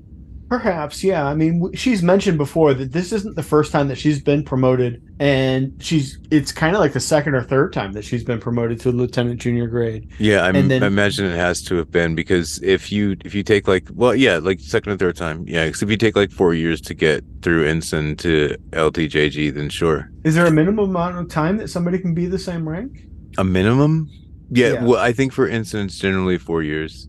Perhaps, 0.48 1.04
yeah. 1.04 1.26
I 1.26 1.34
mean, 1.34 1.70
she's 1.74 2.02
mentioned 2.02 2.38
before 2.38 2.72
that 2.72 2.92
this 2.92 3.12
isn't 3.12 3.36
the 3.36 3.42
first 3.42 3.70
time 3.70 3.88
that 3.88 3.98
she's 3.98 4.18
been 4.22 4.42
promoted, 4.42 5.02
and 5.20 5.74
she's 5.78 6.18
it's 6.30 6.52
kind 6.52 6.74
of 6.74 6.80
like 6.80 6.94
the 6.94 7.00
second 7.00 7.34
or 7.34 7.42
third 7.42 7.72
time 7.74 7.92
that 7.92 8.02
she's 8.02 8.24
been 8.24 8.40
promoted 8.40 8.80
to 8.80 8.90
lieutenant 8.90 9.40
junior 9.40 9.66
grade. 9.66 10.08
Yeah, 10.18 10.42
I'm, 10.44 10.68
then- 10.68 10.82
I 10.82 10.86
imagine 10.86 11.26
it 11.26 11.36
has 11.36 11.60
to 11.64 11.74
have 11.76 11.90
been 11.90 12.14
because 12.14 12.62
if 12.62 12.90
you 12.90 13.14
if 13.26 13.34
you 13.34 13.42
take 13.42 13.68
like 13.68 13.88
well 13.92 14.14
yeah 14.14 14.38
like 14.38 14.60
second 14.60 14.92
or 14.92 14.96
third 14.96 15.16
time 15.16 15.44
yeah 15.46 15.66
'cause 15.66 15.82
if 15.82 15.90
you 15.90 15.98
take 15.98 16.16
like 16.16 16.30
four 16.30 16.54
years 16.54 16.80
to 16.82 16.94
get 16.94 17.24
through 17.42 17.66
ensign 17.66 18.16
to 18.16 18.56
LTJG 18.70 19.52
then 19.54 19.68
sure 19.68 20.10
Is 20.24 20.34
there 20.34 20.46
a 20.46 20.50
minimum 20.50 20.88
amount 20.90 21.18
of 21.18 21.28
time 21.28 21.58
that 21.58 21.68
somebody 21.68 21.98
can 21.98 22.14
be 22.14 22.24
the 22.26 22.38
same 22.38 22.66
rank? 22.66 23.04
a 23.36 23.44
minimum 23.44 24.08
yeah, 24.50 24.72
Yeah. 24.72 24.84
well 24.84 24.98
I 24.98 25.12
think 25.12 25.34
for 25.34 25.46
it's 25.46 25.72
generally 25.98 26.38
four 26.38 26.62
years 26.62 27.06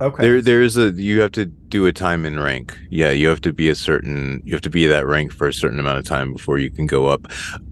Okay. 0.00 0.22
there 0.22 0.42
there 0.42 0.62
is 0.62 0.76
a 0.76 0.90
you 0.92 1.20
have 1.20 1.32
to 1.32 1.46
do 1.46 1.86
a 1.86 1.92
time 1.92 2.26
in 2.26 2.38
rank 2.38 2.76
yeah 2.90 3.10
you 3.10 3.28
have 3.28 3.40
to 3.40 3.52
be 3.52 3.68
a 3.70 3.74
certain 3.74 4.42
you 4.44 4.52
have 4.52 4.60
to 4.62 4.70
be 4.70 4.86
that 4.86 5.06
rank 5.06 5.32
for 5.32 5.48
a 5.48 5.52
certain 5.54 5.80
amount 5.80 5.98
of 5.98 6.04
time 6.04 6.32
before 6.34 6.58
you 6.58 6.70
can 6.70 6.86
go 6.86 7.06
up 7.06 7.26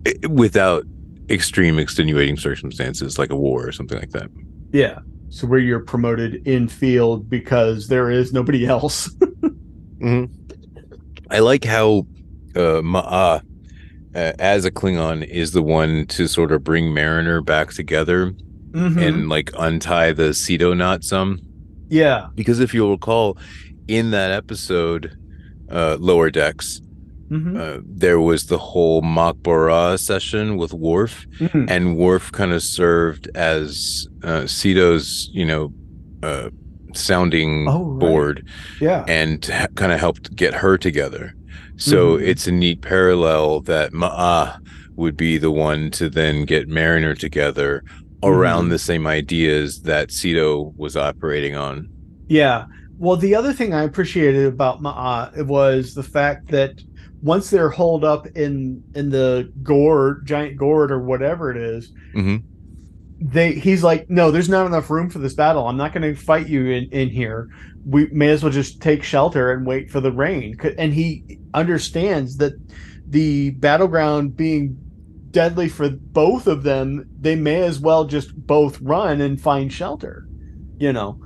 eh, 0.06 0.14
without 0.30 0.84
extreme 1.28 1.78
extenuating 1.78 2.36
circumstances 2.36 3.18
like 3.18 3.30
a 3.30 3.36
war 3.36 3.66
or 3.66 3.72
something 3.72 3.98
like 3.98 4.10
that 4.10 4.28
yeah. 4.72 4.98
So 5.28 5.46
where 5.46 5.60
you're 5.60 5.80
promoted 5.84 6.46
in 6.46 6.66
field 6.68 7.28
because 7.30 7.86
there 7.88 8.10
is 8.10 8.32
nobody 8.32 8.66
else. 8.66 9.08
I 11.30 11.38
like 11.38 11.64
how 11.64 12.06
uh, 12.56 12.82
Ma'ah, 12.82 13.40
uh, 14.14 14.32
as 14.38 14.64
a 14.64 14.70
Klingon, 14.70 15.26
is 15.26 15.52
the 15.52 15.62
one 15.62 16.06
to 16.06 16.26
sort 16.28 16.52
of 16.52 16.62
bring 16.64 16.92
Mariner 16.92 17.40
back 17.40 17.70
together 17.72 18.32
Mhm. 18.72 19.00
and 19.00 19.28
like 19.28 19.50
untie 19.56 20.12
the 20.12 20.30
Sito 20.30 20.76
knot 20.76 21.04
some. 21.04 21.38
Yeah. 21.94 22.26
Because 22.34 22.58
if 22.60 22.74
you'll 22.74 22.90
recall, 22.90 23.38
in 23.88 24.10
that 24.10 24.30
episode, 24.32 25.16
uh, 25.70 25.96
Lower 26.00 26.30
Decks, 26.30 26.80
Mhm. 27.30 27.56
uh, 27.58 27.80
there 27.86 28.20
was 28.20 28.46
the 28.46 28.58
whole 28.58 29.00
Mok'bara 29.02 29.98
session 29.98 30.56
with 30.56 30.72
Worf, 30.72 31.26
Mhm. 31.38 31.70
and 31.70 31.96
Worf 31.96 32.32
kind 32.32 32.52
of 32.52 32.62
served 32.62 33.30
as 33.34 34.06
uh, 34.22 34.44
Sito's, 34.46 35.28
you 35.32 35.44
know, 35.44 35.72
uh, 36.22 36.48
sounding 36.94 37.66
Oh, 37.68 37.84
right. 37.84 38.00
board 38.00 38.46
Yeah. 38.80 39.04
and 39.06 39.44
ha- 39.44 39.66
kind 39.74 39.92
of 39.92 40.00
helped 40.00 40.34
get 40.34 40.54
her 40.54 40.78
together. 40.78 41.34
So 41.76 42.16
Mhm. 42.16 42.22
it's 42.28 42.46
a 42.46 42.52
neat 42.52 42.80
parallel 42.80 43.60
that 43.62 43.92
Ma'ah 43.92 44.56
would 44.96 45.16
be 45.16 45.36
the 45.38 45.50
one 45.50 45.90
to 45.92 46.08
then 46.08 46.44
get 46.46 46.68
Mariner 46.68 47.14
together 47.14 47.82
around 48.22 48.66
Mhm. 48.66 48.70
the 48.70 48.78
same 48.78 49.06
ideas 49.06 49.82
that 49.82 50.08
Ceto 50.08 50.72
was 50.78 50.96
operating 50.96 51.54
on. 51.56 51.88
Yeah. 52.34 52.66
Well, 52.98 53.16
the 53.16 53.36
other 53.36 53.52
thing 53.52 53.72
I 53.72 53.84
appreciated 53.84 54.46
about 54.46 54.80
Ma'ah 54.82 55.46
was 55.46 55.94
the 55.94 56.02
fact 56.02 56.48
that 56.48 56.82
once 57.22 57.48
they're 57.48 57.70
holed 57.70 58.04
up 58.04 58.26
in 58.34 58.82
in 58.96 59.10
the 59.10 59.52
gourd, 59.62 60.26
giant 60.26 60.56
gourd 60.56 60.90
or 60.90 61.00
whatever 61.00 61.50
it 61.52 61.56
is, 61.56 61.92
hmm 62.12 62.36
they 63.20 63.52
he's 63.52 63.82
like, 63.84 64.10
no, 64.10 64.30
there's 64.32 64.48
not 64.48 64.66
enough 64.66 64.90
room 64.90 65.08
for 65.08 65.20
this 65.20 65.34
battle. 65.34 65.68
I'm 65.68 65.76
not 65.76 65.94
going 65.94 66.02
to 66.02 66.20
fight 66.20 66.48
you 66.48 66.66
in 66.66 66.84
in 66.90 67.08
here. 67.08 67.48
We 67.86 68.06
may 68.08 68.30
as 68.30 68.42
well 68.42 68.52
just 68.52 68.82
take 68.82 69.04
shelter 69.04 69.52
and 69.52 69.64
wait 69.64 69.90
for 69.90 70.00
the 70.00 70.12
rain. 70.12 70.58
And 70.76 70.92
he 70.92 71.38
understands 71.54 72.36
that 72.38 72.54
the 73.08 73.50
battleground 73.50 74.36
being 74.36 74.76
deadly 75.30 75.68
for 75.68 75.88
both 75.90 76.46
of 76.48 76.64
them, 76.64 77.08
they 77.20 77.36
may 77.36 77.62
as 77.62 77.78
well 77.78 78.04
just 78.04 78.34
both 78.34 78.80
run 78.80 79.20
and 79.20 79.40
find 79.40 79.72
shelter. 79.72 80.26
You 80.78 80.92
know, 80.92 81.20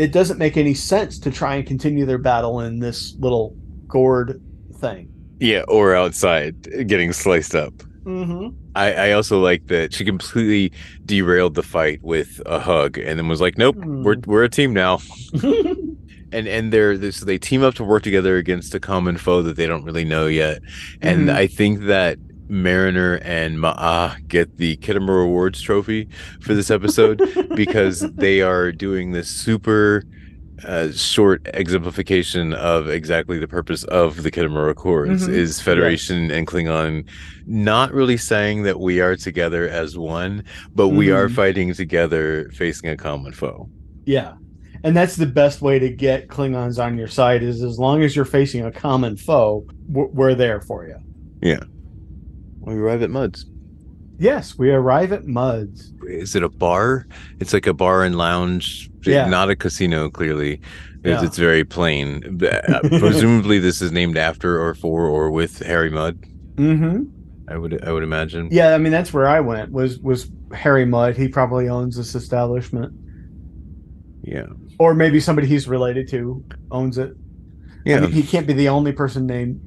it 0.00 0.12
doesn't 0.12 0.38
make 0.38 0.56
any 0.56 0.74
sense 0.74 1.18
to 1.20 1.30
try 1.30 1.54
and 1.56 1.66
continue 1.66 2.06
their 2.06 2.18
battle 2.18 2.60
in 2.60 2.78
this 2.80 3.14
little 3.18 3.54
gourd 3.86 4.40
thing. 4.76 5.08
Yeah, 5.40 5.62
or 5.68 5.94
outside 5.94 6.54
getting 6.86 7.12
sliced 7.12 7.54
up. 7.54 7.72
Mm-hmm. 8.04 8.48
I, 8.74 8.92
I 8.94 9.12
also 9.12 9.40
like 9.40 9.66
that 9.66 9.92
she 9.92 10.04
completely 10.04 10.72
derailed 11.04 11.54
the 11.54 11.62
fight 11.62 12.00
with 12.02 12.40
a 12.46 12.58
hug 12.58 12.96
and 12.98 13.18
then 13.18 13.28
was 13.28 13.40
like, 13.40 13.58
Nope, 13.58 13.76
we're 13.76 14.14
Hmm. 14.16 14.30
we're 14.30 14.44
a 14.44 14.48
team 14.48 14.72
now. 14.72 14.98
And 16.32 16.46
and 16.46 16.72
they're 16.72 16.96
they- 16.96 17.10
so 17.10 17.24
they 17.24 17.38
team 17.38 17.64
up 17.64 17.74
to 17.74 17.82
work 17.84 18.04
together 18.04 18.36
against 18.36 18.72
a 18.72 18.78
common 18.78 19.16
foe 19.16 19.42
that 19.42 19.56
they 19.56 19.66
don't 19.66 19.82
really 19.82 20.04
know 20.04 20.28
yet. 20.28 20.62
And 21.02 21.28
Mhm. 21.28 21.34
I 21.34 21.48
think 21.48 21.80
that 21.86 22.18
Mariner 22.50 23.14
and 23.22 23.56
Ma'ah 23.58 24.26
get 24.28 24.56
the 24.58 24.76
Khitomer 24.78 25.22
Awards 25.24 25.60
trophy 25.62 26.08
for 26.42 26.52
this 26.54 26.70
episode 26.70 27.22
because 27.54 28.00
they 28.16 28.40
are 28.42 28.72
doing 28.72 29.12
this 29.12 29.28
super 29.28 30.02
uh, 30.66 30.90
short 30.92 31.40
exemplification 31.54 32.52
of 32.52 32.86
exactly 32.90 33.38
the 33.38 33.48
purpose 33.48 33.82
of 33.84 34.22
the 34.22 34.30
Khitomer 34.30 34.68
Accords 34.68 35.26
Mhm. 35.26 35.32
is 35.32 35.58
Federation 35.60 36.30
and 36.30 36.46
Klingon 36.46 37.08
not 37.46 37.94
really 37.94 38.18
saying 38.18 38.64
that 38.64 38.78
we 38.78 39.00
are 39.00 39.16
together 39.16 39.66
as 39.68 39.96
one, 39.96 40.44
but 40.74 40.88
we 40.88 41.10
are 41.10 41.28
Mhm. 41.28 41.34
fighting 41.34 41.72
together 41.72 42.50
facing 42.52 42.90
a 42.90 42.96
common 42.96 43.32
foe. 43.32 43.70
Yeah. 44.04 44.32
And 44.84 44.94
that's 44.96 45.16
the 45.16 45.26
best 45.26 45.62
way 45.62 45.78
to 45.78 45.88
get 45.88 46.28
Klingons 46.28 46.82
on 46.82 46.98
your 46.98 47.08
side 47.08 47.42
is 47.42 47.62
as 47.62 47.78
long 47.78 48.02
as 48.02 48.14
you're 48.14 48.24
facing 48.26 48.64
a 48.64 48.70
common 48.70 49.16
foe, 49.16 49.64
we're, 49.88 50.06
we're 50.08 50.34
there 50.34 50.60
for 50.60 50.86
you. 50.86 50.96
We 52.60 52.74
arrive 52.74 53.02
at 53.02 53.10
Mudd's. 53.10 53.46
Yes, 54.18 54.58
we 54.58 54.70
arrive 54.70 55.12
at 55.12 55.26
Mudd's. 55.26 55.92
Is 56.06 56.34
it 56.36 56.42
a 56.42 56.48
bar? 56.50 57.06
It's 57.40 57.52
like 57.54 57.66
a 57.66 57.72
bar 57.72 58.04
and 58.04 58.16
lounge, 58.16 58.90
Yeah. 59.04 59.26
not 59.28 59.48
a 59.48 59.56
casino. 59.56 60.10
Clearly, 60.10 60.60
because 61.00 61.22
Yeah. 61.22 61.26
it's 61.26 61.38
very 61.38 61.64
plain. 61.64 62.38
Uh, 62.44 62.80
Presumably, 62.98 63.58
this 63.58 63.80
is 63.80 63.92
named 63.92 64.18
after 64.18 64.60
or 64.62 64.74
for 64.74 65.06
or 65.06 65.30
with 65.30 65.60
Harry 65.60 65.90
Mudd. 65.90 66.18
Mm-hmm. 66.56 67.04
I 67.48 67.56
would 67.56 67.82
I 67.82 67.92
would 67.92 68.02
imagine. 68.02 68.48
Yeah, 68.52 68.74
I 68.74 68.78
mean 68.78 68.92
that's 68.92 69.12
where 69.12 69.26
I 69.26 69.40
went 69.40 69.72
was 69.72 69.98
was 70.00 70.30
Harry 70.52 70.84
Mudd. 70.84 71.16
He 71.16 71.26
probably 71.26 71.68
owns 71.70 71.96
this 71.96 72.14
establishment, 72.14 72.92
Yeah. 74.22 74.46
or 74.78 74.92
maybe 74.94 75.18
somebody 75.18 75.46
he's 75.48 75.66
related 75.66 76.08
to 76.08 76.44
owns 76.70 76.98
it. 76.98 77.12
I 77.86 77.90
Yeah. 77.90 78.00
mean, 78.00 78.12
he 78.12 78.22
can't 78.22 78.46
be 78.46 78.52
the 78.52 78.68
only 78.68 78.92
person 78.92 79.26
named 79.26 79.60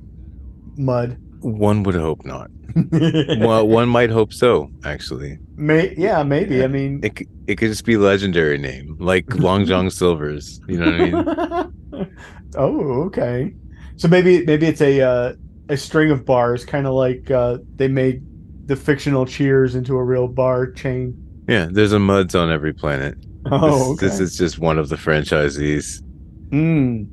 Mudd. 0.77 1.17
One 1.43 1.83
would 1.83 1.95
hope 1.95 2.25
not. 2.25 2.49
well, 2.91 3.67
one 3.67 3.89
might 3.89 4.09
hope 4.09 4.33
so. 4.33 4.71
Actually, 4.83 5.37
May, 5.55 5.93
yeah, 5.95 6.23
maybe. 6.23 6.57
Yeah. 6.57 6.63
I 6.63 6.67
mean, 6.67 7.01
it 7.03 7.27
it 7.47 7.57
could 7.57 7.69
just 7.69 7.85
be 7.85 7.97
legendary 7.97 8.57
name 8.57 8.97
like 8.99 9.35
Long 9.35 9.65
John 9.65 9.89
Silver's. 9.91 10.59
You 10.67 10.77
know 10.77 10.85
what 10.85 11.01
I 11.01 12.03
mean? 12.03 12.17
oh, 12.57 13.03
okay. 13.03 13.53
So 13.97 14.07
maybe 14.07 14.43
maybe 14.45 14.65
it's 14.67 14.81
a 14.81 15.01
uh, 15.01 15.33
a 15.69 15.77
string 15.77 16.09
of 16.09 16.25
bars, 16.25 16.65
kind 16.65 16.87
of 16.87 16.93
like 16.93 17.29
uh, 17.29 17.59
they 17.75 17.87
made 17.87 18.23
the 18.67 18.75
fictional 18.75 19.25
Cheers 19.25 19.75
into 19.75 19.95
a 19.95 20.03
real 20.03 20.27
bar 20.27 20.71
chain. 20.71 21.13
Yeah. 21.47 21.67
There's 21.69 21.91
a 21.91 21.99
Mudd's 21.99 22.33
on 22.33 22.49
every 22.51 22.73
planet. 22.73 23.17
Oh, 23.51 23.95
this, 23.97 24.17
this 24.17 24.19
is 24.19 24.37
just 24.37 24.59
one 24.59 24.79
of 24.79 24.89
the 24.89 24.95
franchisees. 24.95 26.01
Mm. 26.49 27.07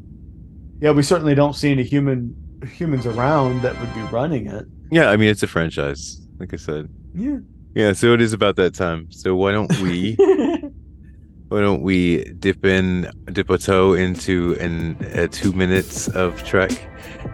Yeah, 0.80 0.92
we 0.92 1.02
certainly 1.02 1.34
don't 1.34 1.54
see 1.54 1.72
any 1.72 1.82
human 1.82 2.34
humans 2.66 3.06
around 3.06 3.62
that 3.62 3.78
would 3.80 3.94
be 3.94 4.02
running 4.12 4.46
it. 4.46 4.66
Yeah. 4.90 5.10
I 5.10 5.16
mean, 5.16 5.28
it's 5.28 5.42
a 5.42 5.46
franchise. 5.46 6.20
Like 6.38 6.54
I 6.54 6.56
said. 6.56 6.88
Yeah. 7.14 7.38
Yeah. 7.74 7.92
So 7.92 8.12
it 8.14 8.20
is 8.20 8.32
about 8.32 8.56
that 8.56 8.74
time. 8.74 9.10
So 9.10 9.34
why 9.34 9.52
don't 9.52 9.70
we? 9.80 10.16
Why 11.50 11.62
don't 11.62 11.82
we 11.82 12.22
dip 12.38 12.64
in, 12.64 13.10
dip 13.32 13.50
a 13.50 13.58
toe 13.58 13.94
into 13.94 14.56
an 14.60 14.94
uh, 15.18 15.26
two 15.32 15.52
minutes 15.52 16.06
of 16.06 16.40
Trek, 16.44 16.70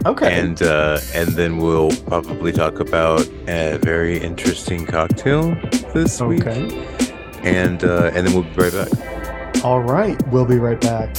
okay. 0.07 0.41
and 0.41 0.63
uh, 0.63 1.01
and 1.15 1.29
then 1.33 1.59
we'll 1.59 1.91
probably 2.07 2.51
talk 2.51 2.81
about 2.81 3.29
a 3.47 3.77
very 3.83 4.17
interesting 4.17 4.87
cocktail 4.87 5.55
this 5.93 6.19
week, 6.23 6.47
okay. 6.47 7.11
and 7.43 7.85
uh, 7.85 8.11
and 8.15 8.27
then 8.27 8.33
we'll 8.33 8.45
be 8.45 8.63
right 8.63 8.73
back. 8.73 9.63
All 9.63 9.83
right. 9.83 10.17
We'll 10.29 10.47
be 10.47 10.59
right 10.59 10.81
back. 10.81 11.15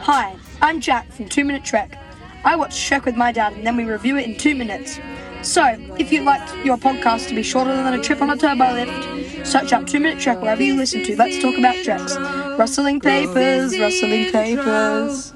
Hi, 0.00 0.36
I'm 0.64 0.80
Jack 0.80 1.12
from 1.12 1.28
Two 1.28 1.44
Minute 1.44 1.62
Trek. 1.62 1.98
I 2.42 2.56
watch 2.56 2.86
Trek 2.86 3.04
with 3.04 3.16
my 3.16 3.32
dad 3.32 3.52
and 3.52 3.66
then 3.66 3.76
we 3.76 3.84
review 3.84 4.16
it 4.16 4.26
in 4.26 4.34
two 4.34 4.54
minutes. 4.54 4.98
So, 5.42 5.62
if 5.98 6.10
you'd 6.10 6.24
like 6.24 6.40
your 6.64 6.78
podcast 6.78 7.28
to 7.28 7.34
be 7.34 7.42
shorter 7.42 7.76
than 7.76 7.92
a 7.92 8.02
trip 8.02 8.22
on 8.22 8.30
a 8.30 8.36
turbo 8.38 8.72
lift, 8.72 9.46
search 9.46 9.74
out 9.74 9.86
Two 9.86 10.00
Minute 10.00 10.20
Trek 10.20 10.40
wherever 10.40 10.62
you 10.62 10.74
listen 10.74 11.04
to 11.04 11.16
Let's 11.16 11.38
Talk 11.38 11.58
About 11.58 11.76
Treks. 11.84 12.16
Rustling 12.58 13.00
papers, 13.00 13.78
rustling 13.78 14.32
papers. 14.32 15.34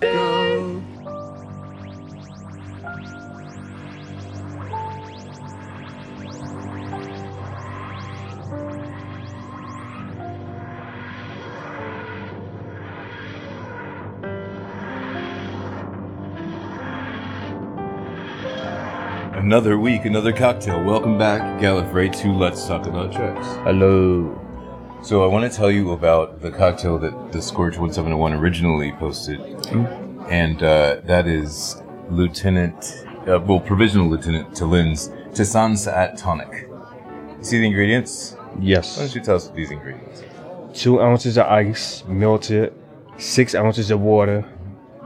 Another 19.49 19.79
week, 19.79 20.05
another 20.05 20.31
cocktail. 20.31 20.85
Welcome 20.85 21.17
back, 21.17 21.41
Gallifrey, 21.59 22.15
to 22.21 22.33
Let's 22.35 22.67
Talk 22.67 22.87
About 22.87 23.15
Treks. 23.15 23.47
Hello. 23.65 24.39
So 25.03 25.25
I 25.25 25.27
want 25.27 25.51
to 25.51 25.57
tell 25.57 25.71
you 25.71 25.93
about 25.93 26.43
the 26.43 26.51
cocktail 26.51 26.99
that 26.99 27.33
the 27.33 27.41
Scourge 27.41 27.79
1701 27.79 28.35
originally 28.35 28.93
posted, 28.93 29.41
and 30.29 30.63
uh, 30.63 31.01
that 31.05 31.27
is 31.27 31.83
Lieutenant, 32.11 33.07
uh, 33.27 33.41
well, 33.41 33.59
Provisional 33.59 34.11
Lieutenant 34.11 34.51
T'Lyn's 34.51 35.09
Tisan 35.33 35.79
Saat 35.79 36.19
Tonic. 36.19 36.69
You 37.39 37.43
see 37.43 37.59
the 37.59 37.69
ingredients? 37.69 38.37
Yes. 38.61 38.99
Why 38.99 39.05
don't 39.05 39.15
you 39.15 39.23
tell 39.23 39.37
us 39.37 39.49
these 39.49 39.71
ingredients? 39.71 40.25
Two 40.75 41.01
ounces 41.01 41.39
of 41.39 41.47
ice, 41.47 42.05
melted. 42.07 42.75
Six 43.17 43.55
ounces 43.55 43.91
of 43.91 44.01
water. 44.01 44.43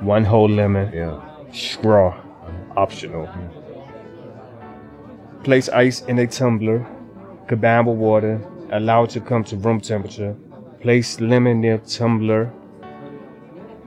One 0.01 0.24
whole 0.24 0.49
lemon. 0.49 0.93
Yeah. 0.93 1.22
Straw. 1.53 2.20
Optional. 2.76 3.28
Place 5.45 5.68
ice 5.68 6.03
in 6.03 6.18
a 6.18 6.26
tumbler. 6.26 6.86
Combine 7.49 7.84
water. 7.86 8.40
Allow 8.70 9.05
it 9.05 9.11
to 9.11 9.20
come 9.20 9.45
to 9.45 9.57
room 9.57 9.80
temperature. 9.80 10.36
Place 10.80 11.20
lemon 11.20 11.61
near 11.61 11.78
tumbler. 11.78 12.53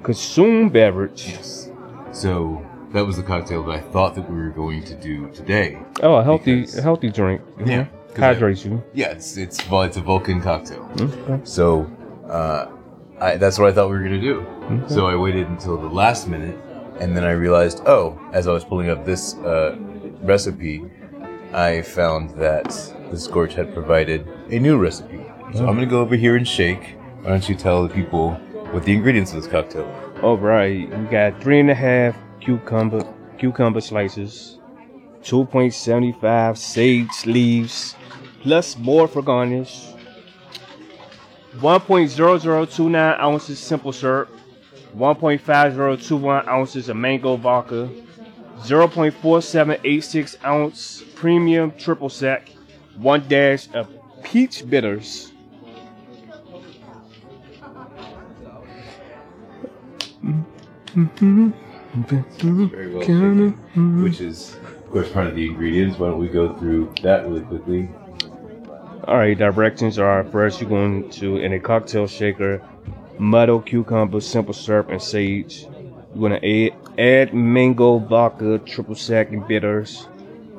Consume 0.04 0.70
beverage. 0.70 1.30
Yes. 1.30 1.70
So 2.12 2.64
that 2.94 3.06
was 3.06 3.18
the 3.18 3.24
cocktail 3.24 3.64
that 3.64 3.72
I 3.72 3.80
thought 3.82 4.16
that 4.16 4.30
we 4.30 4.36
were 4.38 4.50
going 4.52 4.84
to 4.84 4.96
do 4.96 5.30
today. 5.32 5.80
Oh, 6.04 6.16
a 6.16 6.24
healthy, 6.24 6.62
Because- 6.62 6.78
a 6.78 6.82
healthy 6.82 7.10
drink. 7.10 7.42
Yeah. 7.66 7.86
Hydrates 8.18 8.64
you. 8.64 8.82
Yeah, 8.94 9.08
it's 9.12 9.36
it's 9.36 9.60
Vul- 9.64 9.82
it's 9.82 9.98
a 9.98 10.02
Vulcan 10.02 10.40
cocktail. 10.40 10.90
Okay. 11.02 11.42
So 11.44 11.86
uh, 12.30 12.68
I, 13.20 13.36
that's 13.36 13.60
what 13.60 13.68
I 13.70 13.74
thought 13.74 13.90
we 13.90 13.98
were 13.98 14.04
gonna 14.04 14.22
do. 14.22 14.40
Okay. 14.72 14.94
So 14.94 15.08
I 15.08 15.18
waited 15.18 15.48
until 15.50 15.76
the 15.76 15.90
last 15.90 16.26
minute, 16.30 16.56
and 17.02 17.16
then 17.18 17.26
I 17.26 17.32
realized, 17.32 17.82
oh, 17.86 18.18
as 18.32 18.48
I 18.48 18.54
was 18.54 18.64
pulling 18.64 18.90
up 18.90 19.04
this 19.06 19.34
uh, 19.40 19.76
recipe, 20.22 20.86
I 21.56 21.84
found 21.84 22.32
that 22.32 22.66
the 23.12 23.18
Scorch 23.18 23.54
had 23.54 23.74
provided 23.74 24.28
a 24.50 24.60
new 24.60 24.78
recipe. 24.78 25.26
So 25.54 25.66
I'm 25.66 25.76
gonna 25.76 25.86
go 25.86 26.02
over 26.02 26.18
here 26.18 26.36
and 26.36 26.46
shake. 26.46 26.98
Why 27.22 27.30
don't 27.30 27.48
you 27.48 27.56
tell 27.56 27.88
the 27.88 27.94
people 27.94 28.32
what 28.72 28.84
the 28.84 28.92
ingredients 28.92 29.32
of 29.32 29.42
this 29.42 29.50
cocktail? 29.50 29.86
are? 29.86 30.22
All 30.22 30.38
right, 30.38 30.90
we 30.90 31.06
got 31.06 31.42
three 31.42 31.62
and 31.62 31.72
a 31.72 31.74
half 31.74 32.18
cucumber 32.42 33.08
cucumber 33.38 33.80
slices, 33.80 34.60
2.75 35.24 36.58
sage 36.58 37.26
leaves, 37.26 37.96
plus 38.42 38.78
more 38.78 39.08
for 39.08 39.22
garnish. 39.22 39.88
1.0029 41.60 43.20
ounces 43.22 43.60
simple 43.60 43.94
syrup, 43.94 44.30
1.5021 44.98 46.48
ounces 46.50 46.90
of 46.90 46.98
mango 46.98 47.38
vodka, 47.38 47.90
0.4786 48.60 50.44
ounce 50.44 51.04
premium 51.16 51.72
triple 51.78 52.10
sec, 52.10 52.50
one 52.98 53.28
dash 53.28 53.68
of 53.74 53.88
peach 54.24 54.68
bitters. 54.70 55.32
Very 60.96 62.94
well 62.94 63.02
shaken, 63.02 64.02
which 64.02 64.22
is, 64.22 64.56
of 64.56 64.90
course, 64.92 65.12
part 65.12 65.28
of 65.28 65.36
the 65.36 65.46
ingredients. 65.46 66.00
Why 66.00 66.10
don't 66.10 66.20
we 66.20 66.28
go 66.28 66.54
through 66.58 66.94
that 67.04 67.28
really 67.28 67.42
quickly? 67.42 67.90
All 69.08 69.18
right, 69.18 69.38
directions 69.38 70.00
are 70.00 70.24
first 70.24 70.62
you're 70.62 70.70
going 70.70 71.10
to 71.12 71.38
in 71.38 71.54
a 71.54 71.60
cocktail 71.60 72.08
shaker, 72.08 72.62
muddle 73.20 73.62
cucumber, 73.62 74.20
simple 74.20 74.54
syrup, 74.54 74.90
and 74.90 75.02
sage. 75.02 75.68
You're 76.16 76.30
gonna 76.30 76.40
add, 76.42 76.72
add 76.98 77.34
mango, 77.34 78.00
vodka, 78.00 78.60
triple 78.60 78.96
sec, 78.96 79.34
and 79.34 79.46
bitters. 79.46 80.08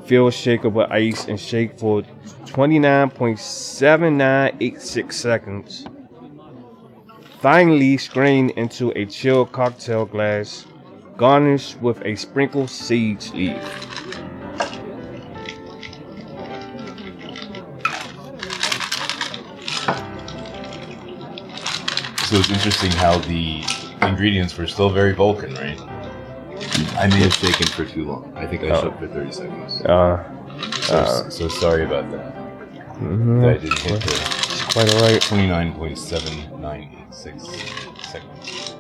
Fill 0.05 0.31
shaker 0.31 0.69
with 0.69 0.91
ice 0.91 1.29
and 1.29 1.41
shake 1.41 1.79
for 1.79 2.03
29.7986 2.45 5.13
seconds. 5.13 5.87
Finally, 7.41 7.97
strain 7.97 8.51
into 8.51 8.93
a 8.97 9.07
chilled 9.07 9.53
cocktail 9.53 10.05
glass. 10.05 10.67
Garnish 11.17 11.75
with 11.77 12.05
a 12.05 12.17
sprinkled 12.17 12.69
sage 12.69 13.33
leaf. 13.33 13.57
So 22.27 22.37
it's 22.37 22.51
interesting 22.51 22.91
how 22.91 23.21
the 23.21 23.86
ingredients 24.03 24.57
were 24.57 24.67
still 24.67 24.91
very 24.91 25.13
Vulcan, 25.15 25.55
right? 25.55 25.79
I 26.99 27.07
may 27.09 27.21
have 27.21 27.35
shaken 27.35 27.67
for 27.69 27.85
too 27.85 28.05
long. 28.05 28.33
I 28.37 28.47
think 28.47 28.63
I 28.65 28.71
Oh. 28.71 28.81
shook 28.83 28.99
for 28.99 29.07
30 29.09 29.33
seconds. 29.33 29.83
Uh, 29.83 30.23
So, 30.81 30.97
uh, 30.97 31.29
so 31.31 31.49
sorry 31.49 31.85
about 31.85 32.11
that. 32.11 32.35
mhm. 32.99 33.41
That 33.43 33.51
I 33.51 33.59
didn't 33.59 33.79
hit 33.81 34.01
the 34.01 34.69
quite 34.73 34.89
alright. 34.95 35.21
29.7986 35.23 37.51
seconds. 38.03 38.77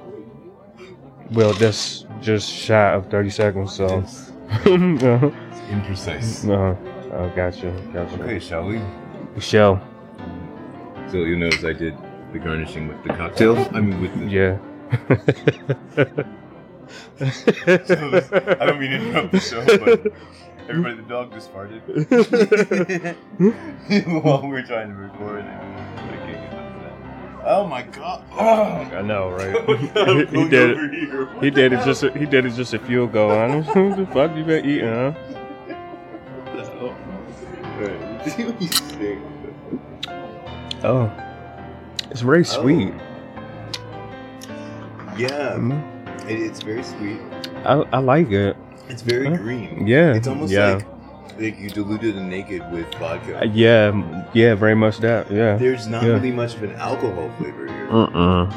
Well, 1.32 1.52
that's 1.54 2.06
just 2.20 2.50
shy 2.52 2.92
of 2.94 3.06
30 3.08 3.30
seconds, 3.30 3.72
so. 3.74 3.98
It's 3.98 4.30
uh, 4.50 4.54
imprecise. 5.70 6.44
No. 6.44 6.76
oh, 7.12 7.28
gotcha, 7.36 7.70
gotcha. 7.92 8.22
Okay, 8.22 8.38
shall 8.38 8.64
we? 8.66 8.80
Shall. 9.40 9.80
So 11.10 11.18
you 11.18 11.36
notice 11.36 11.64
I 11.64 11.72
did 11.72 11.94
the 12.32 12.38
garnishing 12.38 12.88
with 12.88 13.02
the 13.02 13.10
cocktail. 13.10 13.56
I 13.74 13.80
mean, 13.80 14.00
with 14.00 14.14
the. 14.18 14.26
yeah. 14.26 14.56
I 14.90 14.94
don't 18.66 18.80
mean 18.80 18.90
to 18.90 18.96
interrupt 18.96 19.32
the 19.32 19.40
show, 19.40 19.64
but 19.64 20.12
everybody, 20.68 20.96
the 20.96 21.02
dog 21.02 21.32
just 21.32 21.52
farted 21.52 21.80
while 24.24 24.42
we 24.42 24.48
were 24.48 24.62
trying 24.62 24.88
to 24.90 24.94
record. 24.94 25.40
it. 25.40 25.46
I 25.48 25.50
can't 26.16 26.26
get 26.26 26.50
that. 26.52 26.64
Oh 27.44 27.66
my 27.66 27.82
god! 27.82 28.24
Oh. 28.32 28.96
I 28.96 29.02
know, 29.02 29.30
right? 29.30 29.56
He 30.30 30.48
did 30.48 30.76
it. 30.78 31.28
He 31.42 31.50
did 31.50 31.72
it 31.72 31.84
just. 31.84 32.02
A, 32.02 32.10
he 32.16 32.26
did 32.26 32.46
it 32.46 32.54
just 32.54 32.74
a 32.74 32.78
few 32.78 33.04
ago. 33.04 33.30
I 33.30 33.48
don't 33.48 33.66
know 33.74 33.88
what 33.88 33.96
the 33.98 34.06
fuck 34.06 34.36
you 34.36 34.44
been 34.44 34.64
eating, 34.64 34.88
huh? 34.88 35.12
Oh, 40.84 41.10
it's 42.10 42.20
very 42.20 42.44
sweet. 42.44 42.92
Yeah, 45.16 45.56
Mhm. 45.56 45.80
it, 46.28 46.40
it's 46.40 46.62
very 46.62 46.82
sweet. 46.82 47.18
I, 47.64 47.82
I 47.92 47.98
like 47.98 48.30
it. 48.30 48.56
It's 48.88 49.02
very 49.02 49.26
Huh? 49.28 49.36
green. 49.36 49.86
Yeah, 49.86 50.14
it's 50.14 50.28
almost 50.28 50.52
yeah. 50.52 50.74
like 50.74 50.86
like 51.38 51.58
you 51.60 51.68
diluted 51.68 52.16
a 52.16 52.22
naked 52.22 52.62
with 52.72 52.86
vodka. 52.94 53.40
Uh, 53.42 53.44
Yeah, 53.52 53.92
yeah, 54.32 54.54
very 54.54 54.74
much 54.74 54.98
that. 55.00 55.30
Yeah. 55.30 55.56
There's 55.56 55.86
not 55.86 56.02
yeah. 56.02 56.12
really 56.12 56.32
much 56.32 56.54
of 56.54 56.62
an 56.62 56.72
alcohol 56.76 57.30
flavor 57.38 57.66
here. 57.66 57.86
Mm-mm. 57.90 58.48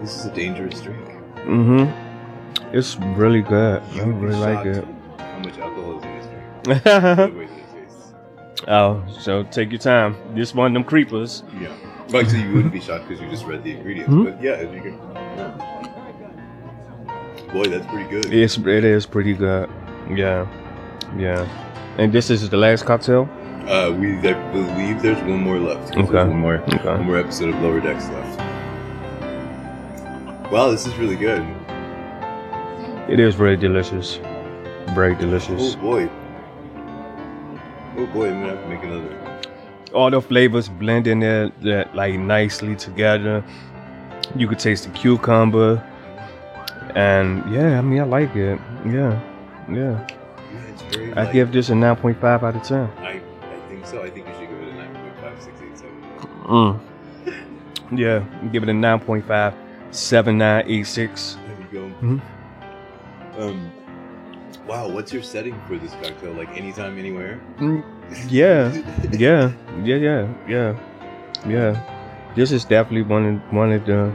This 0.00 0.16
is 0.18 0.26
a 0.26 0.30
dangerous 0.34 0.80
drink. 0.80 1.00
Mm-hmm. 1.46 1.90
It's 2.76 2.96
really 3.16 3.42
good. 3.42 3.82
I 3.82 3.94
You 3.96 4.04
be 4.06 4.10
really 4.12 4.36
like 4.38 4.66
it. 4.66 4.84
How 5.18 5.38
much 5.38 5.58
alcohol 5.58 5.98
is 5.98 6.04
in 6.04 6.14
this 6.18 6.26
drink? 6.26 6.84
By 6.84 7.26
the 7.26 7.38
way 7.38 7.46
that 7.46 7.58
it 7.58 7.86
tastes. 7.86 8.14
oh, 8.68 9.02
so 9.18 9.42
take 9.44 9.70
your 9.72 9.80
time. 9.80 10.14
This 10.36 10.54
one 10.54 10.68
of 10.68 10.74
them 10.74 10.84
creepers. 10.84 11.42
Yeah. 11.60 11.72
Like, 12.10 12.28
so 12.30 12.36
you 12.42 12.52
wouldn't 12.52 12.72
be 12.72 12.80
shocked 12.80 13.08
because 13.08 13.22
you 13.22 13.30
just 13.30 13.44
read 13.44 13.62
the 13.64 13.72
ingredients. 13.72 14.10
Hmm? 14.10 14.24
But 14.24 14.42
yeah, 14.42 14.52
if 14.52 14.72
you 14.74 14.80
can. 14.82 14.98
Boy, 17.52 17.64
that's 17.68 17.86
pretty 17.86 18.08
good. 18.10 18.32
It's 18.32 18.58
it 18.58 18.84
is 18.84 19.06
pretty 19.06 19.34
good. 19.34 19.68
Yeah, 20.10 20.46
yeah. 21.16 21.46
And 21.98 22.12
this 22.12 22.28
is 22.30 22.48
the 22.50 22.56
last 22.56 22.84
cocktail. 22.84 23.28
Uh, 23.68 23.90
we 23.98 24.18
I 24.18 24.34
believe 24.52 25.00
there's 25.00 25.20
one 25.22 25.40
more 25.40 25.58
left. 25.58 25.96
Okay. 25.96 26.12
One 26.12 26.36
more, 26.36 26.56
Okay. 26.58 26.84
one 26.84 27.04
more 27.06 27.16
episode 27.16 27.54
of 27.54 27.62
Lower 27.62 27.80
Decks 27.80 28.08
left. 28.10 28.40
Wow, 30.52 30.70
this 30.70 30.86
is 30.86 30.94
really 30.96 31.16
good. 31.16 31.42
It 33.08 33.20
is 33.20 33.34
very 33.34 33.56
delicious. 33.56 34.16
Very 34.94 35.14
delicious. 35.14 35.76
Oh 35.76 35.80
boy. 35.80 36.10
Oh 37.96 38.06
boy, 38.06 38.28
I'm 38.28 38.40
gonna 38.40 38.56
have 38.56 38.62
to 38.62 38.68
make 38.68 38.82
another. 38.82 39.33
All 39.94 40.10
the 40.10 40.20
flavors 40.20 40.68
blend 40.68 41.06
in 41.06 41.20
there 41.20 41.50
that 41.62 41.94
like 41.94 42.14
nicely 42.18 42.74
together. 42.76 43.44
You 44.36 44.48
could 44.48 44.58
taste 44.58 44.84
the 44.84 44.90
cucumber. 44.90 45.82
And 46.94 47.42
yeah, 47.52 47.78
I 47.78 47.80
mean 47.82 48.00
I 48.00 48.04
like 48.04 48.34
it. 48.36 48.58
Yeah. 48.86 49.20
Yeah. 49.70 50.06
Yeah. 50.96 51.12
I 51.16 51.24
light. 51.24 51.32
give 51.32 51.52
this 51.52 51.70
a 51.70 51.72
9.5 51.72 52.22
out 52.42 52.56
of 52.56 52.62
10. 52.62 52.78
I, 52.98 53.10
I 53.10 53.20
think 53.68 53.86
so. 53.86 54.02
I 54.02 54.10
think 54.10 54.26
you 54.28 54.34
should 54.34 54.48
give 54.48 54.58
it 54.60 54.68
a 54.68 54.72
9.5687. 56.42 56.46
Mm. 56.46 56.80
Yeah, 57.92 58.24
give 58.50 58.62
it 58.62 58.68
a 58.70 58.72
9.5, 58.72 59.54
7986. 59.90 61.36
There 61.46 61.56
we 61.56 61.64
go. 61.78 61.94
Mhm. 62.00 62.20
Um, 63.38 63.70
wow, 64.66 64.88
what's 64.88 65.12
your 65.12 65.22
setting 65.22 65.54
for 65.68 65.76
this 65.76 65.92
cocktail? 66.02 66.32
Like 66.32 66.48
anytime, 66.56 66.98
anywhere? 66.98 67.40
Mm, 67.58 67.84
yeah, 68.28 68.72
yeah, 69.12 69.52
yeah, 69.82 69.96
yeah, 69.96 70.28
yeah, 70.48 70.76
yeah. 71.48 72.32
This 72.34 72.52
is 72.52 72.64
definitely 72.64 73.02
one 73.02 73.26
of 73.26 73.52
one 73.52 73.72
of 73.72 73.84
the 73.86 74.10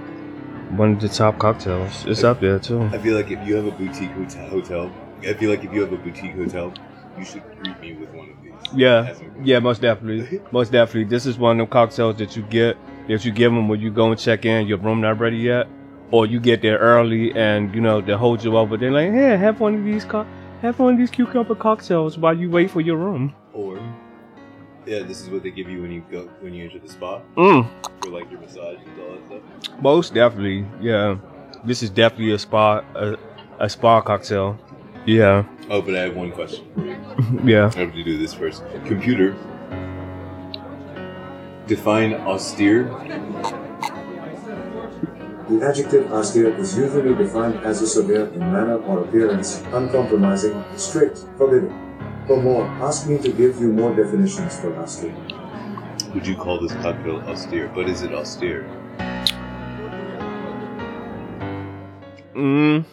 one 0.75 0.93
of 0.93 1.01
the 1.01 1.09
top 1.09 1.37
cocktails. 1.39 2.05
It's 2.05 2.23
up 2.23 2.39
there 2.39 2.59
too. 2.59 2.83
I 2.83 2.97
feel 2.97 3.15
like 3.15 3.31
if 3.31 3.45
you 3.47 3.55
have 3.55 3.65
a 3.65 3.71
boutique 3.71 4.11
hotel, 4.11 4.47
hotel, 4.49 4.91
I 5.27 5.33
feel 5.33 5.49
like 5.49 5.63
if 5.63 5.73
you 5.73 5.81
have 5.81 5.93
a 5.93 5.97
boutique 5.97 6.35
hotel, 6.35 6.73
you 7.17 7.25
should 7.25 7.43
greet 7.61 7.79
me 7.81 7.93
with 7.95 8.09
one 8.09 8.29
of 8.29 8.35
these. 8.43 8.53
Yeah, 8.73 9.13
yeah, 9.43 9.59
most 9.59 9.81
definitely, 9.81 10.41
most 10.51 10.71
definitely. 10.71 11.05
This 11.05 11.25
is 11.25 11.37
one 11.37 11.59
of 11.59 11.65
them 11.65 11.71
cocktails 11.71 12.17
that 12.17 12.35
you 12.35 12.43
get 12.43 12.77
that 13.07 13.25
you 13.25 13.31
give 13.31 13.51
them 13.51 13.67
when 13.67 13.79
you 13.79 13.89
go 13.91 14.11
and 14.11 14.19
check 14.19 14.45
in. 14.45 14.67
Your 14.67 14.77
room 14.77 15.01
not 15.01 15.19
ready 15.19 15.37
yet, 15.37 15.67
or 16.11 16.25
you 16.25 16.39
get 16.39 16.61
there 16.61 16.77
early 16.77 17.33
and 17.35 17.73
you 17.73 17.81
know 17.81 18.01
they 18.01 18.13
hold 18.13 18.43
you 18.43 18.57
over. 18.57 18.77
They're 18.77 18.91
like, 18.91 19.11
"Hey, 19.11 19.37
have 19.37 19.59
one 19.59 19.75
of 19.75 19.83
these 19.83 20.05
co- 20.05 20.27
have 20.61 20.77
one 20.77 20.93
of 20.93 20.99
these 20.99 21.09
cucumber 21.09 21.55
cocktails 21.55 22.17
while 22.17 22.37
you 22.37 22.49
wait 22.51 22.69
for 22.69 22.81
your 22.81 22.97
room." 22.97 23.33
Or, 23.59 23.77
yeah, 24.85 25.03
this 25.03 25.19
is 25.21 25.29
what 25.29 25.43
they 25.43 25.51
give 25.51 25.69
you 25.69 25.81
when 25.81 25.91
you 25.91 26.01
go 26.09 26.21
when 26.39 26.53
you 26.53 26.63
enter 26.63 26.79
the 26.79 26.87
spa 26.87 27.19
Mm. 27.35 27.67
for 28.01 28.09
like 28.09 28.31
your 28.31 28.39
massage 28.39 28.77
and 28.87 29.01
all 29.01 29.11
that 29.15 29.25
stuff. 29.27 29.81
Most 29.81 30.13
definitely, 30.13 30.65
yeah. 30.79 31.17
This 31.65 31.83
is 31.83 31.89
definitely 31.89 32.31
a 32.31 32.39
spa 32.39 32.81
a, 32.95 33.17
a 33.59 33.67
spa 33.69 33.99
cocktail. 34.01 34.57
Yeah, 35.05 35.43
Oh, 35.69 35.81
but 35.81 35.95
I 35.95 36.01
have 36.07 36.15
one 36.15 36.31
question. 36.31 36.63
for 36.75 36.85
you. 36.85 36.95
yeah. 37.53 37.71
I 37.75 37.79
have 37.79 37.93
to 37.93 38.03
do 38.03 38.17
this 38.17 38.33
first. 38.33 38.63
Computer, 38.85 39.35
define 41.67 42.13
austere. 42.31 42.83
The 45.49 45.65
adjective 45.67 46.11
austere 46.13 46.55
is 46.59 46.77
usually 46.77 47.15
defined 47.15 47.55
as 47.65 47.81
a 47.81 47.87
severe 47.87 48.27
in 48.27 48.39
manner 48.39 48.77
or 48.87 48.99
appearance, 49.03 49.61
uncompromising, 49.73 50.63
strict, 50.77 51.25
forbidding. 51.37 51.73
For 52.29 52.37
more, 52.39 52.63
ask 52.85 53.09
me 53.09 53.17
to 53.17 53.31
give 53.31 53.59
you 53.59 53.73
more 53.73 53.95
definitions 53.95 54.59
for 54.59 54.71
austere. 54.75 55.15
Would 56.13 56.27
you 56.27 56.35
call 56.35 56.59
this 56.61 56.71
cocktail 56.73 57.21
austere? 57.21 57.71
But 57.73 57.89
is 57.89 58.03
it 58.03 58.13
austere? 58.13 58.69
Mm. 62.35 62.85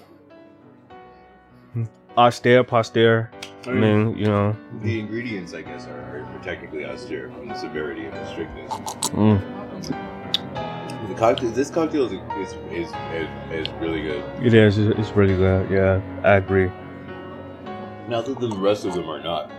Austere, 2.17 2.65
postere. 2.65 3.29
I 3.67 3.73
mean, 3.73 4.17
you 4.17 4.25
know. 4.25 4.57
The 4.81 5.01
ingredients, 5.01 5.53
I 5.53 5.61
guess, 5.61 5.87
are, 5.87 6.01
are 6.01 6.43
technically 6.43 6.87
austere 6.87 7.29
from 7.29 7.49
the 7.49 7.57
severity 7.57 8.07
and 8.07 8.15
the 8.15 8.27
strictness. 8.33 8.73
Mm. 9.13 9.39
The 11.09 11.15
cocktail, 11.15 11.51
this 11.51 11.69
cocktail 11.69 12.07
is 12.07 12.13
is, 12.13 12.55
is, 12.73 12.89
is, 13.13 13.29
is 13.53 13.69
really 13.83 14.01
good. 14.03 14.25
It 14.43 14.55
is. 14.55 14.79
It's 14.79 15.11
really 15.11 15.37
good. 15.37 15.71
Yeah, 15.71 16.01
I 16.25 16.37
agree. 16.37 16.71
Not 18.09 18.27
that 18.27 18.39
the 18.39 18.49
rest 18.51 18.85
of 18.85 18.95
them 18.95 19.09
are 19.09 19.21
not. 19.21 19.51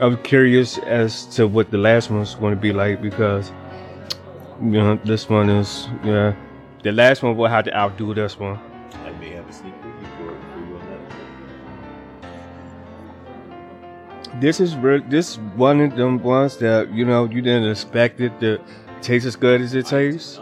I'm 0.00 0.16
curious 0.22 0.78
as 0.78 1.24
to 1.36 1.48
what 1.48 1.70
the 1.70 1.78
last 1.78 2.10
one's 2.10 2.34
going 2.36 2.54
to 2.54 2.60
be 2.60 2.72
like 2.72 3.02
because, 3.02 3.50
you 4.62 4.70
know, 4.70 4.96
this 5.04 5.28
one 5.28 5.48
is 5.50 5.88
yeah. 6.04 6.34
The 6.84 6.92
last 6.92 7.22
one 7.22 7.36
will 7.36 7.48
have 7.48 7.64
to 7.64 7.76
outdo 7.76 8.14
this 8.14 8.38
one. 8.38 8.58
I 9.04 9.10
may 9.18 9.30
have 9.30 9.48
a 9.48 9.52
sneak 9.52 9.74
preview 9.82 10.06
for, 10.16 10.36
for 10.52 10.58
you 10.60 10.76
on 10.78 10.86
that. 14.30 14.40
This 14.40 14.60
is 14.60 14.76
real. 14.76 15.02
This 15.08 15.38
one 15.56 15.80
of 15.80 15.96
them 15.96 16.22
ones 16.22 16.56
that 16.58 16.92
you 16.92 17.04
know 17.04 17.24
you 17.24 17.42
didn't 17.42 17.68
expect 17.68 18.20
it 18.20 18.38
to 18.40 18.60
taste 19.02 19.26
as 19.26 19.34
good 19.34 19.60
as 19.60 19.74
it 19.74 19.86
tastes. 19.86 20.38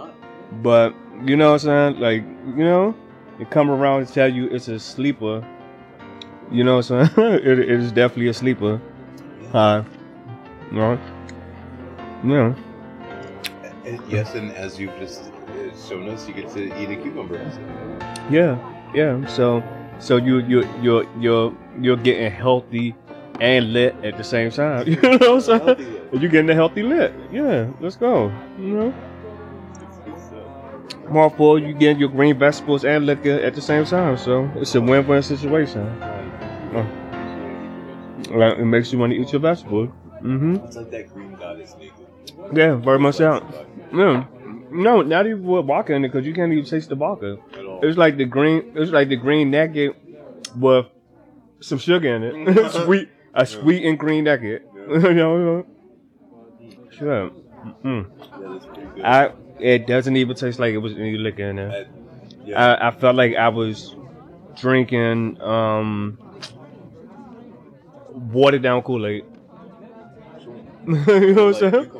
but 0.62 0.95
You 1.24 1.37
know 1.37 1.53
what 1.53 1.64
I'm 1.64 1.95
saying? 1.95 2.01
Like, 2.01 2.22
you 2.59 2.64
know, 2.64 2.95
they 3.39 3.47
come 3.47 3.70
around 3.70 4.01
and 4.01 4.09
tell 4.12 4.30
you 4.30 4.49
it's 4.49 4.68
a 4.68 4.78
sleeper. 4.78 5.43
You 6.51 6.64
know 6.64 6.76
what 6.76 6.90
I'm 6.90 7.07
saying? 7.07 7.32
it, 7.34 7.59
it 7.59 7.70
is 7.70 7.92
definitely 7.92 8.28
a 8.28 8.34
sleeper. 8.34 8.80
Hi. 9.53 9.84
Right? 10.72 11.01
Yeah. 12.24 12.55
Yes, 14.09 14.34
and 14.34 14.53
as 14.53 14.78
you've 14.78 14.97
just 14.99 15.22
uh, 15.22 15.88
shown 15.88 16.09
us, 16.09 16.26
you 16.26 16.34
get 16.34 16.49
to 16.51 16.82
eat 16.82 16.90
a 16.90 16.97
cucumber. 16.97 17.38
Yeah. 18.30 18.59
Yeah. 18.94 19.24
So 19.26 19.62
so 19.99 20.16
you 20.16 20.38
you 20.38 20.68
you're 20.82 21.07
you're 21.18 21.57
you're 21.80 21.97
getting 21.97 22.30
healthy 22.30 22.94
and 23.40 23.72
lit 23.72 23.94
at 24.03 24.16
the 24.16 24.24
same 24.24 24.51
time. 24.51 24.86
You 24.88 25.01
know 25.01 25.34
what 25.34 25.49
I'm 25.49 25.76
saying? 25.76 26.09
You're 26.12 26.30
getting 26.30 26.51
a 26.51 26.55
healthy 26.55 26.82
lit. 26.82 27.12
Yeah, 27.32 27.70
let's 27.80 27.97
go. 27.97 28.32
You 28.59 28.76
know? 28.76 28.94
More 31.09 31.30
for 31.30 31.59
you 31.59 31.72
getting 31.72 31.99
your 31.99 32.09
green 32.09 32.38
vegetables 32.38 32.84
and 32.84 33.07
liquor 33.07 33.38
at 33.40 33.55
the 33.55 33.61
same 33.61 33.84
time. 33.84 34.16
So 34.16 34.51
it's 34.57 34.74
a 34.74 34.80
win-win 34.80 35.22
situation. 35.22 35.86
Uh, 36.74 38.54
it 38.60 38.64
makes 38.64 38.92
you 38.92 38.98
want 38.98 39.12
to 39.12 39.18
eat 39.18 39.32
your 39.32 39.40
vegetables. 39.40 39.90
Mm-hmm. 40.22 40.56
It's 40.66 40.76
like 40.76 40.90
that 40.90 41.12
green 41.14 41.34
goddess 41.34 41.74
nigga. 41.78 42.56
Yeah, 42.56 42.74
very 42.74 42.98
much 42.98 43.20
out. 43.20 43.44
No, 43.92 44.26
no, 44.70 45.02
not 45.02 45.26
even 45.26 45.44
with 45.44 45.66
vodka 45.66 45.94
in 45.94 46.04
it 46.04 46.08
because 46.08 46.26
you 46.26 46.34
can't 46.34 46.52
even 46.52 46.64
taste 46.64 46.88
the 46.88 46.94
vodka. 46.96 47.38
It's 47.82 47.98
like 47.98 48.16
the 48.16 48.24
green. 48.24 48.72
It's 48.74 48.90
like 48.90 49.08
the 49.08 49.16
green 49.16 49.50
nugget 49.50 49.96
with 50.56 50.86
some 51.60 51.78
sugar 51.78 52.14
in 52.16 52.22
it. 52.22 52.72
sweet, 52.84 53.08
a 53.34 53.46
sweet 53.46 53.84
and 53.84 53.98
green 53.98 54.24
nugget. 54.24 54.66
you 54.88 55.14
know, 55.14 55.66
sure. 56.90 57.30
Mm. 57.84 58.06
Yeah. 58.96 59.28
I. 59.28 59.32
It 59.58 59.86
doesn't 59.86 60.14
even 60.16 60.36
taste 60.36 60.58
like 60.58 60.74
it 60.74 60.78
was 60.78 60.92
any 60.92 61.16
liquor 61.16 61.48
in 61.48 61.56
there. 61.56 61.70
I- 61.70 61.86
yeah. 62.44 62.74
I, 62.74 62.88
I 62.88 62.90
felt 62.92 63.16
like 63.16 63.34
I 63.34 63.48
was 63.48 63.96
drinking 64.54 65.40
um 65.42 66.16
watered 68.16 68.62
down 68.62 68.82
Kool 68.82 69.06
Aid. 69.06 69.24
you 70.86 71.34
know 71.34 71.46
what 71.46 71.62
I'm 71.62 71.72
saying? 71.72 71.90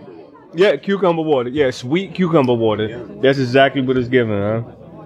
Yeah, 0.55 0.77
cucumber 0.77 1.23
water. 1.23 1.51
Yeah, 1.51 1.71
sweet 1.71 2.15
cucumber 2.15 2.55
water. 2.55 3.05
That's 3.21 3.39
exactly 3.39 3.83
what 3.83 3.97
it's 3.99 4.09
giving, 4.09 4.33
huh? 4.39 4.63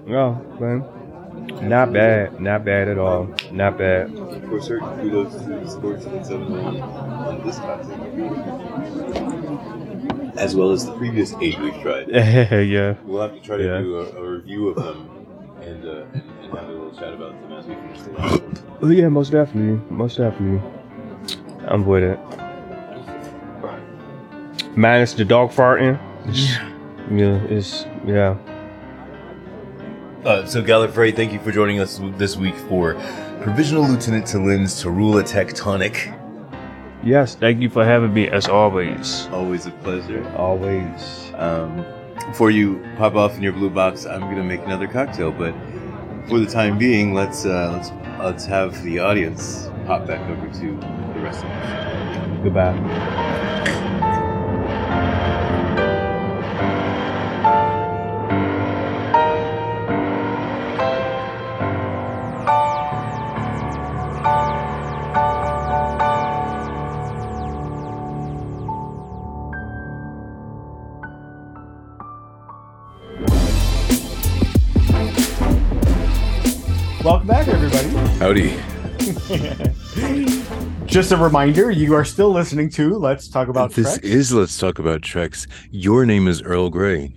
Oh, 0.09 0.57
man. 0.59 1.67
Not 1.67 1.91
bad. 1.91 2.39
Not 2.39 2.63
bad 2.63 2.87
at 2.87 2.97
all. 2.97 3.27
Not 3.51 3.77
bad. 3.77 4.11
For 4.47 4.61
certain 4.61 4.87
kudos 5.01 5.33
to 5.45 5.69
Sports 5.69 6.05
and 6.05 6.25
7 6.25 6.53
on 6.53 7.45
this 7.45 7.57
cocktail. 7.57 7.97
As 10.37 10.55
well 10.55 10.71
as 10.71 10.85
the 10.85 10.93
previous 10.97 11.33
eight 11.41 11.59
we've 11.59 11.79
tried. 11.81 12.07
yeah. 12.11 12.95
We'll 13.03 13.21
have 13.21 13.33
to 13.33 13.41
try 13.41 13.57
to 13.57 13.63
Yeah. 13.63 13.79
do 13.81 13.97
a, 13.99 14.05
a 14.23 14.29
review 14.37 14.69
of 14.69 14.75
them 14.77 15.09
and, 15.61 15.85
uh, 15.85 16.03
and, 16.13 16.23
and 16.43 16.53
have 16.57 16.69
a 16.69 16.71
little 16.71 16.91
chat 16.95 17.13
about 17.13 17.39
them 17.41 17.51
as 17.51 17.65
we 17.65 17.75
finish 17.75 18.01
the 18.01 18.11
last 18.13 18.41
one. 18.41 18.57
Oh, 18.81 18.89
yeah, 18.89 19.09
most 19.09 19.31
definitely. 19.31 19.81
Most 19.93 20.17
definitely. 20.17 20.61
I'm 21.67 21.85
with 21.85 22.03
it. 22.03 22.19
Minus 24.75 25.13
the 25.13 25.25
dog 25.25 25.51
farting. 25.51 25.99
Yeah, 27.11 27.43
it's, 27.49 27.85
yeah. 28.05 28.37
Uh, 30.23 30.45
so, 30.45 30.63
Gallifrey, 30.63 31.15
thank 31.15 31.33
you 31.33 31.39
for 31.39 31.51
joining 31.51 31.79
us 31.79 31.99
this 32.17 32.37
week 32.37 32.55
for 32.69 32.93
Provisional 33.41 33.83
Lieutenant 33.83 34.25
T'Lyn's 34.25 34.81
Tarula 34.81 35.23
Tectonic. 35.23 36.17
Yes, 37.03 37.35
thank 37.35 37.59
you 37.59 37.69
for 37.69 37.83
having 37.83 38.13
me 38.13 38.29
as 38.29 38.47
always. 38.47 39.27
Always 39.31 39.65
a 39.65 39.71
pleasure. 39.71 40.23
Always. 40.37 41.31
Um, 41.35 41.83
before 42.27 42.51
you 42.51 42.85
pop 42.97 43.15
off 43.15 43.35
in 43.35 43.41
your 43.41 43.53
blue 43.53 43.71
box, 43.71 44.05
I'm 44.05 44.21
gonna 44.21 44.43
make 44.43 44.61
another 44.61 44.87
cocktail. 44.87 45.31
But 45.31 45.55
for 46.29 46.39
the 46.39 46.45
time 46.45 46.77
being, 46.77 47.15
let's 47.15 47.43
uh, 47.45 47.71
let's 47.73 47.91
let's 48.19 48.45
have 48.45 48.83
the 48.83 48.99
audience 48.99 49.69
pop 49.87 50.05
back 50.05 50.21
over 50.29 50.47
to 50.59 51.10
the 51.21 51.27
rest 51.27 51.43
of 51.43 51.49
us. 51.51 52.43
Goodbye. 52.43 52.77
Welcome 77.03 77.27
back, 77.27 77.47
everybody. 77.47 77.89
Howdy. 78.19 79.67
Just 80.91 81.13
a 81.13 81.17
reminder, 81.17 81.71
you 81.71 81.93
are 81.95 82.03
still 82.03 82.31
listening 82.31 82.69
to 82.71 82.95
Let's 82.97 83.29
Talk 83.29 83.47
About 83.47 83.71
Treks. 83.71 83.95
this 83.95 83.97
is 83.99 84.33
Let's 84.33 84.57
Talk 84.57 84.77
About 84.77 85.01
Treks. 85.01 85.47
Your 85.71 86.05
name 86.05 86.27
is 86.27 86.41
Earl 86.41 86.69
Grey. 86.69 87.13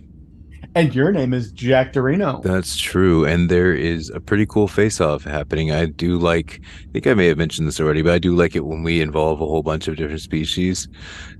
and 0.77 0.95
your 0.95 1.11
name 1.13 1.33
is 1.35 1.51
Jack 1.53 1.93
Dorino. 1.93 2.41
That's 2.43 2.77
true. 2.77 3.25
And 3.25 3.49
there 3.51 3.73
is 3.75 4.11
a 4.11 4.21
pretty 4.21 4.47
cool 4.47 4.69
face 4.69 5.01
off 5.01 5.25
happening. 5.25 5.73
I 5.73 5.87
do 5.87 6.19
like, 6.19 6.61
I 6.89 6.93
think 6.93 7.07
I 7.09 7.15
may 7.15 7.27
have 7.27 7.37
mentioned 7.39 7.67
this 7.67 7.81
already, 7.81 8.03
but 8.03 8.13
I 8.13 8.19
do 8.21 8.35
like 8.37 8.55
it 8.57 8.65
when 8.65 8.85
we 8.85 9.01
involve 9.01 9.41
a 9.41 9.45
whole 9.47 9.63
bunch 9.65 9.89
of 9.89 9.97
different 9.97 10.21
species. 10.21 10.87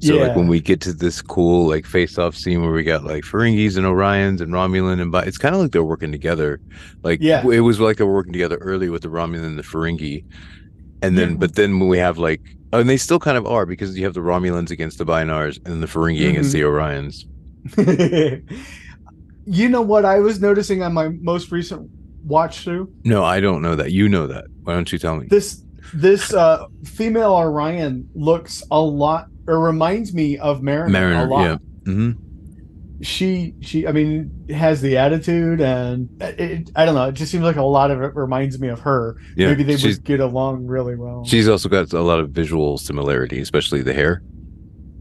So, 0.01 0.17
like, 0.17 0.35
when 0.37 0.47
we 0.49 0.61
get 0.61 0.81
to 0.83 0.93
this 0.93 1.23
cool, 1.23 1.69
like, 1.69 1.87
face 1.87 2.19
off 2.19 2.35
scene 2.37 2.63
where 2.63 2.73
we 2.73 2.83
got 2.83 3.05
like 3.05 3.23
Ferengis 3.25 3.77
and 3.77 3.87
Orions 3.87 4.41
and 4.41 4.53
Romulan 4.53 5.01
and 5.01 5.11
Bi- 5.13 5.23
it's 5.23 5.39
kind 5.39 5.55
of 5.55 5.61
like 5.61 5.71
they're 5.73 5.85
working 5.85 6.11
together. 6.13 6.61
Like, 7.05 7.21
Yeah. 7.23 7.45
it 7.49 7.61
was 7.61 7.79
like 7.81 7.97
they 7.99 8.05
were 8.05 8.13
working 8.15 8.33
together 8.33 8.57
early 8.61 8.89
with 8.89 9.03
the 9.03 9.09
Romulan 9.09 9.45
and 9.47 9.59
the 9.59 9.63
Ferengi. 9.63 10.25
And 11.05 11.19
then, 11.19 11.31
Yeah. 11.31 11.37
but 11.37 11.55
then 11.55 11.79
when 11.79 11.89
we 11.89 11.99
have 11.99 12.19
like, 12.19 12.41
oh, 12.73 12.81
and 12.81 12.89
they 12.89 12.97
still 12.97 13.19
kind 13.21 13.37
of 13.39 13.47
are 13.47 13.67
because 13.67 13.97
you 13.97 14.05
have 14.05 14.15
the 14.15 14.21
Romulans 14.21 14.71
against 14.71 14.99
the 14.99 15.05
Bynars 15.07 15.59
and 15.65 15.83
the 15.83 15.87
Ferengi 15.87 16.29
against 16.31 16.55
Mm-hmm. 16.55 16.59
the 16.59 17.83
Orions. 17.83 18.45
you 19.47 19.69
know 19.69 19.83
what 19.83 20.05
I 20.05 20.19
was 20.21 20.41
noticing 20.41 20.83
on 20.83 20.93
my 20.93 21.09
most 21.21 21.51
recent 21.53 21.91
watch 22.25 22.61
through? 22.65 22.93
No, 23.05 23.25
I 23.25 23.41
don't 23.41 23.63
know 23.63 23.77
that. 23.77 23.93
You 23.93 24.09
know 24.09 24.27
that. 24.27 24.45
Why 24.63 24.75
don't 24.75 24.91
you 24.93 24.99
tell 24.99 25.17
me? 25.17 25.27
This 25.29 25.63
this 25.93 26.33
uh 26.33 26.65
female 26.85 27.33
Orion 27.33 28.09
looks 28.15 28.63
a 28.71 28.81
lot 28.81 29.27
or 29.47 29.61
reminds 29.61 30.15
me 30.15 30.39
of 30.39 30.63
Mariner, 30.63 30.89
Mariner, 30.91 31.27
a 31.27 31.29
lot. 31.31 31.61
yeah. 31.87 31.93
hmm 31.93 32.11
She 33.03 33.55
she 33.61 33.87
I 33.87 33.93
mean 33.93 34.31
has 34.51 34.81
the 34.81 34.97
attitude 34.97 35.61
and 35.61 36.09
it, 36.23 36.71
I 36.77 36.85
don't 36.87 36.95
know, 36.95 37.09
it 37.09 37.13
just 37.13 37.33
seems 37.33 37.43
like 37.45 37.57
a 37.57 37.63
lot 37.63 37.91
of 37.91 38.01
it 38.01 38.15
reminds 38.15 38.59
me 38.61 38.69
of 38.69 38.81
her. 38.81 39.17
Yeah. 39.37 39.49
Maybe 39.49 39.65
they 39.65 39.77
would 39.77 40.05
get 40.05 40.21
along 40.21 40.67
really 40.67 40.95
well. 40.95 41.25
she's 41.25 41.49
also 41.49 41.69
got 41.69 41.93
a 41.93 42.01
lot 42.03 42.21
of 42.21 42.31
visual 42.31 42.79
similarity, 42.79 43.41
especially 43.41 43.83
the 43.83 43.95
hair. 43.95 44.23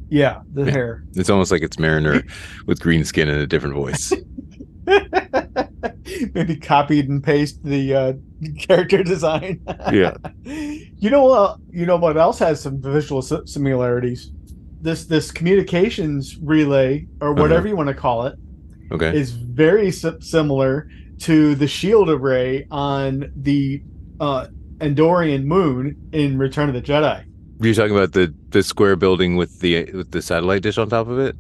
yeah, 0.10 0.42
the 0.54 0.66
Yeah. 0.66 0.72
hair. 0.72 1.04
It's 1.16 1.30
almost 1.30 1.52
like 1.52 1.62
it's 1.62 1.78
Mariner 1.80 2.24
with 2.66 2.80
green 2.82 3.04
skin 3.06 3.30
and 3.30 3.40
a 3.40 3.48
different 3.48 3.76
voice. 3.76 4.12
Maybe 6.34 6.56
copied 6.58 7.10
and 7.10 7.24
paste 7.24 7.64
the 7.64 7.94
uh, 7.96 8.14
character 8.60 9.04
design. 9.04 9.62
yeah. 9.92 10.16
you 10.44 11.10
know 11.10 11.24
what? 11.26 11.58
You 11.72 11.86
know 11.86 11.98
what 11.98 12.18
else 12.18 12.40
has 12.40 12.62
some 12.62 12.82
visual 12.82 13.22
similarities? 13.22 14.32
This 14.84 15.06
this 15.06 15.32
communications 15.32 16.38
relay 16.44 17.08
or 17.22 17.32
Uh-huh. 17.32 17.42
whatever 17.42 17.68
you 17.70 17.76
want 17.76 17.88
to 17.88 17.96
call 17.96 18.26
it 18.28 18.36
Okay. 18.92 19.18
is 19.18 19.32
very 19.32 19.90
si- 19.92 20.20
similar 20.20 20.90
to 21.20 21.56
the 21.56 21.68
shield 21.68 22.10
array 22.10 22.68
on 22.70 23.32
the 23.36 23.82
uh, 24.20 24.48
Andorian 24.80 25.46
moon 25.46 25.96
in 26.12 26.38
Return 26.38 26.68
of 26.68 26.76
the 26.76 26.82
Jedi. 26.82 27.24
You're 27.62 27.74
talking 27.74 27.96
about 27.96 28.12
the 28.12 28.34
the 28.50 28.62
square 28.62 28.96
building 28.98 29.38
with 29.38 29.62
the 29.62 29.86
with 29.94 30.12
the 30.12 30.22
satellite 30.22 30.62
dish 30.64 30.78
on 30.78 30.90
top 30.90 31.08
of 31.08 31.18
it. 31.18 31.36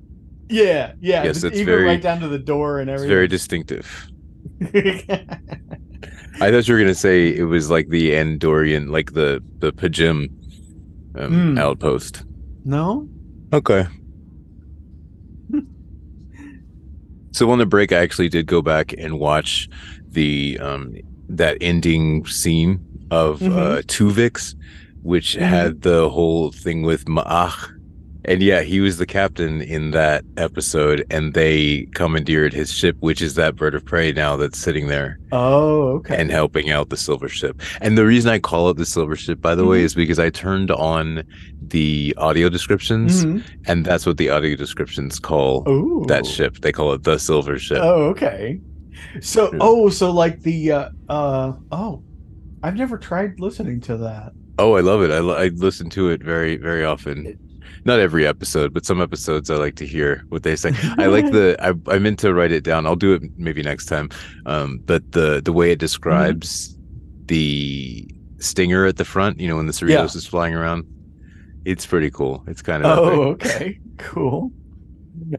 Yeah, 0.49 0.93
yeah. 1.01 1.23
Yes, 1.25 1.43
it's 1.43 1.55
even 1.57 1.65
very- 1.65 1.83
right 1.85 2.01
down 2.01 2.21
to 2.21 2.27
the 2.29 2.39
door 2.39 2.79
and 2.79 2.89
It's 2.89 2.95
everything. 3.01 3.15
very 3.15 3.27
distinctive. 3.27 4.07
I 6.39 6.49
thought 6.51 6.67
you 6.67 6.73
were 6.73 6.79
gonna 6.79 6.95
say 6.95 7.27
it 7.35 7.43
was 7.43 7.69
like 7.69 7.89
the 7.89 8.11
Andorian, 8.11 8.89
like 8.89 9.13
the 9.13 9.43
the 9.59 9.71
Pajim 9.73 10.29
um, 11.15 11.55
Mm. 11.55 11.59
outpost. 11.59 12.23
no. 12.65 13.07
Okay. 13.53 13.85
so 17.31 17.49
on 17.51 17.59
the 17.59 17.65
break, 17.65 17.91
I 17.91 17.97
actually 17.97 18.29
did 18.29 18.47
go 18.47 18.61
back 18.61 18.93
and 18.97 19.19
watch 19.19 19.69
the 20.09 20.57
um 20.59 20.95
that 21.29 21.57
ending 21.61 22.25
scene 22.25 22.79
of 23.11 23.41
uh 23.43 23.81
Twovix, 23.83 24.55
which 25.03 25.35
Mhm. 25.35 25.41
had 25.47 25.81
the 25.83 26.09
whole 26.09 26.51
thing 26.51 26.81
with 26.83 27.05
Ma'ah. 27.05 27.53
And 28.25 28.41
yeah, 28.41 28.61
he 28.61 28.79
was 28.79 28.97
the 28.97 29.05
captain 29.05 29.61
in 29.61 29.91
that 29.91 30.23
episode, 30.37 31.05
and 31.09 31.33
they 31.33 31.87
commandeered 31.93 32.53
his 32.53 32.71
ship, 32.71 32.95
which 33.01 33.21
is 33.21 33.35
that 33.35 33.55
bird 33.55 33.75
of 33.75 33.83
prey 33.83 34.13
now 34.13 34.37
that's 34.37 34.57
sitting 34.57 34.87
there 34.87 35.19
Oh, 35.33 35.87
okay. 35.97 36.15
and 36.15 36.31
helping 36.31 36.71
out 36.71 36.89
the 36.89 36.95
silver 36.97 37.27
ship. 37.27 37.61
And 37.81 37.97
the 37.97 38.05
reason 38.05 38.31
I 38.31 38.39
call 38.39 38.69
it 38.69 38.77
the 38.77 38.85
silver 38.85 39.15
ship, 39.17 39.41
by 39.41 39.55
the 39.55 39.65
way, 39.65 39.81
Mhm. 39.81 39.83
is 39.85 39.93
because 39.95 40.19
I 40.19 40.29
turned 40.29 40.71
on 40.71 41.23
the 41.67 42.13
audio 42.17 42.47
descriptions, 42.49 43.25
Mhm. 43.25 43.43
and 43.67 43.85
that's 43.85 44.05
what 44.05 44.17
the 44.17 44.29
audio 44.29 44.55
descriptions 44.55 45.19
call 45.19 45.63
Ooh. 45.67 46.05
that 46.07 46.25
ship. 46.25 46.59
They 46.61 46.71
call 46.71 46.93
it 46.93 47.03
the 47.03 47.17
silver 47.17 47.57
ship. 47.59 47.79
Oh, 47.81 48.03
okay. 48.11 48.59
So 49.19 49.51
oh, 49.59 49.89
so 49.89 50.11
like 50.11 50.41
the 50.43 50.71
uh 50.71 50.89
uh 51.09 51.53
oh, 51.71 52.03
I've 52.63 52.75
never 52.77 52.97
tried 52.97 53.39
listening 53.39 53.81
to 53.81 53.97
that. 53.97 54.31
Oh, 54.59 54.75
I 54.75 54.81
love 54.81 55.01
it. 55.01 55.09
I, 55.11 55.17
I 55.17 55.47
listen 55.47 55.89
to 55.91 56.09
it 56.09 56.23
very, 56.23 56.57
very 56.57 56.85
often. 56.85 57.37
Not 57.85 57.99
every 57.99 58.25
episode, 58.25 58.73
but 58.73 58.85
some 58.85 59.01
episodes 59.01 59.49
I 59.49 59.55
like 59.55 59.75
to 59.75 59.85
hear 59.85 60.23
what 60.29 60.43
they 60.43 60.55
say. 60.55 60.71
I 60.97 61.07
like 61.07 61.31
the. 61.31 61.55
I, 61.59 61.73
I 61.93 61.99
meant 61.99 62.19
to 62.19 62.33
write 62.33 62.51
it 62.51 62.63
down. 62.63 62.85
I'll 62.85 62.95
do 62.95 63.13
it 63.13 63.23
maybe 63.37 63.61
next 63.63 63.85
time. 63.87 64.09
Um, 64.45 64.79
but 64.85 65.11
the 65.11 65.41
the 65.43 65.51
way 65.53 65.71
it 65.71 65.79
describes 65.79 66.77
the 67.25 68.07
stinger 68.39 68.85
at 68.85 68.97
the 68.97 69.05
front, 69.05 69.39
you 69.39 69.47
know, 69.47 69.55
when 69.57 69.67
the 69.67 69.73
Cerritos 69.73 69.89
Yeah. 69.89 70.05
is 70.05 70.27
flying 70.27 70.53
around, 70.55 70.85
it's 71.65 71.85
pretty 71.85 72.11
cool. 72.11 72.43
It's 72.47 72.61
kind 72.61 72.85
of 72.85 72.97
Oh, 72.97 73.31
epic. 73.33 73.45
okay, 73.55 73.79
cool. 73.97 74.51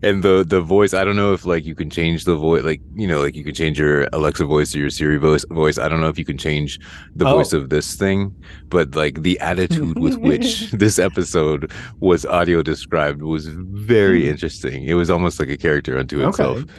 And 0.03 0.22
the 0.22 0.45
the 0.47 0.61
voice. 0.61 0.95
I 0.95 1.05
don't 1.05 1.16
know 1.16 1.33
if 1.33 1.45
like 1.45 1.64
you 1.64 1.75
can 1.75 1.91
change 1.91 2.25
the 2.25 2.37
voice, 2.37 2.62
like 2.64 2.81
you 2.95 3.07
know, 3.07 3.20
like 3.20 3.35
you 3.37 3.45
can 3.45 3.55
change 3.55 3.79
your 3.79 4.09
Alexa 4.12 4.45
voice 4.45 4.75
or 4.75 4.79
your 4.79 4.91
Siri 4.91 5.16
voice. 5.18 5.45
Voice. 5.51 5.79
I 5.79 5.89
don't 5.89 6.01
know 6.01 6.09
if 6.09 6.18
you 6.18 6.25
can 6.25 6.39
change 6.39 6.79
the 7.16 7.27
Oh. 7.27 7.37
voice 7.37 7.53
of 7.53 7.70
this 7.70 7.95
thing, 7.97 8.35
but 8.68 8.95
like 8.95 9.22
the 9.22 9.39
attitude 9.41 9.99
with 9.99 10.16
which 10.18 10.70
this 10.85 10.99
episode 10.99 11.70
was 12.01 12.25
audio 12.27 12.62
described 12.62 13.22
was 13.22 13.47
very 13.49 14.22
Hmm. 14.25 14.31
interesting. 14.31 14.85
It 14.85 14.95
was 14.95 15.11
almost 15.11 15.41
like 15.41 15.51
a 15.51 15.57
character 15.57 15.99
unto 15.99 16.27
itself. 16.27 16.59
Okay. 16.59 16.70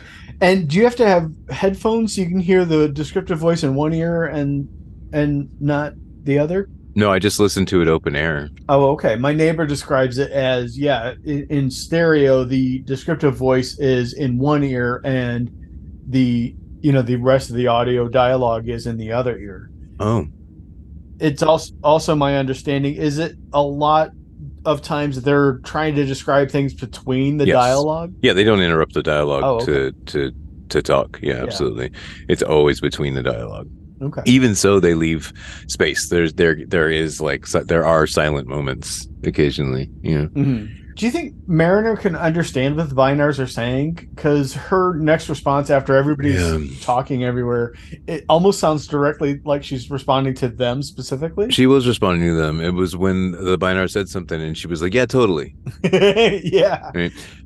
And 0.42 0.68
do 0.68 0.78
you 0.78 0.84
have 0.84 0.96
to 0.98 1.08
have 1.08 1.32
headphones 1.50 2.16
so 2.16 2.22
you 2.22 2.28
can 2.28 2.40
hear 2.42 2.66
the 2.66 2.90
descriptive 2.90 3.38
voice 3.40 3.64
in 3.64 3.76
one 3.76 3.94
ear 3.94 4.26
and 4.26 4.68
and 5.14 5.50
not 5.62 5.94
the 6.24 6.40
other? 6.40 6.70
No, 6.98 7.12
I 7.12 7.20
just 7.20 7.40
listened 7.42 7.68
to 7.70 7.82
it 7.82 7.88
open 7.90 8.16
air. 8.16 8.50
Oh, 8.70 8.92
okay. 8.92 9.18
My 9.18 9.34
neighbor 9.34 9.66
describes 9.66 10.18
it 10.18 10.32
as 10.32 10.78
yeah, 10.80 11.14
in, 11.26 11.46
in 11.50 11.70
stereo 11.72 12.46
the 12.46 12.80
descriptive 12.80 13.36
voice 13.36 13.78
is 13.80 14.14
in 14.14 14.38
one 14.38 14.64
ear 14.64 15.02
and 15.04 15.52
the 16.08 16.56
you 16.80 16.92
know 16.94 17.02
the 17.02 17.18
rest 17.18 17.50
of 17.50 17.56
the 17.58 17.68
audio 17.68 18.08
dialogue 18.08 18.70
is 18.70 18.88
in 18.88 18.96
the 18.98 19.12
other 19.12 19.38
ear. 19.38 19.70
Oh, 20.00 20.28
It's 21.20 21.44
also 21.44 21.74
also 21.84 22.16
my 22.16 22.38
understanding 22.38 22.96
is 22.96 23.18
it 23.20 23.36
a 23.52 23.62
lot 23.62 24.12
of 24.66 24.82
times 24.82 25.22
they're 25.22 25.60
trying 25.60 25.96
to 25.96 26.06
describe 26.06 26.50
things 26.50 26.74
between 26.74 27.38
the 27.38 27.46
Yes. 27.48 27.56
dialogue. 27.56 28.14
yeah, 28.22 28.34
they 28.34 28.44
don't 28.44 28.62
interrupt 28.62 28.94
the 28.94 29.04
dialogue 29.04 29.44
Oh, 29.44 29.66
to 29.66 29.92
to 30.08 30.32
to 30.70 30.82
talk. 30.82 31.20
Yeah, 31.22 31.44
absolutely. 31.44 31.92
It's 32.30 32.42
always 32.42 32.80
between 32.80 33.14
the 33.16 33.22
dialogue. 33.24 33.68
Okay. 34.02 34.22
even 34.26 34.56
so 34.56 34.80
they 34.80 34.94
leave 34.94 35.32
space 35.68 36.10
there's 36.10 36.34
there 36.34 36.58
there 36.68 36.90
is 36.90 37.22
like 37.22 37.46
there 37.48 37.86
are 37.86 38.06
silent 38.06 38.48
moments 38.48 39.08
occasionally 39.24 39.90
you 40.02 40.20
know 40.20 40.28
Mhm. 40.30 40.82
Do 40.98 41.06
you 41.06 41.12
think 41.12 41.34
Mariner 41.46 41.98
can 41.98 42.16
understand 42.16 42.78
what 42.78 42.88
the 42.88 42.96
Bynars 42.96 43.38
are 43.38 43.48
saying? 43.48 43.96
Because 44.16 44.54
her 44.54 44.94
next 44.96 45.28
response 45.28 45.70
after 45.70 45.94
everybody's 45.94 46.40
Yeah. 46.40 46.60
talking 46.80 47.26
everywhere, 47.26 47.74
it 48.08 48.24
almost 48.30 48.62
sounds 48.62 48.88
directly 48.88 49.42
like 49.44 49.62
she's 49.62 49.90
responding 49.92 50.36
to 50.36 50.48
them 50.48 50.82
specifically. 50.82 51.52
she 51.52 51.68
was 51.68 51.86
responding 51.86 52.30
to 52.30 52.36
them 52.36 52.62
it 52.62 52.74
was 52.74 52.96
when 52.96 53.32
the 53.32 53.58
Bynar 53.58 53.90
said 53.92 54.08
something 54.08 54.42
and 54.42 54.58
she 54.58 54.68
was 54.68 54.82
like 54.82 54.94
yeah 54.94 55.06
totally 55.06 55.54
yeah. 56.44 56.92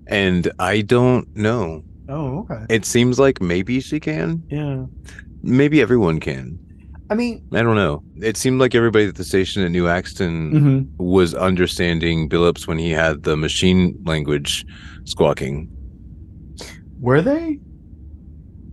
and 0.07 0.51
i 0.59 0.81
don't 0.81 1.27
know 1.35 1.83
Oh, 2.11 2.39
okay. 2.39 2.65
it 2.69 2.85
seems 2.85 3.19
like 3.19 3.39
maybe 3.41 3.79
she 3.81 3.99
can 3.99 4.43
Yeah. 4.49 4.85
Maybe 5.41 5.81
everyone 5.81 6.19
can 6.19 6.57
I 7.11 7.15
mean, 7.15 7.43
i 7.53 7.61
don't 7.61 7.75
know 7.75 8.03
it 8.17 8.37
seemed 8.37 8.59
like 8.59 8.75
everybody 8.75 9.07
at 9.07 9.15
the 9.15 9.23
station 9.23 9.63
at 9.63 9.71
new 9.71 9.87
axton 9.87 10.51
mhm. 10.51 10.87
was 10.97 11.33
understanding 11.33 12.29
billups 12.29 12.67
when 12.67 12.77
he 12.77 12.91
had 12.91 13.23
the 13.23 13.35
machine 13.35 13.99
language 14.05 14.65
squawking 15.05 15.69
were 16.99 17.21
they? 17.21 17.59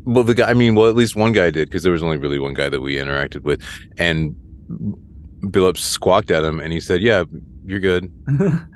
Well, 0.04 0.24
the 0.24 0.34
guy, 0.34 0.50
I 0.50 0.54
mean, 0.54 0.74
well, 0.74 0.88
at 0.88 0.96
least 0.96 1.16
one 1.16 1.32
guy 1.32 1.50
did 1.50 1.68
because 1.68 1.82
there 1.82 1.92
was 1.92 2.02
only 2.02 2.16
really 2.16 2.38
one 2.38 2.54
guy 2.54 2.68
that 2.68 2.80
we 2.80 2.96
interacted 2.96 3.42
with. 3.42 3.62
And 3.98 4.36
Billups 5.42 5.78
squawked 5.78 6.30
at 6.30 6.44
him 6.44 6.60
and 6.60 6.72
he 6.72 6.80
said, 6.80 7.02
Yeah, 7.02 7.24
you're 7.64 7.80
good, 7.80 8.12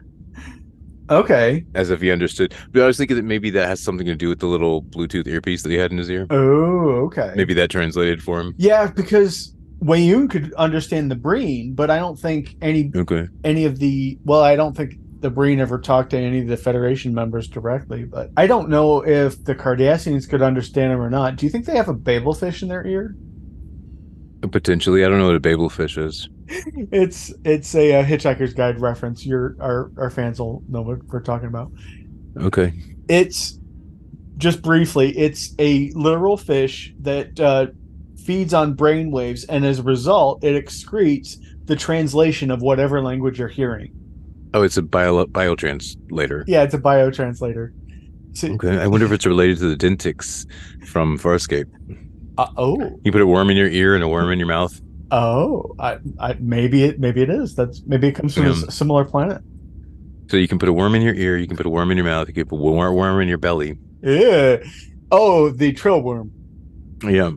okay. 1.11 1.65
as 1.75 1.91
if 1.91 2.01
he 2.01 2.11
understood. 2.11 2.55
But 2.73 2.83
I 2.83 2.87
was 2.87 2.97
thinking 2.97 3.17
that 3.17 3.25
maybe 3.25 3.51
that 3.51 3.67
has 3.69 3.81
something 3.83 4.07
to 4.07 4.15
do 4.15 4.29
with 4.29 4.41
the 4.41 4.47
little 4.47 4.83
Bluetooth 4.83 5.27
earpiece 5.27 5.63
that 5.63 5.71
he 5.71 5.77
had 5.77 5.91
in 5.93 5.99
his 5.99 6.11
ear. 6.11 6.27
Oh, 6.31 7.07
okay. 7.07 7.33
Maybe 7.37 7.55
that 7.55 7.71
translated 7.71 8.23
for 8.23 8.41
him. 8.41 8.55
Yeah, 8.59 8.87
because 8.89 9.55
Weyoun 9.83 10.29
could 10.31 10.53
understand 10.55 11.11
the 11.11 11.17
Breen, 11.17 11.75
but 11.75 11.91
I 11.91 11.99
don't 11.99 12.19
think 12.19 12.57
any 12.61 12.91
Okay. 12.95 13.29
any 13.45 13.65
of 13.65 13.79
the 13.79 14.19
well, 14.25 14.43
I 14.43 14.57
don't 14.57 14.77
think 14.77 14.95
the 15.21 15.31
Breen 15.31 15.61
ever 15.61 15.79
talked 15.79 16.11
to 16.11 16.19
any 16.19 16.41
of 16.41 16.49
the 16.49 16.57
Federation 16.57 17.15
members 17.15 17.47
directly, 17.47 18.05
but 18.05 18.31
I 18.37 18.47
don't 18.47 18.69
know 18.71 19.07
if 19.07 19.45
the 19.45 19.55
Cardassians 19.55 20.29
could 20.29 20.43
understand 20.43 20.93
him 20.93 21.01
or 21.01 21.11
not. 21.11 21.37
Do 21.37 21.45
you 21.47 21.51
think 21.51 21.67
they 21.67 21.77
have 21.77 21.89
a 21.89 21.95
Babelfish 21.95 22.63
in 22.63 22.69
their 22.69 22.87
ear? 22.87 23.15
Potentially. 24.51 25.05
I 25.05 25.09
don't 25.09 25.19
know 25.19 25.27
what 25.27 25.37
a 25.37 25.41
Babelfish 25.41 26.03
is. 26.03 26.29
It's 26.49 27.33
it's 27.45 27.75
a, 27.75 28.01
uh 28.01 28.05
Hitchhiker's 28.05 28.55
Guide 28.55 28.81
reference. 28.81 29.25
Your 29.25 29.57
our 29.61 29.91
our 29.97 30.11
fans 30.11 30.41
will 30.41 30.63
know 30.69 30.83
what 30.83 31.05
we're 31.05 31.21
talking 31.21 31.49
about. 31.49 31.71
Okay. 32.39 32.73
It's 33.09 33.59
just 34.37 34.63
briefly, 34.63 35.17
it's 35.19 35.55
a 35.59 35.91
literal 35.91 36.37
fish 36.37 36.95
that 37.01 37.39
uh, 37.39 37.67
feeds 38.25 38.55
on 38.55 38.73
brain 38.75 39.11
waves, 39.11 39.45
and 39.45 39.65
as 39.67 39.79
a 39.79 39.83
result, 39.83 40.43
it 40.43 40.55
excretes 40.65 41.37
the 41.67 41.77
translation 41.77 42.51
of 42.51 42.63
whatever 42.63 43.03
language 43.03 43.39
you're 43.39 43.49
hearing. 43.49 43.93
Oh, 44.55 44.63
it's 44.63 44.77
a 44.77 44.83
bio 44.83 45.27
bio 45.27 45.55
translator. 45.55 46.45
Yeah, 46.49 46.63
it's 46.63 46.75
a 46.75 46.79
biotranslator. 46.79 47.73
So, 48.33 48.49
Okay. 48.53 48.79
I 48.79 48.87
wonder 48.87 49.07
if 49.07 49.13
it's 49.13 49.27
related 49.27 49.59
to 49.59 49.75
the 49.75 49.77
Dentix 49.77 50.47
from 50.87 51.19
Farscape. 51.19 51.67
Uh, 52.39 52.49
oh, 52.57 52.99
You 53.05 53.13
put 53.13 53.21
a 53.21 53.27
worm 53.27 53.51
in 53.51 53.57
your 53.57 53.69
ear 53.69 53.95
and 53.95 54.03
a 54.05 54.09
worm 54.09 54.31
in 54.33 54.39
your 54.39 54.49
mouth. 54.49 54.81
oh, 55.11 55.75
I, 55.79 55.99
I, 56.19 56.35
maybe 56.39 56.85
it, 56.85 57.01
maybe 57.01 57.21
it 57.23 57.31
is. 57.31 57.55
That's 57.55 57.83
maybe 57.87 58.09
it 58.09 58.13
comes 58.15 58.35
from 58.35 58.47
a 58.47 58.55
similar 58.71 59.05
planet. 59.05 59.43
So 60.31 60.37
you 60.37 60.47
can 60.49 60.59
put 60.59 60.69
a 60.69 60.73
worm 60.73 60.95
in 60.95 61.03
your 61.03 61.15
ear, 61.15 61.37
you 61.37 61.49
can 61.49 61.57
put 61.57 61.67
a 61.67 61.71
worm 61.71 61.91
in 61.91 61.97
your 61.97 62.07
mouth, 62.07 62.29
you 62.29 62.35
can 62.35 62.47
put 62.47 62.57
a 62.57 62.59
wor- 62.59 62.95
worm 62.95 63.21
in 63.21 63.29
your 63.29 63.39
belly. 63.39 63.77
Yeah. 64.03 64.59
Oh, 65.11 65.51
the 65.51 65.73
trail 65.73 66.01
worm. 66.01 66.31
Yeah. 67.03 67.33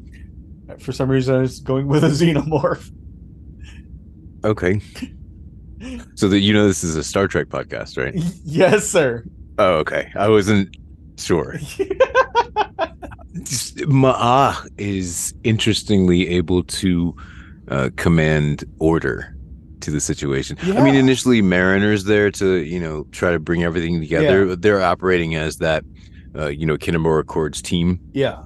For 0.79 0.91
some 0.91 1.09
reason, 1.09 1.35
I 1.35 1.39
was 1.39 1.59
going 1.59 1.87
with 1.87 2.03
a 2.03 2.09
xenomorph. 2.09 2.91
Okay. 4.43 4.81
So 6.15 6.29
that 6.29 6.39
you 6.39 6.53
know 6.53 6.65
this 6.65 6.81
is 6.81 6.95
a 6.95 7.03
Star 7.03 7.27
Trek 7.27 7.47
podcast, 7.47 7.97
right? 7.97 8.13
yes, 8.45 8.87
sir. 8.87 9.25
Oh, 9.57 9.79
okay. 9.79 10.13
I 10.15 10.29
wasn't 10.29 10.77
sure. 11.17 11.57
Ma'ah 13.33 14.67
is 14.77 15.33
interestingly 15.43 16.27
able 16.29 16.63
to 16.63 17.15
uh, 17.67 17.89
command 17.95 18.63
order 18.79 19.35
to 19.81 19.91
the 19.91 19.99
situation. 19.99 20.57
I 20.63 20.81
mean, 20.81 20.95
initially 20.95 21.41
Mariner's 21.41 22.05
there 22.05 22.31
to, 22.31 22.57
you 22.57 22.79
know, 22.79 23.05
try 23.11 23.31
to 23.31 23.39
bring 23.39 23.63
everything 23.63 23.99
together. 23.99 24.45
but 24.45 24.61
They're 24.61 24.81
operating 24.81 25.35
as 25.35 25.57
that, 25.57 25.83
uh, 26.37 26.47
you 26.47 26.65
know, 26.65 26.77
Khitomer 26.77 27.19
Accords 27.19 27.61
team. 27.61 27.99
yeah. 28.13 28.43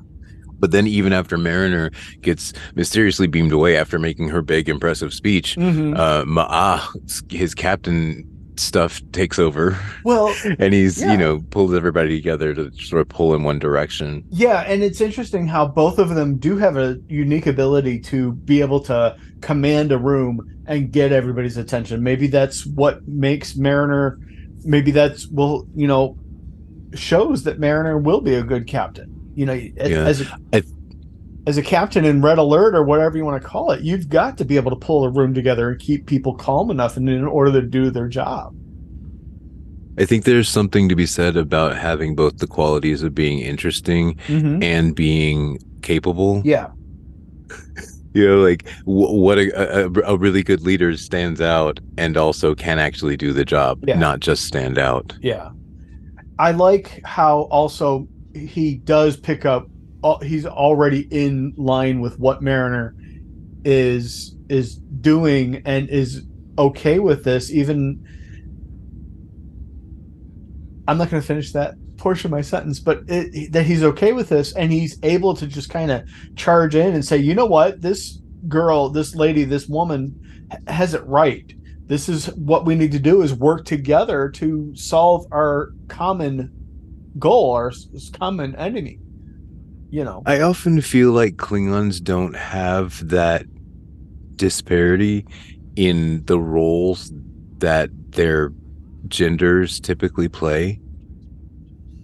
But 0.59 0.71
then 0.71 0.87
even 0.87 1.13
after 1.13 1.37
Mariner 1.37 1.91
gets 2.21 2.51
mysteriously 2.73 3.27
beamed 3.27 3.51
away 3.51 3.77
after 3.77 3.99
making 3.99 4.29
her 4.29 4.41
big 4.41 4.67
impressive 4.69 5.13
speech, 5.13 5.55
Mhm. 5.55 5.95
uh 5.95 6.23
Ma'ah, 6.25 7.31
his 7.31 7.53
captain 7.53 8.27
stuff 8.59 9.01
takes 9.11 9.37
over 9.39 9.77
Well, 10.03 10.33
and 10.59 10.73
he's 10.73 11.01
Yeah. 11.01 11.11
you 11.11 11.17
know 11.17 11.39
pulls 11.49 11.73
everybody 11.73 12.15
together 12.15 12.53
to 12.53 12.71
sort 12.79 13.01
of 13.01 13.09
pull 13.09 13.33
in 13.35 13.43
one 13.43 13.59
direction 13.59 14.23
Yeah, 14.29 14.61
and 14.67 14.83
it's 14.83 15.01
interesting 15.01 15.47
how 15.47 15.67
both 15.67 15.99
of 15.99 16.09
them 16.09 16.37
do 16.37 16.57
have 16.57 16.77
a 16.77 16.97
unique 17.07 17.47
ability 17.47 17.99
to 18.01 18.33
be 18.33 18.61
able 18.61 18.79
to 18.81 19.15
command 19.41 19.91
a 19.91 19.97
room 19.97 20.39
and 20.67 20.91
get 20.91 21.11
everybody's 21.13 21.55
attention. 21.57 22.03
Maybe 22.03 22.27
that's 22.27 22.65
what 22.65 23.07
makes 23.07 23.55
Mariner. 23.55 24.19
Maybe 24.65 24.91
that's 24.91 25.27
well, 25.29 25.65
you 25.75 25.87
know 25.87 26.17
shows 26.93 27.43
that 27.43 27.59
Mariner 27.59 27.97
will 27.97 28.21
be 28.21 28.33
a 28.33 28.43
good 28.43 28.67
captain. 28.67 29.13
You 29.35 29.45
know, 29.45 29.53
as, 29.77 29.89
Yeah. 29.91 30.05
as 30.05 30.21
a, 30.21 30.39
I- 30.53 30.63
as 31.47 31.57
a 31.57 31.63
captain 31.63 32.05
in 32.05 32.21
Red 32.21 32.37
Alert 32.37 32.75
or 32.75 32.83
whatever 32.83 33.17
you 33.17 33.25
want 33.25 33.41
to 33.41 33.47
call 33.47 33.71
it, 33.71 33.81
you've 33.81 34.09
got 34.09 34.37
to 34.37 34.45
be 34.45 34.55
able 34.57 34.69
to 34.69 34.75
pull 34.77 35.03
a 35.05 35.09
room 35.09 35.33
together 35.33 35.69
and 35.71 35.79
keep 35.79 36.05
people 36.05 36.35
calm 36.35 36.69
enough 36.69 36.97
in, 36.97 37.07
in 37.07 37.25
order 37.25 37.51
to 37.59 37.65
do 37.65 37.89
their 37.89 38.07
job. 38.07 38.53
i 39.97 40.05
think 40.05 40.25
there's 40.25 40.49
something 40.49 40.87
to 40.89 40.95
be 40.95 41.05
said 41.07 41.35
about 41.37 41.75
having 41.75 42.15
both 42.15 42.37
the 42.37 42.47
qualities 42.47 43.01
of 43.01 43.15
being 43.15 43.39
interesting 43.39 44.13
Mm-hmm. 44.27 44.61
and 44.61 44.93
being 44.95 45.57
capable 45.81 46.41
Yeah, 46.45 46.67
you 48.13 48.27
know 48.27 48.39
like 48.39 48.65
w- 48.85 49.13
what 49.25 49.37
a, 49.39 49.85
a, 49.85 50.13
a 50.13 50.17
really 50.17 50.43
good 50.43 50.61
leader 50.61 50.95
stands 50.97 51.39
out 51.41 51.79
and 51.97 52.17
also 52.17 52.53
can 52.55 52.77
actually 52.77 53.15
do 53.17 53.31
the 53.33 53.45
job 53.45 53.83
Yeah. 53.87 53.97
not 53.97 54.19
just 54.19 54.43
stand 54.45 54.77
out 54.77 55.15
Yeah. 55.21 55.49
I 56.39 56.51
like 56.51 57.01
how 57.03 57.41
also 57.59 58.07
he 58.35 58.75
does 58.75 59.17
pick 59.17 59.45
up 59.45 59.67
he's 60.17 60.45
already 60.45 61.07
in 61.11 61.53
line 61.57 61.99
with 61.99 62.19
what 62.19 62.41
Mariner 62.41 62.95
is 63.63 64.35
is 64.49 64.75
doing 64.75 65.61
and 65.65 65.89
is 65.89 66.23
okay 66.57 66.99
with 66.99 67.23
this 67.23 67.51
even 67.51 68.03
I'm 70.87 70.97
not 70.97 71.09
going 71.09 71.21
to 71.21 71.27
finish 71.27 71.51
that 71.51 71.75
portion 71.97 72.27
of 72.27 72.31
my 72.31 72.41
sentence, 72.41 72.79
but 72.79 73.03
it, 73.07 73.51
that 73.51 73.65
he's 73.65 73.83
okay 73.83 74.13
with 74.13 74.29
this 74.29 74.53
and 74.53 74.71
he's 74.71 74.97
able 75.03 75.35
to 75.35 75.47
just 75.47 75.69
kind 75.69 75.91
of 75.91 76.07
charge 76.35 76.75
in 76.75 76.93
and 76.93 77.03
say, 77.03 77.17
you 77.17 77.33
know 77.33 77.45
what, 77.45 77.81
this 77.81 78.19
girl, 78.47 78.89
this 78.89 79.15
lady, 79.15 79.43
this 79.43 79.67
woman 79.67 80.47
has 80.67 80.93
it 80.93 81.03
right. 81.05 81.53
This 81.87 82.07
is 82.07 82.27
what 82.35 82.65
we 82.65 82.75
need 82.75 82.91
to 82.93 82.99
do 82.99 83.21
is 83.21 83.33
work 83.33 83.65
together 83.65 84.29
to 84.31 84.73
solve 84.75 85.25
our 85.31 85.71
common 85.87 86.51
goal, 87.19 87.51
our 87.51 87.71
common 88.13 88.55
enemy. 88.55 88.99
You 89.89 90.03
know, 90.03 90.21
I 90.25 90.41
often 90.41 90.81
feel 90.81 91.11
like 91.11 91.37
Klingons 91.37 92.03
don't 92.03 92.35
have 92.35 93.07
that 93.07 93.45
disparity 94.35 95.25
in 95.75 96.25
the 96.25 96.39
roles 96.39 97.11
that 97.59 97.89
their 98.11 98.51
genders 99.07 99.79
typically 99.79 100.27
play. 100.27 100.79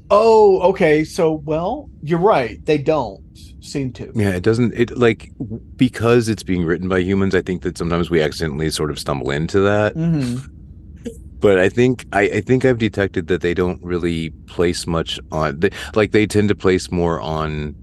Oh, 0.10 0.62
okay. 0.70 1.04
So, 1.04 1.34
well, 1.46 1.90
you're 2.04 2.20
right. 2.20 2.64
They 2.66 2.78
don't 2.78 3.22
seem 3.62 3.92
to. 3.94 4.12
Yeah, 4.16 4.30
it 4.30 4.44
doesn't 4.44 4.74
it 4.76 4.98
like 4.98 5.32
because 5.76 6.30
it's 6.30 6.44
being 6.44 6.66
written 6.66 6.88
by 6.88 7.00
humans, 7.00 7.36
I 7.36 7.42
think 7.42 7.64
that 7.64 7.78
sometimes 7.78 8.10
we 8.10 8.22
accidentally 8.22 8.70
sort 8.70 8.92
of 8.92 9.00
stumble 9.00 9.32
into 9.32 9.60
that. 9.62 9.94
hmm 9.94 10.38
But 11.44 11.60
I 11.60 11.68
think 11.68 12.06
I, 12.14 12.22
I 12.22 12.41
think 12.41 12.64
I've 12.64 12.78
detected 12.78 13.28
that 13.28 13.41
they 13.41 13.54
don't 13.54 13.84
really 13.84 14.30
place 14.48 14.88
much 14.88 15.20
on 15.30 15.60
they, 15.60 15.72
like 15.94 16.14
they 16.14 16.26
tend 16.26 16.48
to 16.48 16.56
place 16.56 16.89
more 16.89 17.20
on 17.20 17.76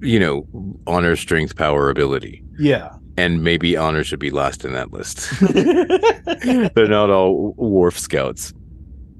you 0.00 0.20
know, 0.20 0.46
honor, 0.86 1.16
strength, 1.16 1.56
power, 1.56 1.90
ability. 1.90 2.44
Yeah. 2.56 2.90
And 3.16 3.42
maybe 3.42 3.76
honor 3.76 4.04
should 4.04 4.20
be 4.20 4.30
last 4.30 4.64
in 4.64 4.74
that 4.74 4.92
list. 4.92 5.28
They're 6.76 6.86
not 6.86 7.10
all 7.10 7.52
Worf 7.56 7.98
scouts. 7.98 8.54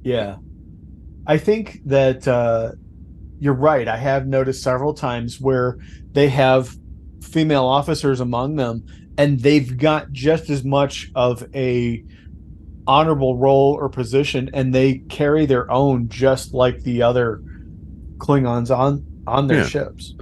yeah. 0.05 0.37
I 1.26 1.37
think 1.37 1.81
that 1.85 2.29
uh, 2.29 2.72
you're 3.41 3.55
right. 3.55 3.89
I 3.89 3.97
have 3.97 4.29
noticed 4.29 4.62
several 4.62 4.95
times 4.95 5.41
where 5.41 5.79
they 6.12 6.29
have 6.29 6.74
female 7.20 7.66
officers 7.66 8.20
among 8.20 8.55
them, 8.55 8.87
and 9.18 9.41
they've 9.41 9.76
got 9.76 10.12
just 10.12 10.49
as 10.49 10.62
much 10.64 11.11
of 11.16 11.45
a 11.55 12.05
honorable 12.89 13.36
role 13.36 13.74
or 13.80 13.89
position, 13.89 14.51
and 14.55 14.74
they 14.74 14.99
carry 15.11 15.47
their 15.47 15.70
own 15.70 16.09
just 16.09 16.55
like 16.55 16.80
the 16.82 17.03
other 17.03 17.41
Klingons 18.18 18.76
on 18.76 19.05
on 19.26 19.47
their 19.47 19.59
Yeah. 19.59 19.66
ships. 19.66 20.14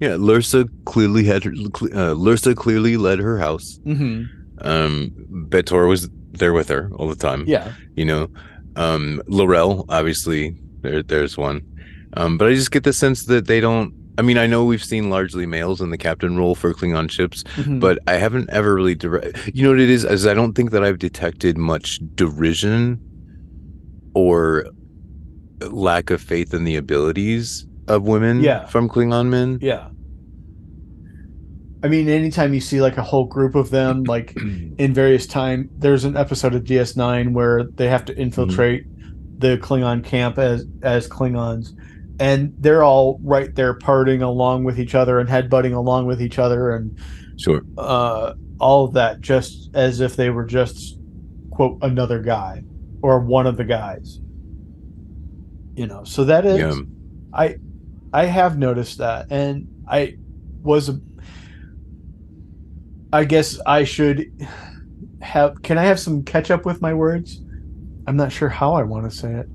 Yeah, 0.00 0.10
Lursa 0.16 0.68
clearly 0.84 1.24
had 1.24 1.44
her, 1.44 1.50
uh, 1.50 2.14
Lursa 2.14 2.54
clearly 2.54 2.96
led 2.96 3.18
her 3.18 3.38
house. 3.38 3.80
Mm-hmm. 3.84 4.24
Um, 4.66 5.10
B'Etor 5.48 5.88
was 5.88 6.08
there 6.32 6.52
with 6.52 6.68
her 6.68 6.90
all 6.96 7.08
the 7.08 7.16
time. 7.16 7.44
Yeah. 7.46 7.72
you 7.96 8.04
know 8.04 8.28
um 8.76 9.20
laurel 9.26 9.84
obviously 9.88 10.54
there 10.82 11.02
there's 11.02 11.36
one 11.36 11.60
um 12.16 12.38
but 12.38 12.46
i 12.48 12.54
just 12.54 12.70
get 12.70 12.84
the 12.84 12.92
sense 12.92 13.24
that 13.24 13.48
they 13.48 13.58
don't 13.60 13.92
i 14.20 14.22
mean 14.22 14.38
i 14.38 14.46
know 14.46 14.64
we've 14.64 14.84
seen 14.84 15.08
largely 15.10 15.46
males 15.46 15.80
in 15.80 15.88
the 15.90 15.96
captain 15.98 16.36
role 16.36 16.54
for 16.54 16.72
klingon 16.74 17.10
ships 17.10 17.42
Mhm. 17.56 17.80
but 17.80 17.98
i 18.06 18.14
haven't 18.24 18.48
ever 18.50 18.74
really 18.74 18.94
direct 18.94 19.50
you 19.54 19.62
know 19.64 19.70
what 19.70 19.80
it 19.80 19.90
is 19.90 20.04
is 20.04 20.26
i 20.26 20.34
don't 20.34 20.52
think 20.54 20.70
that 20.72 20.84
i've 20.84 20.98
detected 20.98 21.56
much 21.58 21.98
derision 22.14 23.00
or 24.14 24.66
lack 25.88 26.10
of 26.10 26.20
faith 26.20 26.52
in 26.54 26.64
the 26.64 26.76
abilities 26.76 27.66
of 27.88 28.02
women 28.02 28.42
Yeah. 28.42 28.66
from 28.66 28.88
klingon 28.88 29.28
men 29.28 29.58
yeah. 29.62 29.88
I 31.82 31.88
mean, 31.88 32.10
anytime 32.10 32.52
you 32.52 32.60
see 32.60 32.82
like 32.82 32.98
a 32.98 33.02
whole 33.02 33.24
group 33.24 33.54
of 33.54 33.70
them, 33.70 34.04
like 34.14 34.36
in 34.36 34.92
various 34.92 35.26
time, 35.26 35.70
there's 35.78 36.04
an 36.04 36.14
episode 36.14 36.54
of 36.54 36.64
DS9 36.64 37.32
where 37.32 37.64
they 37.76 37.88
have 37.88 38.04
to 38.04 38.16
infiltrate 38.18 38.84
the 39.38 39.56
Klingon 39.56 40.04
camp 40.04 40.38
as 40.38 40.66
as 40.82 41.08
Klingons, 41.08 41.72
and 42.20 42.54
they're 42.58 42.84
all 42.84 43.18
right 43.24 43.54
there 43.54 43.76
partying 43.76 44.22
along 44.22 44.62
with 44.64 44.78
each 44.78 44.94
other 44.94 45.18
and 45.18 45.28
headbutting 45.28 45.74
along 45.74 46.06
with 46.06 46.22
each 46.22 46.38
other 46.38 46.70
and 46.76 46.98
sure 47.36 47.62
uh, 47.78 48.34
all 48.60 48.84
of 48.84 48.92
that, 48.92 49.20
just 49.20 49.70
as 49.74 50.00
if 50.00 50.14
they 50.14 50.30
were 50.30 50.44
just 50.44 50.98
quote 51.50 51.78
another 51.82 52.20
guy 52.20 52.62
or 53.02 53.18
one 53.18 53.46
of 53.46 53.56
the 53.56 53.64
guys. 53.64 54.20
You 55.74 55.86
know, 55.86 56.04
so 56.04 56.24
that 56.24 56.44
is 56.44 56.58
yeah 56.58 56.82
I 57.32 57.56
I 58.12 58.26
have 58.26 58.58
noticed 58.58 58.98
that, 58.98 59.26
and 59.30 59.66
I 59.88 60.16
was. 60.62 60.90
I 63.12 63.24
guess 63.24 63.58
I 63.66 63.84
should 63.84 64.30
have. 65.20 65.62
Can 65.62 65.78
I 65.78 65.84
have 65.84 65.98
some 65.98 66.22
catch 66.22 66.50
up 66.50 66.64
with 66.64 66.80
my 66.80 66.94
words? 66.94 67.40
I'm 68.06 68.16
not 68.16 68.32
sure 68.32 68.48
how 68.48 68.74
I 68.74 68.82
want 68.82 69.10
to 69.10 69.16
say 69.16 69.32
it. 69.32 69.48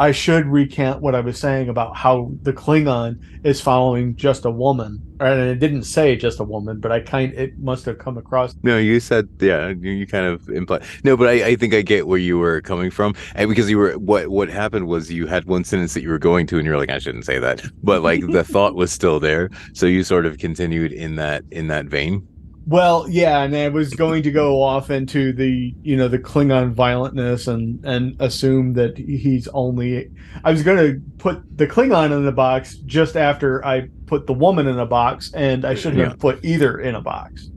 I 0.00 0.12
should 0.12 0.46
recant 0.46 1.02
what 1.02 1.14
I 1.14 1.20
was 1.20 1.38
saying 1.38 1.68
about 1.68 1.94
how 1.94 2.32
the 2.42 2.54
Klingon 2.54 3.20
is 3.44 3.60
following 3.60 4.16
just 4.16 4.46
a 4.46 4.50
woman, 4.50 4.98
and 5.20 5.38
it 5.40 5.58
didn't 5.58 5.82
say 5.82 6.16
just 6.16 6.40
a 6.40 6.44
woman, 6.44 6.80
but 6.80 6.90
I 6.90 7.00
kind 7.00 7.34
it 7.34 7.58
must 7.58 7.84
have 7.84 7.98
come 7.98 8.16
across. 8.16 8.54
No, 8.62 8.78
you 8.78 8.98
said 8.98 9.28
yeah. 9.40 9.68
You, 9.68 9.90
you 9.90 10.06
kind 10.06 10.24
of 10.24 10.48
implied 10.48 10.84
no, 11.04 11.18
but 11.18 11.28
I, 11.28 11.48
I 11.48 11.56
think 11.56 11.74
I 11.74 11.82
get 11.82 12.06
where 12.06 12.18
you 12.18 12.38
were 12.38 12.62
coming 12.62 12.90
from, 12.90 13.14
and 13.34 13.50
because 13.50 13.68
you 13.68 13.76
were 13.76 13.92
what 13.98 14.28
what 14.28 14.48
happened 14.48 14.86
was 14.86 15.12
you 15.12 15.26
had 15.26 15.44
one 15.44 15.64
sentence 15.64 15.92
that 15.92 16.02
you 16.02 16.08
were 16.08 16.18
going 16.18 16.46
to, 16.46 16.56
and 16.56 16.64
you're 16.64 16.78
like, 16.78 16.88
I 16.88 16.98
shouldn't 16.98 17.26
say 17.26 17.38
that, 17.38 17.62
but 17.82 18.00
like 18.00 18.26
the 18.26 18.42
thought 18.42 18.74
was 18.74 18.90
still 18.90 19.20
there, 19.20 19.50
so 19.74 19.84
you 19.84 20.02
sort 20.02 20.24
of 20.24 20.38
continued 20.38 20.92
in 20.92 21.16
that 21.16 21.44
in 21.50 21.66
that 21.66 21.84
vein. 21.84 22.26
Well, 22.66 23.06
yeah, 23.08 23.42
and 23.42 23.56
I 23.56 23.68
was 23.68 23.94
going 23.94 24.22
to 24.22 24.30
go 24.30 24.62
off 24.62 24.90
into 24.90 25.32
the 25.32 25.74
you 25.82 25.96
know 25.96 26.08
the 26.08 26.18
Klingon 26.18 26.74
violentness 26.74 27.48
and 27.48 27.84
and 27.84 28.16
assume 28.20 28.74
that 28.74 28.96
he's 28.98 29.48
only. 29.48 30.10
I 30.44 30.52
was 30.52 30.62
going 30.62 30.76
to 30.78 31.00
put 31.18 31.42
the 31.56 31.66
Klingon 31.66 32.12
in 32.12 32.24
the 32.24 32.32
box 32.32 32.74
just 32.76 33.16
after 33.16 33.64
I 33.64 33.88
put 34.06 34.26
the 34.26 34.34
woman 34.34 34.66
in 34.66 34.78
a 34.78 34.86
box, 34.86 35.32
and 35.34 35.64
I 35.64 35.74
shouldn't 35.74 36.00
Yeah. 36.00 36.08
have 36.10 36.18
put 36.18 36.44
either 36.44 36.78
in 36.78 36.94
a 36.94 37.00
box. 37.00 37.50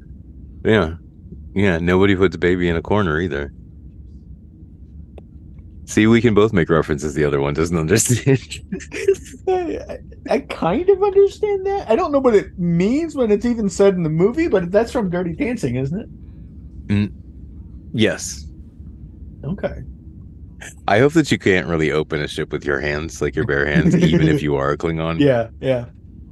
Yeah, 0.63 0.95
yeah. 1.53 1.77
Nobody 1.79 2.15
puts 2.15 2.37
baby 2.37 2.69
in 2.69 2.75
a 2.77 2.81
corner 2.81 3.19
either. 3.19 3.53
See, 5.85 6.07
we 6.07 6.21
can 6.21 6.33
both 6.33 6.53
make 6.53 6.69
references. 6.69 7.13
The 7.13 7.25
other 7.25 7.41
one 7.41 7.53
doesn't 7.53 7.77
understand. 7.77 8.39
I, 9.47 9.97
I 10.29 10.39
kind 10.39 10.89
of 10.89 11.03
understand 11.03 11.65
that. 11.65 11.89
I 11.89 11.95
don't 11.95 12.11
know 12.11 12.19
what 12.19 12.35
it 12.35 12.57
means 12.57 13.15
when 13.15 13.31
it's 13.31 13.45
even 13.45 13.69
said 13.69 13.95
in 13.95 14.03
the 14.03 14.09
movie, 14.09 14.47
but 14.47 14.71
that's 14.71 14.91
from 14.91 15.09
Dirty 15.09 15.33
Dancing, 15.33 15.75
isn't 15.75 15.99
it? 16.89 17.11
yes, 17.93 18.45
Okay. 19.43 19.83
I 20.87 20.99
hope 20.99 21.13
that 21.13 21.31
you 21.31 21.37
can't 21.37 21.67
really 21.67 21.91
open 21.91 22.21
a 22.21 22.27
ship 22.27 22.51
with 22.51 22.65
your 22.65 22.79
hands, 22.79 23.21
like 23.21 23.35
your 23.35 23.45
bare 23.45 23.65
hands, 23.65 23.95
even 23.95 24.27
if 24.29 24.41
you 24.41 24.55
are 24.55 24.71
a 24.71 24.77
Klingon. 24.77 25.19
Yeah, 25.19 25.49
yeah. 25.59 25.85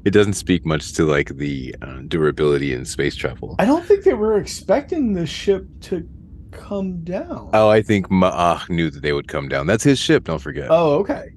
It 0.05 0.11
doesn't 0.11 0.33
speak 0.33 0.65
much 0.65 0.93
to 0.93 1.05
like 1.05 1.35
the 1.35 1.75
uh, 1.81 1.99
durability 2.07 2.73
in 2.73 2.85
space 2.85 3.15
travel. 3.15 3.55
I 3.59 3.65
don't 3.65 3.85
think 3.85 4.03
they 4.03 4.13
were 4.13 4.37
expecting 4.37 5.13
the 5.13 5.25
ship 5.25 5.65
to 5.81 6.07
come 6.51 7.03
down. 7.03 7.49
Oh, 7.53 7.69
I 7.69 7.81
think 7.81 8.07
Ma'ah 8.09 8.69
knew 8.69 8.89
that 8.89 9.01
they 9.01 9.13
would 9.13 9.27
come 9.27 9.49
down. 9.49 9.67
That's 9.67 9.83
his 9.83 9.99
ship, 9.99 10.25
don't 10.25 10.39
forget. 10.39 10.67
Oh, 10.69 10.95
okay. 10.99 11.31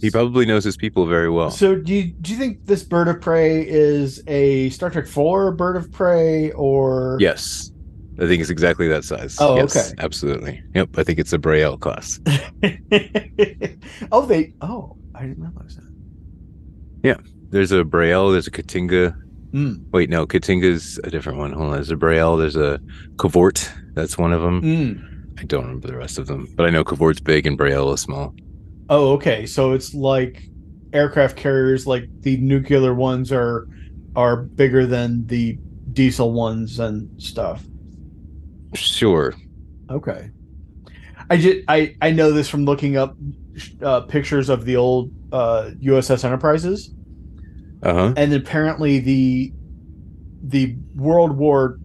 He 0.00 0.10
probably 0.10 0.44
knows 0.44 0.64
his 0.64 0.76
people 0.76 1.06
very 1.06 1.30
well. 1.30 1.50
So 1.50 1.74
do 1.74 1.94
you 1.94 2.04
do 2.04 2.32
you 2.32 2.38
think 2.38 2.66
this 2.66 2.82
bird 2.82 3.08
of 3.08 3.20
prey 3.20 3.66
is 3.66 4.22
a 4.26 4.68
Star 4.70 4.90
Trek 4.90 5.06
Four 5.06 5.52
bird 5.52 5.76
of 5.76 5.90
prey 5.90 6.50
or 6.52 7.16
yes. 7.18 7.72
I 8.18 8.26
think 8.26 8.40
it's 8.40 8.50
exactly 8.50 8.88
that 8.88 9.04
size. 9.04 9.36
Oh, 9.40 9.56
yes, 9.56 9.76
okay. 9.76 9.94
Absolutely. 9.98 10.62
Yep. 10.74 10.98
I 10.98 11.04
think 11.04 11.18
it's 11.18 11.34
a 11.34 11.38
B'rel 11.38 11.78
class. 11.78 12.18
oh 14.12 14.24
they 14.26 14.54
oh 14.60 14.96
I 15.14 15.22
didn't 15.22 15.42
realize 15.42 15.76
that. 15.76 15.92
Yeah, 17.02 17.16
there's 17.50 17.72
a 17.72 17.82
B'rel, 17.84 18.32
there's 18.32 18.46
a 18.46 18.50
K'Tinga. 18.50 19.16
Mm. 19.56 19.90
Wait, 19.90 20.10
no, 20.10 20.26
K'Tinga's 20.26 21.00
a 21.02 21.10
different 21.10 21.38
one. 21.38 21.52
Hold 21.52 21.68
on. 21.68 21.72
There's 21.72 21.90
a 21.90 21.96
B'rel, 21.96 22.38
there's 22.38 22.56
a 22.56 22.78
K'Vort. 23.16 23.72
That's 23.94 24.18
one 24.18 24.34
of 24.34 24.42
them. 24.42 24.60
Mm. 24.60 25.40
I 25.40 25.44
don't 25.44 25.62
remember 25.62 25.88
the 25.88 25.96
rest 25.96 26.18
of 26.18 26.26
them, 26.26 26.46
but 26.56 26.66
I 26.66 26.70
know 26.70 26.84
K'Vort's 26.84 27.20
big 27.20 27.46
and 27.46 27.58
B'rel 27.58 27.94
is 27.94 28.02
small. 28.02 28.34
Oh 28.90 29.12
okay, 29.14 29.46
so 29.46 29.72
it's 29.72 29.94
like 29.94 30.44
aircraft 30.92 31.36
carriers 31.36 31.86
like 31.86 32.04
the 32.20 32.36
nuclear 32.36 32.94
ones 32.94 33.32
are 33.32 33.66
are 34.14 34.36
bigger 34.36 34.86
than 34.86 35.26
the 35.26 35.58
diesel 35.94 36.32
ones 36.32 36.78
and 36.78 37.10
stuff. 37.20 37.64
Sure. 38.74 39.34
Okay. 39.90 40.30
I 41.30 41.36
just 41.38 41.64
I 41.68 41.96
I 42.02 42.10
know 42.10 42.30
this 42.30 42.48
from 42.48 42.66
looking 42.66 42.98
up 42.98 43.16
uh, 43.82 44.02
pictures 44.02 44.50
of 44.50 44.66
the 44.66 44.76
old 44.76 45.10
uh, 45.32 45.70
USS 45.82 46.24
Enterprises. 46.24 46.92
Uh 47.82 47.92
huh. 47.92 48.14
and 48.16 48.32
apparently 48.32 48.98
the 48.98 49.52
the 50.42 50.76
World 50.94 51.36
War 51.36 51.78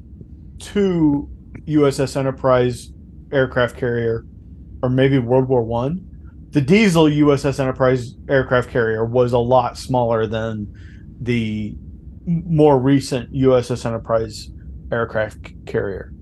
II 0.75 1.25
USS 1.67 2.15
Enterprise 2.15 2.91
aircraft 3.31 3.77
carrier, 3.77 4.25
or 4.83 4.89
maybe 4.89 5.17
World 5.17 5.47
War 5.47 5.63
One, 5.63 6.07
the 6.51 6.61
diesel 6.61 7.05
USS 7.05 7.59
Enterprise 7.59 8.15
aircraft 8.29 8.69
carrier 8.69 9.05
was 9.05 9.33
a 9.33 9.39
lot 9.39 9.77
smaller 9.77 10.27
than 10.27 10.73
the 11.19 11.75
more 12.25 12.79
recent 12.79 13.31
USS 13.33 13.85
Enterprise 13.85 14.49
aircraft 14.91 15.65
carrier. 15.65 16.13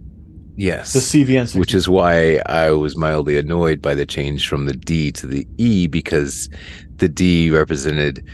Yes. 0.55 0.91
The 0.91 0.99
CVN, 0.99 1.55
which 1.57 1.74
is 1.74 1.88
why 1.88 2.41
I 2.45 2.72
was 2.72 2.97
mildly 2.97 3.38
annoyed 3.38 3.82
by 3.82 3.95
the 3.95 4.05
change 4.05 4.47
from 4.47 4.65
the 4.65 4.74
D 4.74 5.11
to 5.13 5.26
the 5.26 5.47
E 5.57 5.88
because 5.88 6.49
the 6.97 7.07
D 7.07 7.49
represented 7.49 8.26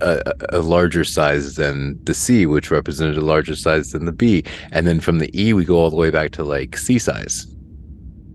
a, 0.00 0.32
a 0.50 0.58
larger 0.60 1.04
size 1.04 1.56
than 1.56 2.02
the 2.04 2.14
C, 2.14 2.46
which 2.46 2.70
represented 2.70 3.16
a 3.16 3.20
larger 3.20 3.56
size 3.56 3.90
than 3.92 4.04
the 4.06 4.12
B, 4.12 4.42
and 4.72 4.86
then 4.86 5.00
from 5.00 5.18
the 5.18 5.30
E 5.40 5.52
we 5.52 5.64
go 5.64 5.76
all 5.76 5.90
the 5.90 5.96
way 5.96 6.10
back 6.10 6.30
to 6.32 6.44
like 6.44 6.76
C 6.76 6.98
size. 6.98 7.46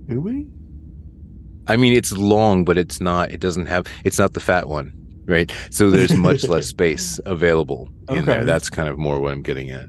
do 0.07 0.21
we? 0.21 0.47
I 1.67 1.77
mean, 1.77 1.93
it's 1.93 2.11
long, 2.11 2.63
but 2.63 2.77
it's 2.77 3.01
not. 3.01 3.31
It 3.31 3.39
doesn't 3.39 3.65
have. 3.65 3.87
It's 4.03 4.19
not 4.19 4.33
the 4.33 4.39
fat 4.39 4.67
one, 4.69 4.93
right? 5.25 5.51
So 5.71 5.89
there's 5.89 6.13
much 6.29 6.43
less 6.47 6.67
space 6.67 7.19
available 7.25 7.89
in 8.09 8.17
Okay. 8.19 8.25
there. 8.25 8.45
That's 8.45 8.69
kind 8.69 8.87
of 8.87 8.97
more 8.99 9.19
what 9.19 9.31
I'm 9.33 9.41
getting 9.41 9.71
at. 9.71 9.87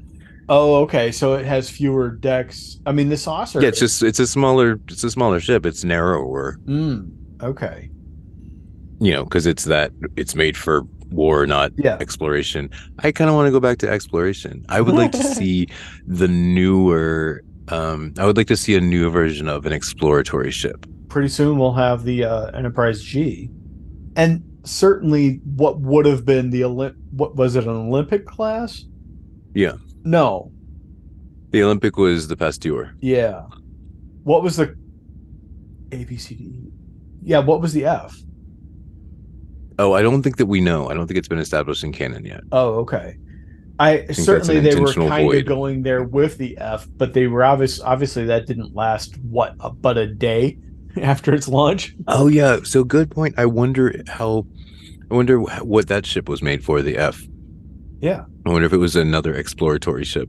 Oh, 0.49 0.75
okay. 0.83 1.11
So 1.11 1.33
it 1.35 1.45
has 1.45 1.69
fewer 1.69 2.09
decks. 2.09 2.79
I 2.87 2.93
mean, 2.93 3.09
the 3.09 3.17
saucer. 3.17 3.61
Yeah, 3.61 3.67
it's 3.67 3.79
just 3.79 4.01
it's 4.01 4.17
a 4.19 4.25
smaller 4.25 4.79
it's 4.87 5.03
a 5.03 5.11
smaller 5.11 5.39
ship. 5.39 5.65
It's 5.67 5.83
narrower, 5.83 6.57
Mm, 6.65 7.11
okay. 7.43 7.89
you 8.99 9.11
know, 9.11 9.23
because 9.25 9.45
it's 9.45 9.65
that 9.65 9.91
it's 10.15 10.33
made 10.33 10.57
for 10.57 10.81
war, 11.11 11.45
not 11.47 11.71
Yeah. 11.77 11.97
exploration. 11.99 12.69
I 12.99 13.11
kind 13.11 13.29
of 13.29 13.35
want 13.35 13.47
to 13.47 13.51
go 13.51 13.59
back 13.59 13.77
to 13.79 13.89
exploration. 13.89 14.65
I 14.69 14.81
would 14.81 14.95
like 14.95 15.11
to 15.13 15.23
see 15.35 15.67
the 16.05 16.27
newer. 16.27 17.43
Um, 17.69 18.13
I 18.17 18.25
would 18.25 18.37
like 18.37 18.47
to 18.47 18.57
see 18.57 18.75
a 18.75 18.81
new 18.81 19.09
version 19.09 19.47
of 19.47 19.65
an 19.65 19.73
exploratory 19.73 20.51
ship. 20.51 20.85
Pretty 21.09 21.27
soon 21.29 21.57
we'll 21.57 21.73
have 21.73 22.03
the 22.03 22.23
uh, 22.23 22.47
Enterprise 22.51 23.01
G, 23.01 23.49
and 24.15 24.43
certainly 24.63 25.39
what 25.55 25.79
would 25.81 26.05
have 26.05 26.25
been 26.25 26.49
the 26.49 26.61
Olymp. 26.61 26.95
What 27.11 27.35
was 27.35 27.55
it? 27.55 27.63
An 27.63 27.69
Olympic 27.69 28.25
class? 28.25 28.85
Yeah. 29.53 29.73
No. 30.03 30.51
The 31.51 31.63
Olympic 31.63 31.97
was 31.97 32.27
the 32.27 32.35
Pasteur. 32.37 32.93
Yeah. 32.99 33.43
What 34.23 34.43
was 34.43 34.57
the 34.57 34.75
A 35.93 36.03
B 36.03 36.17
C 36.17 36.35
D? 36.35 36.61
Yeah. 37.23 37.39
What 37.39 37.61
was 37.61 37.73
the 37.73 37.85
F? 37.85 38.15
Oh, 39.79 39.93
I 39.93 40.01
don't 40.01 40.23
think 40.23 40.37
that 40.37 40.47
we 40.47 40.59
know. 40.59 40.89
I 40.89 40.93
don't 40.93 41.07
think 41.07 41.17
it's 41.17 41.27
been 41.27 41.39
established 41.39 41.83
in 41.83 41.91
canon 41.91 42.25
yet. 42.25 42.41
Oh, 42.51 42.75
okay. 42.79 43.17
I 43.79 43.97
that's 44.07 44.23
certainly 44.23 44.59
they 44.59 44.75
were 44.79 44.91
kind 44.91 45.31
of 45.31 45.45
going 45.45 45.83
there 45.83 46.03
with 46.03 46.37
the 46.37 46.57
F, 46.57 46.87
but 46.97 47.13
they 47.13 47.27
were 47.27 47.43
obvious. 47.43 47.79
Obviously, 47.79 48.25
that 48.25 48.47
didn't 48.47 48.73
last 48.73 49.17
what, 49.19 49.55
but 49.81 49.97
a 49.97 50.07
day 50.07 50.57
after 51.01 51.33
its 51.33 51.47
launch. 51.47 51.95
Oh 52.07 52.27
yeah, 52.27 52.59
so 52.63 52.83
good 52.83 53.11
point. 53.11 53.35
I 53.37 53.45
wonder 53.45 54.01
how. 54.07 54.47
I 55.09 55.13
wonder 55.13 55.39
what 55.39 55.87
that 55.87 56.05
ship 56.05 56.27
was 56.27 56.41
made 56.41 56.63
for. 56.65 56.81
The 56.81 56.97
F. 56.97 57.21
Yeah. 58.01 58.25
I 58.45 58.49
wonder 58.49 58.65
if 58.65 58.73
it 58.73 58.77
was 58.77 58.95
another 58.95 59.33
exploratory 59.33 60.03
ship. 60.03 60.27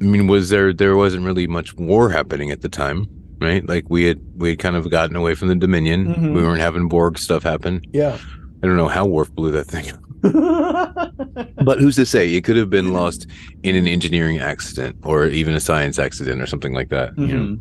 I 0.00 0.04
mean, 0.04 0.26
was 0.26 0.50
there? 0.50 0.72
There 0.72 0.96
wasn't 0.96 1.24
really 1.24 1.46
much 1.46 1.74
war 1.74 2.10
happening 2.10 2.50
at 2.50 2.60
the 2.60 2.68
time, 2.68 3.08
right? 3.44 3.66
Like 3.68 3.84
we 3.88 4.04
had 4.04 4.20
we 4.36 4.50
had 4.50 4.58
kind 4.58 4.76
of 4.76 4.90
gotten 4.90 5.14
away 5.16 5.34
from 5.34 5.48
the 5.48 5.54
Dominion. 5.54 6.06
Mhm. 6.14 6.34
We 6.34 6.42
weren't 6.42 6.60
having 6.60 6.88
Borg 6.88 7.18
stuff 7.18 7.42
happen. 7.42 7.80
Yeah. 7.92 8.18
I 8.62 8.66
don't 8.66 8.76
know 8.76 8.88
how 8.88 9.04
Worf 9.06 9.30
blew 9.34 9.50
that 9.52 9.66
thing. 9.66 9.92
But 11.64 11.78
who's 11.80 11.96
to 11.96 12.06
say? 12.06 12.34
It 12.34 12.44
could 12.44 12.56
have 12.56 12.70
been 12.70 12.92
lost 12.92 13.26
in 13.62 13.74
an 13.76 13.86
engineering 13.86 14.38
accident 14.38 14.96
or 15.02 15.26
even 15.26 15.54
a 15.54 15.60
science 15.60 15.98
accident 15.98 16.40
or 16.42 16.46
something 16.46 16.72
like 16.74 16.88
that. 16.90 17.16
You 17.18 17.26
know, 17.26 17.34
Mhm. 17.34 17.58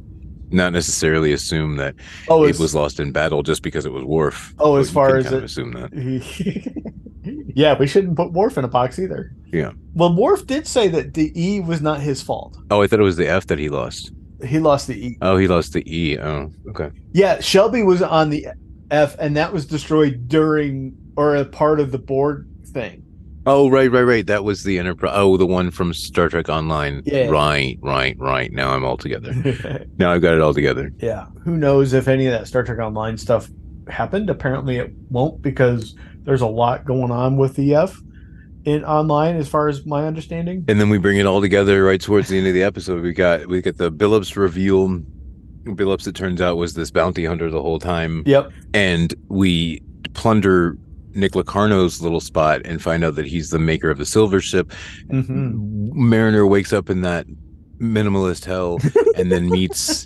not 0.51 0.73
necessarily 0.73 1.31
assume 1.33 1.77
that 1.77 1.95
Oh, 2.29 2.43
it 2.45 2.59
was 2.59 2.73
lost 2.75 2.99
in 2.99 3.11
battle 3.11 3.43
just 3.43 3.63
because 3.63 3.85
it 3.85 3.91
was 3.93 4.03
Worf. 4.03 4.53
Oh, 4.59 4.75
as 4.77 4.89
far 4.89 5.17
as 5.17 5.31
it- 5.31 5.43
assume 5.43 5.71
that. 5.73 5.89
yeah, 7.55 7.77
we 7.77 7.87
shouldn't 7.87 8.15
put 8.17 8.31
Worf 8.33 8.57
in 8.57 8.63
a 8.65 8.67
box 8.69 8.99
either. 8.99 9.31
Yeah. 9.51 9.71
Well, 9.93 10.13
Worf 10.15 10.45
did 10.47 10.67
say 10.67 10.87
that 10.89 11.13
the 11.13 11.31
E 11.35 11.59
was 11.61 11.81
not 11.81 12.01
his 12.01 12.21
fault. 12.21 12.57
Oh, 12.71 12.81
I 12.81 12.87
thought 12.87 12.99
it 12.99 13.03
was 13.03 13.17
the 13.17 13.27
F 13.27 13.47
that 13.47 13.59
he 13.59 13.69
lost. 13.69 14.11
He 14.45 14.59
lost 14.59 14.87
the 14.87 15.07
E. 15.07 15.17
Oh, 15.21 15.37
he 15.37 15.47
lost 15.47 15.73
the 15.73 15.83
E. 15.91 16.17
Oh, 16.19 16.51
okay. 16.69 16.91
Yeah, 17.13 17.39
Shelby 17.39 17.83
was 17.83 18.01
on 18.01 18.29
the 18.29 18.47
F, 18.91 19.15
and 19.19 19.35
that 19.37 19.53
was 19.53 19.65
destroyed 19.65 20.27
during 20.27 20.95
or 21.15 21.35
a 21.35 21.45
part 21.45 21.79
of 21.79 21.91
the 21.91 21.97
Borg 21.99 22.47
thing. 22.67 23.03
Oh, 23.45 23.69
right, 23.69 23.91
right, 23.91 24.03
right. 24.03 24.25
That 24.27 24.43
was 24.45 24.63
the 24.63 24.79
Enterprise. 24.79 25.11
Oh, 25.15 25.35
the 25.35 25.45
one 25.45 25.69
from 25.69 25.93
Star 25.93 26.29
Trek 26.29 26.47
Online. 26.47 27.01
Yeah. 27.05 27.27
Right, 27.27 27.77
right, 27.81 28.15
right. 28.17 28.51
Now 28.53 28.69
I'm 28.73 28.85
all 28.85 28.97
together. 28.97 29.33
Now 29.97 30.11
I've 30.11 30.21
got 30.21 30.33
it 30.33 30.41
all 30.41 30.53
together. 30.53 30.91
yeah, 30.99 31.25
who 31.43 31.57
knows 31.57 31.93
if 31.93 32.07
any 32.07 32.25
of 32.25 32.31
that 32.31 32.47
Star 32.47 32.63
Trek 32.63 32.79
Online 32.79 33.17
stuff 33.17 33.49
happened? 33.89 34.29
Apparently, 34.29 34.77
it 34.77 34.91
won't 35.09 35.41
because 35.41 35.95
there's 36.23 36.41
a 36.41 36.47
lot 36.47 36.85
going 36.85 37.11
on 37.11 37.35
with 37.37 37.55
the 37.55 37.75
F 37.75 37.99
in 38.65 38.83
online, 38.85 39.35
as 39.35 39.47
far 39.47 39.67
as 39.67 39.85
my 39.85 40.05
understanding. 40.05 40.65
And 40.67 40.79
then 40.79 40.89
we 40.89 40.97
bring 40.97 41.17
it 41.17 41.25
all 41.25 41.41
together 41.41 41.83
right 41.83 41.99
towards 42.01 42.29
the 42.29 42.37
end 42.37 42.47
of 42.47 42.53
the 42.53 42.63
episode. 42.63 43.01
We 43.03 43.13
got 43.13 43.47
we 43.47 43.61
get 43.61 43.77
the 43.77 43.91
Billups 43.91 44.35
reveal. 44.35 45.01
Billups, 45.65 46.07
it 46.07 46.15
turns 46.15 46.41
out, 46.41 46.57
was 46.57 46.73
this 46.73 46.91
bounty 46.91 47.25
hunter 47.25 47.49
the 47.49 47.61
whole 47.61 47.79
time. 47.79 48.23
Yep. 48.25 48.51
and 48.73 49.13
we 49.29 49.81
plunder 50.13 50.77
Nick 51.15 51.35
Locarno's 51.35 52.01
little 52.01 52.19
spot 52.19 52.61
and 52.65 52.81
find 52.81 53.03
out 53.03 53.15
that 53.15 53.25
he's 53.25 53.49
the 53.49 53.59
maker 53.59 53.89
of 53.89 53.97
the 53.97 54.05
silver 54.05 54.41
ship. 54.41 54.71
hmm 55.09 55.51
Mariner 55.95 56.45
wakes 56.47 56.73
up 56.73 56.89
in 56.89 57.01
that 57.01 57.25
minimalist 57.79 58.45
hell 58.45 58.79
and 59.17 59.31
then 59.31 59.49
meets 59.49 60.05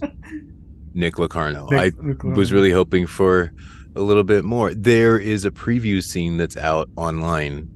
Nick 0.93 1.17
Locarno. 1.17 1.67
I 1.71 1.91
was 2.23 2.51
really 2.51 2.71
hoping 2.71 3.07
for 3.07 3.51
a 3.95 4.01
little 4.01 4.23
bit 4.23 4.43
more. 4.43 4.73
There 4.73 5.17
is 5.17 5.45
a 5.45 5.51
preview 5.51 6.03
scene 6.03 6.37
that's 6.37 6.57
out 6.57 6.89
online 6.97 7.69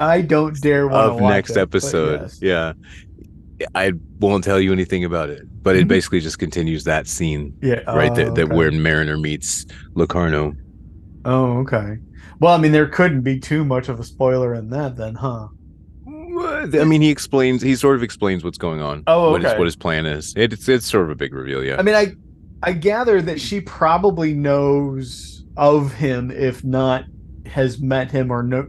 I 0.00 0.20
don't 0.22 0.60
dare 0.60 0.86
want 0.88 1.12
of 1.12 1.20
next 1.20 1.52
it, 1.52 1.58
episode. 1.58 2.20
yes. 2.22 2.38
Yeah. 2.40 2.72
I 3.74 3.92
won't 4.18 4.42
tell 4.44 4.58
you 4.60 4.72
anything 4.72 5.04
about 5.04 5.30
it, 5.30 5.42
but 5.62 5.76
it 5.76 5.84
Mhm. 5.84 5.88
basically 5.88 6.20
just 6.20 6.38
continues 6.38 6.84
that 6.84 7.06
scene 7.06 7.54
Yeah, 7.62 7.80
right 7.90 8.12
there 8.14 8.30
oh, 8.30 8.34
that 8.34 8.44
okay. 8.46 8.54
where 8.56 8.72
Mariner 8.72 9.16
meets 9.16 9.64
Locarno. 9.94 10.54
Oh, 11.24 11.58
okay. 11.58 11.98
Well, 12.40 12.52
I 12.52 12.58
mean, 12.58 12.72
there 12.72 12.86
couldn't 12.88 13.20
be 13.22 13.38
too 13.38 13.64
much 13.64 13.88
of 13.88 14.00
a 14.00 14.04
spoiler 14.04 14.54
in 14.54 14.70
that, 14.70 14.96
then, 14.96 15.14
huh? 15.14 15.48
I 16.06 16.84
mean, 16.84 17.00
he 17.00 17.10
explains. 17.10 17.62
He 17.62 17.76
sort 17.76 17.94
of 17.96 18.02
explains 18.02 18.42
what's 18.42 18.58
going 18.58 18.80
on. 18.80 19.04
Oh, 19.06 19.30
what 19.30 19.42
his 19.42 19.50
okay. 19.52 19.58
what 19.58 19.66
his 19.66 19.76
plan 19.76 20.04
is. 20.04 20.34
It, 20.36 20.52
it's 20.52 20.68
it's 20.68 20.86
sort 20.86 21.04
of 21.04 21.10
a 21.10 21.14
big 21.14 21.32
reveal. 21.32 21.62
Yeah. 21.62 21.76
I 21.78 21.82
mean, 21.82 21.94
I 21.94 22.12
I 22.62 22.72
gather 22.72 23.22
that 23.22 23.40
she 23.40 23.60
probably 23.60 24.34
knows 24.34 25.44
of 25.56 25.92
him, 25.94 26.30
if 26.32 26.64
not 26.64 27.04
has 27.46 27.80
met 27.80 28.10
him 28.10 28.30
or 28.32 28.42
no. 28.42 28.66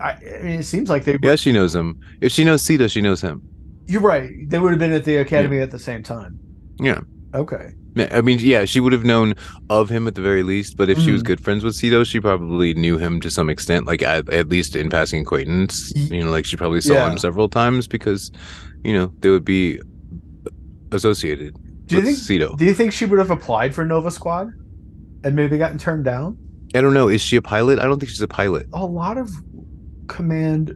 I, 0.00 0.10
I 0.12 0.42
mean, 0.42 0.60
it 0.60 0.64
seems 0.64 0.88
like 0.88 1.04
they. 1.04 1.18
yeah, 1.22 1.36
she 1.36 1.52
knows 1.52 1.74
him. 1.74 1.98
If 2.20 2.32
she 2.32 2.44
knows 2.44 2.62
Sito, 2.64 2.90
she 2.90 3.00
knows 3.00 3.20
him. 3.20 3.42
You're 3.86 4.00
right. 4.02 4.30
They 4.48 4.58
would 4.58 4.70
have 4.70 4.78
been 4.78 4.92
at 4.92 5.04
the 5.04 5.16
academy 5.16 5.58
at 5.60 5.70
the 5.70 5.78
same 5.78 6.02
time. 6.02 6.38
Yeah. 6.78 7.00
Okay. 7.34 7.72
Yeah, 7.94 8.08
I 8.12 8.20
mean, 8.20 8.38
yeah, 8.40 8.64
she 8.64 8.80
would 8.80 8.92
have 8.92 9.04
known 9.04 9.34
of 9.70 9.88
him 9.88 10.06
at 10.06 10.14
the 10.14 10.20
very 10.22 10.42
least. 10.42 10.76
But 10.76 10.88
if 10.88 10.98
she 10.98 11.10
was 11.10 11.22
Mhm. 11.22 11.26
good 11.26 11.40
friends 11.40 11.64
with 11.64 11.74
Sito, 11.74 12.06
she 12.06 12.20
probably 12.20 12.74
knew 12.74 12.96
him 12.98 13.20
to 13.22 13.30
some 13.30 13.50
extent, 13.50 13.86
like 13.86 14.02
at, 14.02 14.28
at 14.30 14.48
least 14.48 14.76
in 14.76 14.88
passing 14.88 15.22
acquaintance. 15.22 15.92
You 15.96 16.24
know, 16.24 16.30
like 16.30 16.44
she 16.44 16.56
probably 16.56 16.80
saw 16.80 16.94
Yeah. 16.94 17.10
him 17.10 17.18
several 17.18 17.48
times 17.48 17.88
because, 17.88 18.30
you 18.84 18.92
know, 18.92 19.12
they 19.20 19.30
would 19.30 19.44
be 19.44 19.80
associated 20.92 21.54
Do 21.86 21.96
you 21.96 22.02
with 22.02 22.16
think? 22.16 22.18
Sito. 22.42 22.56
Do 22.56 22.64
you 22.64 22.74
think 22.74 22.92
she 22.92 23.04
would 23.04 23.18
have 23.18 23.30
applied 23.30 23.74
for 23.74 23.84
Nova 23.84 24.10
Squad, 24.10 24.52
and 25.24 25.34
maybe 25.34 25.58
gotten 25.58 25.78
turned 25.78 26.04
down? 26.04 26.36
I 26.74 26.80
don't 26.82 26.94
know. 26.94 27.08
Is 27.08 27.20
she 27.22 27.36
a 27.36 27.42
pilot? 27.42 27.78
I 27.78 27.84
don't 27.84 27.98
think 27.98 28.10
she's 28.10 28.20
a 28.20 28.28
pilot. 28.28 28.66
a 28.72 28.84
lot 28.84 29.16
of 29.18 29.30
command 30.08 30.74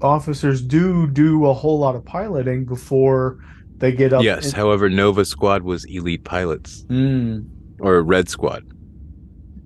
officers 0.00 0.60
do 0.62 1.06
do 1.06 1.46
a 1.46 1.54
whole 1.54 1.78
lot 1.78 1.94
of 1.96 2.04
piloting 2.04 2.64
before 2.64 3.38
they 3.78 3.92
get 3.92 4.12
up. 4.12 4.22
yes. 4.22 4.46
in- 4.48 4.52
However, 4.54 4.88
Nova 4.90 5.24
Squad 5.24 5.62
was 5.62 5.84
elite 5.86 6.24
pilots 6.24 6.84
Mm. 6.88 7.46
or 7.80 8.02
Red 8.02 8.28
Squad. 8.28 8.64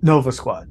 Nova 0.03 0.31
Squad. 0.33 0.69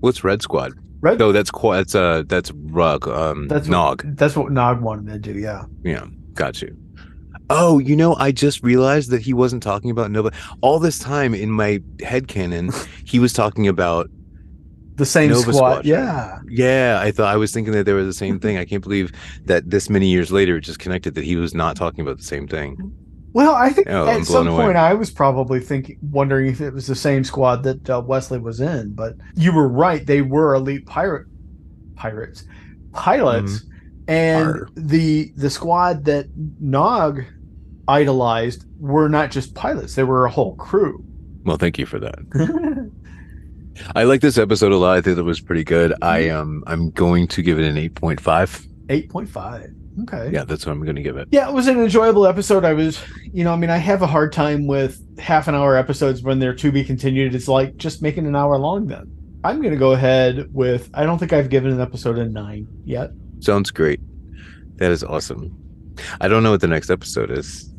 What's 0.00 0.22
Red 0.24 0.42
Squad? 0.42 0.72
Red. 1.00 1.18
No, 1.18 1.32
that's 1.32 1.50
that's 1.52 1.94
uh 1.94 2.22
that's 2.26 2.50
Rug 2.52 3.06
um 3.08 3.48
that's 3.48 3.68
Nog. 3.68 4.04
What, 4.04 4.16
that's 4.16 4.36
what 4.36 4.50
Nog 4.52 4.80
wanted 4.80 5.22
to 5.22 5.32
do. 5.32 5.38
Yeah. 5.38 5.64
Yeah, 5.84 6.06
got 6.34 6.60
you. 6.62 6.76
Oh, 7.50 7.78
you 7.78 7.96
know, 7.96 8.14
I 8.16 8.30
just 8.32 8.62
realized 8.62 9.10
that 9.10 9.22
he 9.22 9.32
wasn't 9.32 9.62
talking 9.62 9.90
about 9.90 10.10
Nova. 10.10 10.32
All 10.60 10.78
this 10.78 10.98
time 10.98 11.34
in 11.34 11.50
my 11.50 11.80
head 12.02 12.28
canon, 12.28 12.70
he 13.04 13.18
was 13.18 13.32
talking 13.32 13.66
about 13.66 14.10
The 14.98 15.06
same 15.06 15.30
Nova 15.30 15.52
squad. 15.52 15.84
Squadron. 15.84 15.86
Yeah. 15.86 16.38
yeah, 16.48 16.98
I 17.00 17.10
thought 17.12 17.32
I 17.32 17.36
was 17.36 17.52
thinking 17.52 17.72
that 17.72 17.84
they 17.84 17.92
were 17.92 18.04
the 18.04 18.12
same 18.12 18.38
thing. 18.40 18.58
I 18.58 18.64
can't 18.64 18.82
believe 18.82 19.12
that 19.44 19.70
this 19.70 19.88
many 19.88 20.08
years 20.08 20.30
later 20.32 20.56
it 20.56 20.62
just 20.62 20.78
connected 20.80 21.14
that 21.14 21.24
he 21.24 21.36
was 21.36 21.54
not 21.54 21.76
talking 21.76 22.00
about 22.02 22.18
the 22.18 22.24
same 22.24 22.46
thing. 22.48 22.76
Well, 23.32 23.54
I 23.54 23.70
think 23.70 23.88
Oh, 23.90 24.06
at 24.08 24.24
some 24.24 24.48
away. 24.48 24.64
point 24.64 24.76
I 24.76 24.94
was 24.94 25.10
probably 25.10 25.60
thinking, 25.60 25.98
wondering 26.10 26.46
if 26.48 26.60
it 26.60 26.72
was 26.72 26.86
the 26.86 26.94
same 26.96 27.22
squad 27.24 27.62
that 27.62 27.88
uh, 27.88 28.00
Wesley 28.04 28.38
was 28.38 28.60
in. 28.60 28.94
But 28.94 29.14
you 29.36 29.52
were 29.52 29.68
right; 29.68 30.04
they 30.04 30.22
were 30.22 30.54
elite 30.54 30.86
pirate 30.86 31.26
pirates, 31.94 32.44
pilots, 32.92 33.62
and 34.08 34.46
Mm-hmm. 34.48 34.58
Arr. 34.62 34.68
the 34.74 35.32
the 35.36 35.50
squad 35.50 36.04
that 36.06 36.26
Nog 36.58 37.22
idolized 37.86 38.64
were 38.80 39.08
not 39.08 39.30
just 39.30 39.54
pilots; 39.54 39.94
they 39.94 40.04
were 40.04 40.24
a 40.24 40.30
whole 40.30 40.56
crew. 40.56 41.04
Well, 41.44 41.56
thank 41.58 41.78
you 41.78 41.86
for 41.86 41.98
that. 42.00 42.18
I 43.94 44.04
like 44.04 44.20
this 44.20 44.38
episode 44.38 44.72
a 44.72 44.76
lot. 44.76 44.96
I 44.96 45.00
think 45.00 45.18
it 45.18 45.22
was 45.22 45.40
pretty 45.40 45.64
good. 45.64 45.94
I 46.02 46.22
Mm-hmm. 46.22 46.36
um 46.40 46.64
I'm 46.66 46.90
going 46.90 47.28
to 47.28 47.42
give 47.42 47.58
it 47.58 47.64
an 47.66 47.76
8.5. 47.76 48.66
Eight 48.90 49.10
point 49.10 49.28
five. 49.28 49.70
Okay. 50.02 50.30
Yeah, 50.32 50.44
that's 50.44 50.64
what 50.64 50.72
I'm 50.72 50.84
gonna 50.84 51.02
give 51.02 51.16
it. 51.16 51.28
Yeah, 51.30 51.48
it 51.48 51.52
was 51.52 51.66
an 51.66 51.78
enjoyable 51.80 52.26
episode. 52.26 52.64
I 52.64 52.72
was, 52.72 53.00
you 53.32 53.42
know, 53.44 53.52
I 53.52 53.56
mean, 53.56 53.68
I 53.70 53.76
have 53.78 54.00
a 54.02 54.06
hard 54.06 54.32
time 54.32 54.66
with 54.66 55.02
half 55.18 55.48
an 55.48 55.54
hour 55.54 55.76
episodes 55.76 56.22
when 56.22 56.38
they're 56.38 56.54
to 56.54 56.70
be 56.72 56.84
continued. 56.84 57.34
It's 57.34 57.48
like 57.48 57.76
just 57.76 58.00
making 58.00 58.26
an 58.26 58.36
hour 58.36 58.56
long 58.58 58.86
then. 58.86 59.10
I'm 59.44 59.60
going 59.60 59.72
to 59.72 59.78
go 59.78 59.92
ahead 59.92 60.52
with, 60.52 60.90
I 60.94 61.04
don't 61.04 61.18
think 61.18 61.32
I've 61.32 61.48
given 61.50 61.72
an 61.72 61.80
episode 61.80 62.18
a 62.18 62.26
nine 62.28 62.66
yet. 62.84 63.10
Sounds 63.40 63.70
great. 63.70 64.00
That 64.76 64.90
is 64.90 65.02
awesome. 65.04 65.56
I 66.20 66.28
don't 66.28 66.42
know 66.42 66.50
what 66.52 66.60
the 66.60 66.66
next 66.68 66.90
episode 66.90 67.30
is. 67.30 67.72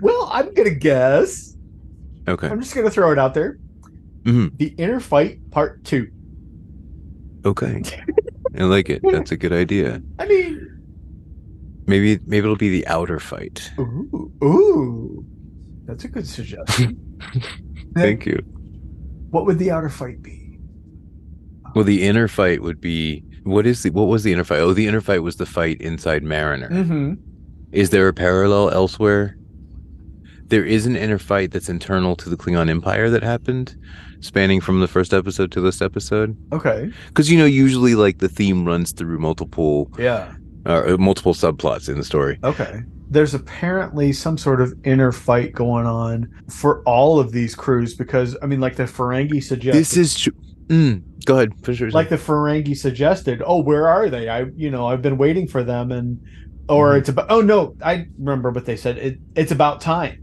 Well, 0.00 0.28
I'm 0.32 0.52
going 0.54 0.68
to 0.68 0.74
guess. 0.74 1.56
Okay. 2.28 2.48
I'm 2.48 2.60
just 2.60 2.74
going 2.74 2.86
to 2.86 2.90
throw 2.90 3.12
it 3.12 3.18
out 3.18 3.34
there. 3.34 3.58
Mhm. 4.24 4.56
The 4.58 4.68
Inner 4.78 5.00
Fight 5.00 5.38
Part 5.50 5.84
2. 5.84 6.08
Okay. 7.46 7.82
I 8.58 8.62
like 8.64 8.88
it. 8.88 9.02
That's 9.10 9.32
a 9.32 9.36
good 9.36 9.52
idea. 9.52 10.00
I 10.18 10.26
mean, 10.26 10.70
Maybe 11.86 12.18
maybe 12.26 12.38
it'll 12.44 12.56
be 12.56 12.70
the 12.70 12.86
outer 12.86 13.20
fight. 13.20 13.70
ooh, 13.78 14.32
ooh. 14.42 15.26
That's 15.84 16.04
a 16.04 16.08
good 16.08 16.26
suggestion. 16.26 16.98
Thank 17.94 18.24
you. 18.24 18.38
what 19.30 19.44
would 19.44 19.58
the 19.58 19.70
outer 19.70 19.90
fight 19.90 20.22
be? 20.22 20.58
Well, 21.74 21.84
the 21.84 22.04
inner 22.06 22.26
fight 22.28 22.62
would 22.62 22.80
be 22.80 23.22
what 23.42 23.66
is 23.66 23.82
the 23.82 23.90
what 23.90 24.04
was 24.08 24.22
the 24.22 24.32
inner 24.32 24.44
fight? 24.44 24.60
Oh, 24.60 24.72
the 24.72 24.86
inner 24.86 25.02
fight 25.02 25.22
was 25.22 25.36
the 25.36 25.44
fight 25.44 25.78
inside 25.82 26.22
Mariner. 26.22 26.70
Mm-hmm. 26.70 27.14
Is 27.72 27.90
there 27.90 28.08
a 28.08 28.14
parallel 28.14 28.70
elsewhere? 28.70 29.36
There 30.46 30.64
is 30.64 30.86
an 30.86 30.96
inner 30.96 31.18
fight 31.18 31.50
that's 31.50 31.68
internal 31.68 32.16
to 32.16 32.30
the 32.30 32.36
Klingon 32.36 32.70
Empire 32.70 33.10
that 33.10 33.22
happened, 33.22 33.76
spanning 34.24 34.60
from 34.60 34.80
the 34.80 34.88
first 34.88 35.12
episode 35.12 35.52
to 35.52 35.60
this 35.60 35.82
episode. 35.82 36.36
Okay. 36.52 36.90
Because 37.08 37.30
you 37.30 37.38
know, 37.38 37.44
usually 37.44 37.94
like 37.94 38.18
the 38.18 38.28
theme 38.28 38.64
runs 38.64 38.92
through 38.92 39.18
multiple 39.18 39.90
Yeah. 39.98 40.32
uh, 40.66 40.96
multiple 40.98 41.34
subplots 41.34 41.88
in 41.88 41.98
the 41.98 42.04
story. 42.04 42.38
Okay. 42.42 42.82
There's 43.10 43.34
apparently 43.34 44.12
some 44.12 44.38
sort 44.38 44.60
of 44.62 44.72
inner 44.84 45.12
fight 45.12 45.52
going 45.52 45.86
on 45.86 46.28
for 46.48 46.82
all 46.84 47.20
of 47.20 47.32
these 47.32 47.54
crews 47.54 47.94
because 47.94 48.36
I 48.42 48.46
mean, 48.46 48.60
like 48.60 48.76
the 48.76 48.84
Ferengi 48.84 49.42
suggested, 49.42 49.78
This 49.78 49.96
is 49.96 50.18
true. 50.18 50.32
Mm, 50.68 51.02
go 51.26 51.36
ahead. 51.36 51.50
Finish 51.62 51.80
your 51.80 51.90
like 51.90 52.08
the 52.08 52.16
Ferengi 52.16 52.74
suggested. 52.76 53.42
Oh, 53.44 53.62
where 53.62 53.86
are 53.86 54.08
they? 54.08 54.30
I, 54.30 54.46
you 54.56 54.70
know, 54.70 54.86
I've 54.86 55.02
been 55.02 55.18
waiting 55.18 55.46
for 55.46 55.62
them, 55.62 55.92
and 55.92 56.18
or 56.70 56.94
Mhm. 56.94 56.98
it's 57.00 57.08
about. 57.10 57.26
Oh 57.28 57.42
no, 57.42 57.76
I 57.82 58.06
remember 58.18 58.50
what 58.50 58.64
they 58.64 58.76
said. 58.76 58.96
It, 58.96 59.18
it's 59.36 59.52
about 59.52 59.82
time, 59.82 60.16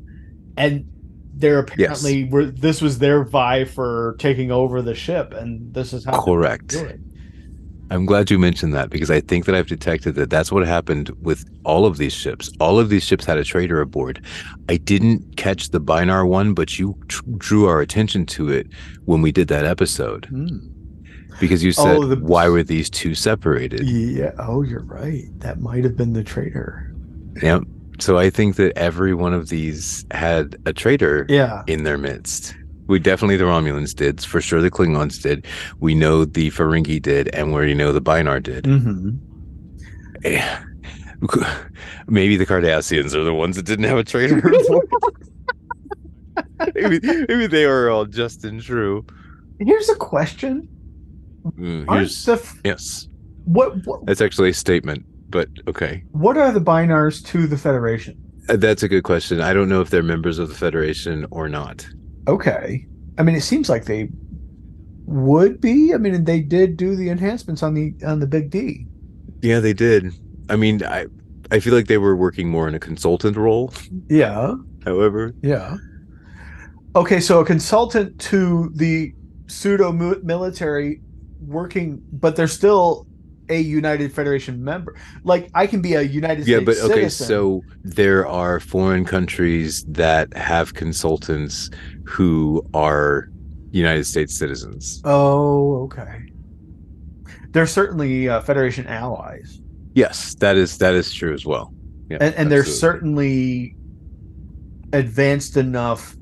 and 0.57 0.85
they're 1.41 1.59
apparently 1.59 2.23
were. 2.25 2.45
This 2.45 2.81
was 2.81 2.99
their 2.99 3.23
vie 3.23 3.65
for 3.65 4.15
taking 4.19 4.51
over 4.51 4.81
the 4.81 4.95
ship, 4.95 5.33
and 5.33 5.73
this 5.73 5.91
is 5.93 6.05
how 6.05 6.21
Correct. 6.23 6.75
I'm 7.89 8.05
glad 8.05 8.31
you 8.31 8.39
mentioned 8.39 8.73
that 8.73 8.89
because 8.89 9.11
I 9.11 9.19
think 9.19 9.43
that 9.45 9.53
I've 9.55 9.67
detected 9.67 10.15
that 10.15 10.29
that's 10.29 10.49
what 10.49 10.65
happened 10.65 11.09
with 11.21 11.43
all 11.65 11.85
of 11.85 11.97
these 11.97 12.13
ships. 12.13 12.49
All 12.61 12.79
of 12.79 12.87
these 12.87 13.03
ships 13.03 13.25
had 13.25 13.37
a 13.37 13.43
traitor 13.43 13.81
aboard. 13.81 14.23
I 14.69 14.77
didn't 14.77 15.35
catch 15.35 15.71
the 15.71 15.81
Bynar 15.81 16.25
one, 16.25 16.53
but 16.53 16.79
you 16.79 16.95
tr- 17.09 17.21
drew 17.37 17.65
our 17.67 17.81
attention 17.81 18.25
to 18.27 18.47
it 18.49 18.67
when 19.03 19.21
we 19.21 19.33
did 19.33 19.49
that 19.49 19.65
episode 19.65 20.27
Hmm. 20.27 20.59
because 21.41 21.65
you 21.65 21.73
said, 21.73 21.97
Oh, 21.97 22.05
the- 22.05 22.15
"Why 22.15 22.47
were 22.47 22.63
these 22.63 22.89
two 22.89 23.13
separated?" 23.13 23.81
Yeah. 23.83 24.31
Oh, 24.39 24.61
you're 24.61 24.85
right. 24.85 25.25
That 25.39 25.59
might 25.59 25.83
have 25.83 25.97
been 25.97 26.13
the 26.13 26.23
traitor. 26.23 26.95
Yep. 27.41 27.63
So 28.01 28.17
I 28.17 28.29
think 28.31 28.55
that 28.55 28.75
every 28.77 29.13
one 29.13 29.33
of 29.33 29.49
these 29.49 30.05
had 30.11 30.55
a 30.65 30.73
traitor 30.73 31.25
Yeah. 31.29 31.61
in 31.67 31.83
their 31.83 31.97
midst. 31.99 32.55
We 32.87 32.97
definitely 32.99 33.37
the 33.37 33.43
Romulans 33.45 33.95
did, 33.95 34.21
for 34.21 34.41
sure 34.41 34.59
the 34.59 34.71
Klingons 34.71 35.21
did. 35.21 35.45
We 35.79 35.93
know 35.93 36.25
the 36.25 36.49
Ferengi 36.49 36.99
did, 37.01 37.29
and 37.35 37.49
we 37.49 37.53
already 37.53 37.73
know 37.75 37.91
the 37.93 38.01
Bynar 38.01 38.41
did. 38.41 38.63
Mm-hmm. 38.65 39.11
Maybe 42.07 42.35
the 42.37 42.45
Cardassians 42.45 43.13
are 43.13 43.23
the 43.23 43.33
ones 43.33 43.55
that 43.55 43.65
didn't 43.65 43.85
have 43.85 43.97
a 43.99 44.03
traitor. 44.03 44.41
maybe, 46.75 46.99
maybe 47.03 47.47
they 47.47 47.65
were 47.67 47.89
all 47.89 48.05
just 48.05 48.43
and 48.43 48.61
true. 48.61 49.05
Here's 49.59 49.89
a 49.89 49.95
question. 49.95 50.67
Mm, 51.57 51.89
here's 51.93 52.25
the 52.25 52.33
f- 52.33 52.59
yes, 52.65 53.07
what, 53.45 53.85
what 53.85 54.05
that's 54.05 54.21
actually 54.21 54.49
a 54.49 54.53
statement, 54.53 55.05
but 55.31 55.47
okay, 55.67 56.03
what 56.11 56.37
are 56.37 56.51
the 56.51 56.59
Bynars 56.61 57.25
to 57.27 57.47
the 57.47 57.57
Federation? 57.57 58.17
Uh, 58.49 58.57
that's 58.57 58.83
a 58.83 58.87
good 58.87 59.03
question. 59.03 59.41
I 59.41 59.53
don't 59.53 59.69
know 59.69 59.81
if 59.81 59.89
they're 59.89 60.03
members 60.03 60.39
of 60.39 60.49
the 60.49 60.55
Federation 60.55 61.25
or 61.31 61.47
not. 61.49 61.87
Okay. 62.27 62.85
I 63.17 63.23
mean, 63.23 63.35
it 63.35 63.41
seems 63.41 63.69
like 63.69 63.85
they 63.85 64.09
would 65.05 65.59
be. 65.61 65.93
I 65.93 65.97
mean, 65.97 66.23
they 66.23 66.41
did 66.41 66.77
do 66.77 66.95
the 66.95 67.09
enhancements 67.09 67.63
on 67.63 67.73
the 67.73 67.93
on 68.05 68.19
the 68.19 68.27
Big 68.27 68.49
D. 68.49 68.85
Yeah, 69.41 69.59
they 69.59 69.73
did. 69.73 70.13
I 70.49 70.55
mean, 70.55 70.83
I 70.83 71.05
I 71.51 71.59
feel 71.59 71.73
like 71.73 71.87
they 71.87 71.97
were 71.97 72.15
working 72.15 72.49
more 72.49 72.67
in 72.67 72.75
a 72.75 72.79
consultant 72.79 73.37
role. 73.37 73.73
Yeah. 74.09 74.55
However, 74.85 75.33
Yeah. 75.41 75.77
Okay, 76.95 77.21
so 77.21 77.39
a 77.39 77.45
consultant 77.45 78.19
to 78.19 78.69
the 78.75 79.13
pseudo 79.47 79.91
military 79.93 81.01
working, 81.39 82.01
but 82.11 82.35
they're 82.35 82.47
still 82.47 83.07
a 83.51 83.59
United 83.59 84.13
Federation 84.13 84.63
member. 84.63 84.95
Like 85.23 85.49
I 85.53 85.67
can 85.67 85.81
be 85.81 85.93
a 85.93 86.01
United 86.01 86.43
States 86.43 86.47
citizen. 86.47 86.65
yeah, 86.65 86.73
States 86.73 86.81
but 86.81 86.91
okay, 86.91 87.01
citizen. 87.09 87.27
so 87.27 87.63
there 87.83 88.27
are 88.27 88.59
foreign 88.59 89.05
countries 89.05 89.83
that 89.85 90.35
have 90.35 90.73
consultants 90.73 91.69
who 92.05 92.65
are 92.73 93.29
United 93.71 94.05
States 94.05 94.37
citizens. 94.37 95.01
Oh, 95.05 95.83
okay. 95.83 96.25
They're 97.51 97.67
certainly 97.67 98.29
uh, 98.29 98.41
Federation 98.41 98.87
allies, 98.87 99.61
Yes, 99.93 100.35
that 100.35 100.55
is 100.55 100.77
that 100.77 100.93
is 100.93 101.13
true 101.13 101.33
as 101.33 101.45
well. 101.45 101.73
Yeah, 102.09 102.17
and, 102.21 102.33
and 102.35 102.51
they're 102.51 102.63
certainly 102.63 103.75
advanced 104.93 105.57
enough 105.57 106.15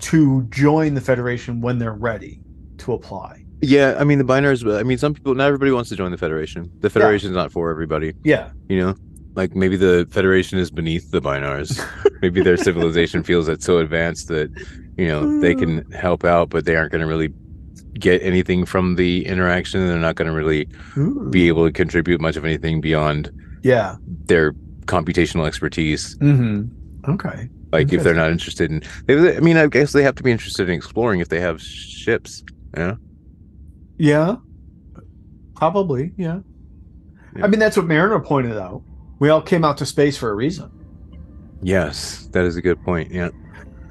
to 0.00 0.42
join 0.44 0.94
the 0.94 1.00
Federation 1.00 1.60
when 1.60 1.78
they're 1.78 1.92
ready 1.92 2.40
to 2.78 2.92
apply. 2.92 3.43
Yeah, 3.60 3.96
I 3.98 4.04
mean 4.04 4.18
the 4.18 4.24
Bynars. 4.24 4.78
I 4.78 4.82
mean, 4.82 4.98
some 4.98 5.14
people, 5.14 5.34
not 5.34 5.46
everybody 5.46 5.70
wants 5.70 5.88
to 5.90 5.96
join 5.96 6.10
the 6.10 6.18
Federation. 6.18 6.70
The 6.80 6.90
Federation 6.90 7.30
is 7.30 7.34
not 7.36 7.50
for 7.52 7.70
everybody. 7.70 8.12
Yeah. 8.24 8.50
You 8.68 8.78
know, 8.78 8.94
like 9.34 9.54
maybe 9.54 9.76
the 9.76 10.06
Federation 10.10 10.58
is 10.58 10.70
beneath 10.70 11.10
the 11.10 11.20
Bynars. 11.20 11.80
maybe 12.22 12.42
their 12.42 12.56
civilization 12.56 13.22
feels 13.22 13.48
it's 13.48 13.64
so 13.64 13.78
advanced 13.78 14.28
that 14.28 14.50
you 14.98 15.08
know 15.08 15.40
they 15.40 15.54
can 15.54 15.90
help 15.92 16.24
out, 16.24 16.50
but 16.50 16.64
they 16.66 16.76
aren't 16.76 16.92
going 16.92 17.00
to 17.00 17.06
really 17.06 17.32
get 17.98 18.20
anything 18.22 18.66
from 18.66 18.96
the 18.96 19.24
interaction. 19.26 19.86
They're 19.86 19.98
not 19.98 20.16
going 20.16 20.28
to 20.28 20.34
really 20.34 20.68
Ooh. 20.98 21.28
be 21.30 21.48
able 21.48 21.64
to 21.64 21.72
contribute 21.72 22.20
much 22.20 22.36
of 22.36 22.44
anything 22.44 22.80
beyond 22.80 23.30
Yeah. 23.62 23.96
their 24.26 24.52
computational 24.86 25.46
expertise. 25.46 26.16
Mm-hmm. 26.18 27.10
Okay. 27.12 27.48
Like 27.72 27.92
if 27.92 28.02
they're 28.02 28.14
not 28.14 28.30
interested 28.30 28.70
in, 28.70 28.82
they, 29.06 29.36
I 29.36 29.40
mean, 29.40 29.56
I 29.56 29.66
guess 29.68 29.92
they 29.92 30.02
have 30.02 30.14
to 30.16 30.22
be 30.22 30.30
interested 30.32 30.68
in 30.68 30.74
exploring 30.74 31.20
if 31.20 31.28
they 31.28 31.40
have 31.40 31.60
ships. 31.62 32.42
Yeah. 32.76 32.96
Yeah. 33.96 34.36
Probably, 35.54 36.12
yeah. 36.16 36.40
Yeah. 37.36 37.44
I 37.44 37.48
mean, 37.48 37.60
that's 37.60 37.76
what 37.76 37.86
Mariner 37.86 38.20
pointed 38.20 38.56
out. 38.56 38.82
We 39.18 39.28
all 39.28 39.42
came 39.42 39.64
out 39.64 39.76
to 39.78 39.86
space 39.86 40.16
for 40.16 40.30
a 40.30 40.34
reason. 40.34 40.70
Yes, 41.62 42.26
that 42.32 42.44
is 42.44 42.56
a 42.56 42.62
good 42.62 42.82
point. 42.84 43.10
Yeah. 43.10 43.30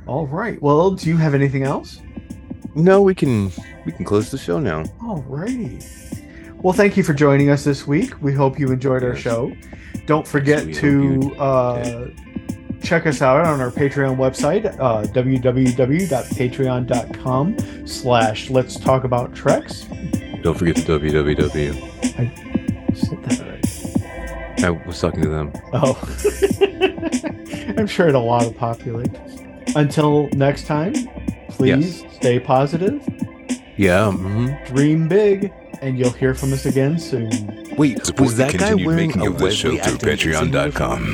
All 0.05 0.27
right. 0.27 0.61
Well, 0.61 0.91
do 0.91 1.09
you 1.09 1.17
have 1.17 1.33
anything 1.33 1.63
else? 1.63 2.01
No, 2.75 3.01
we 3.01 3.15
can 3.15 3.51
we 3.85 3.91
can 3.91 4.05
close 4.05 4.31
the 4.31 4.37
show 4.37 4.59
now. 4.59 4.83
All 5.01 5.23
righty. 5.27 5.79
Well, 6.61 6.73
thank 6.73 6.95
you 6.97 7.03
for 7.03 7.13
joining 7.13 7.49
us 7.49 7.63
this 7.63 7.85
week. 7.87 8.21
We 8.21 8.33
hope 8.33 8.59
you 8.59 8.71
enjoyed 8.71 9.03
our 9.03 9.15
show. 9.15 9.53
Don't 10.05 10.27
forget 10.27 10.73
to 10.75 11.35
uh, 11.37 12.07
check 12.83 13.07
us 13.07 13.21
out 13.21 13.45
on 13.45 13.61
our 13.61 13.71
Patreon 13.71 14.17
website, 14.17 14.65
uh, 14.79 15.03
www.patreon.com 15.03 17.87
slash 17.87 18.49
let's 18.49 18.77
talk 18.79 19.03
about 19.05 19.33
Treks. 19.33 19.83
Don't 20.41 20.57
forget 20.57 20.75
the 20.75 20.81
www. 20.83 21.73
I 22.19 22.29
Said 22.93 23.23
that 23.23 23.39
right. 23.47 23.65
I 24.63 24.69
was 24.85 24.99
talking 24.99 25.21
to 25.23 25.29
them. 25.29 25.51
Oh, 25.73 25.97
I'm 27.77 27.87
sure 27.87 28.07
it'll 28.09 28.29
auto 28.29 28.51
populate. 28.51 29.09
Until 29.75 30.27
next 30.33 30.67
time, 30.67 30.93
please 31.49 32.03
stay 32.13 32.39
positive, 32.39 33.01
Yeah. 33.77 34.11
hmm 34.11 34.49
dream 34.65 35.07
big, 35.07 35.51
and 35.81 35.97
you'll 35.97 36.11
hear 36.11 36.35
from 36.35 36.53
us 36.53 36.65
again 36.67 36.99
soon. 36.99 37.31
Wait, 37.77 38.05
Support 38.05 38.21
was 38.27 38.35
the 38.37 38.43
that 38.43 38.51
guy 38.53 38.59
continued 38.69 38.87
wearing 38.87 39.07
making 39.07 39.21
a 39.23 39.31
of 39.31 39.39
this 39.39 39.55
show 39.55 39.71
Wesley 39.71 39.97
through 39.97 40.11
acting 40.11 40.31
patreon.com. 40.51 41.13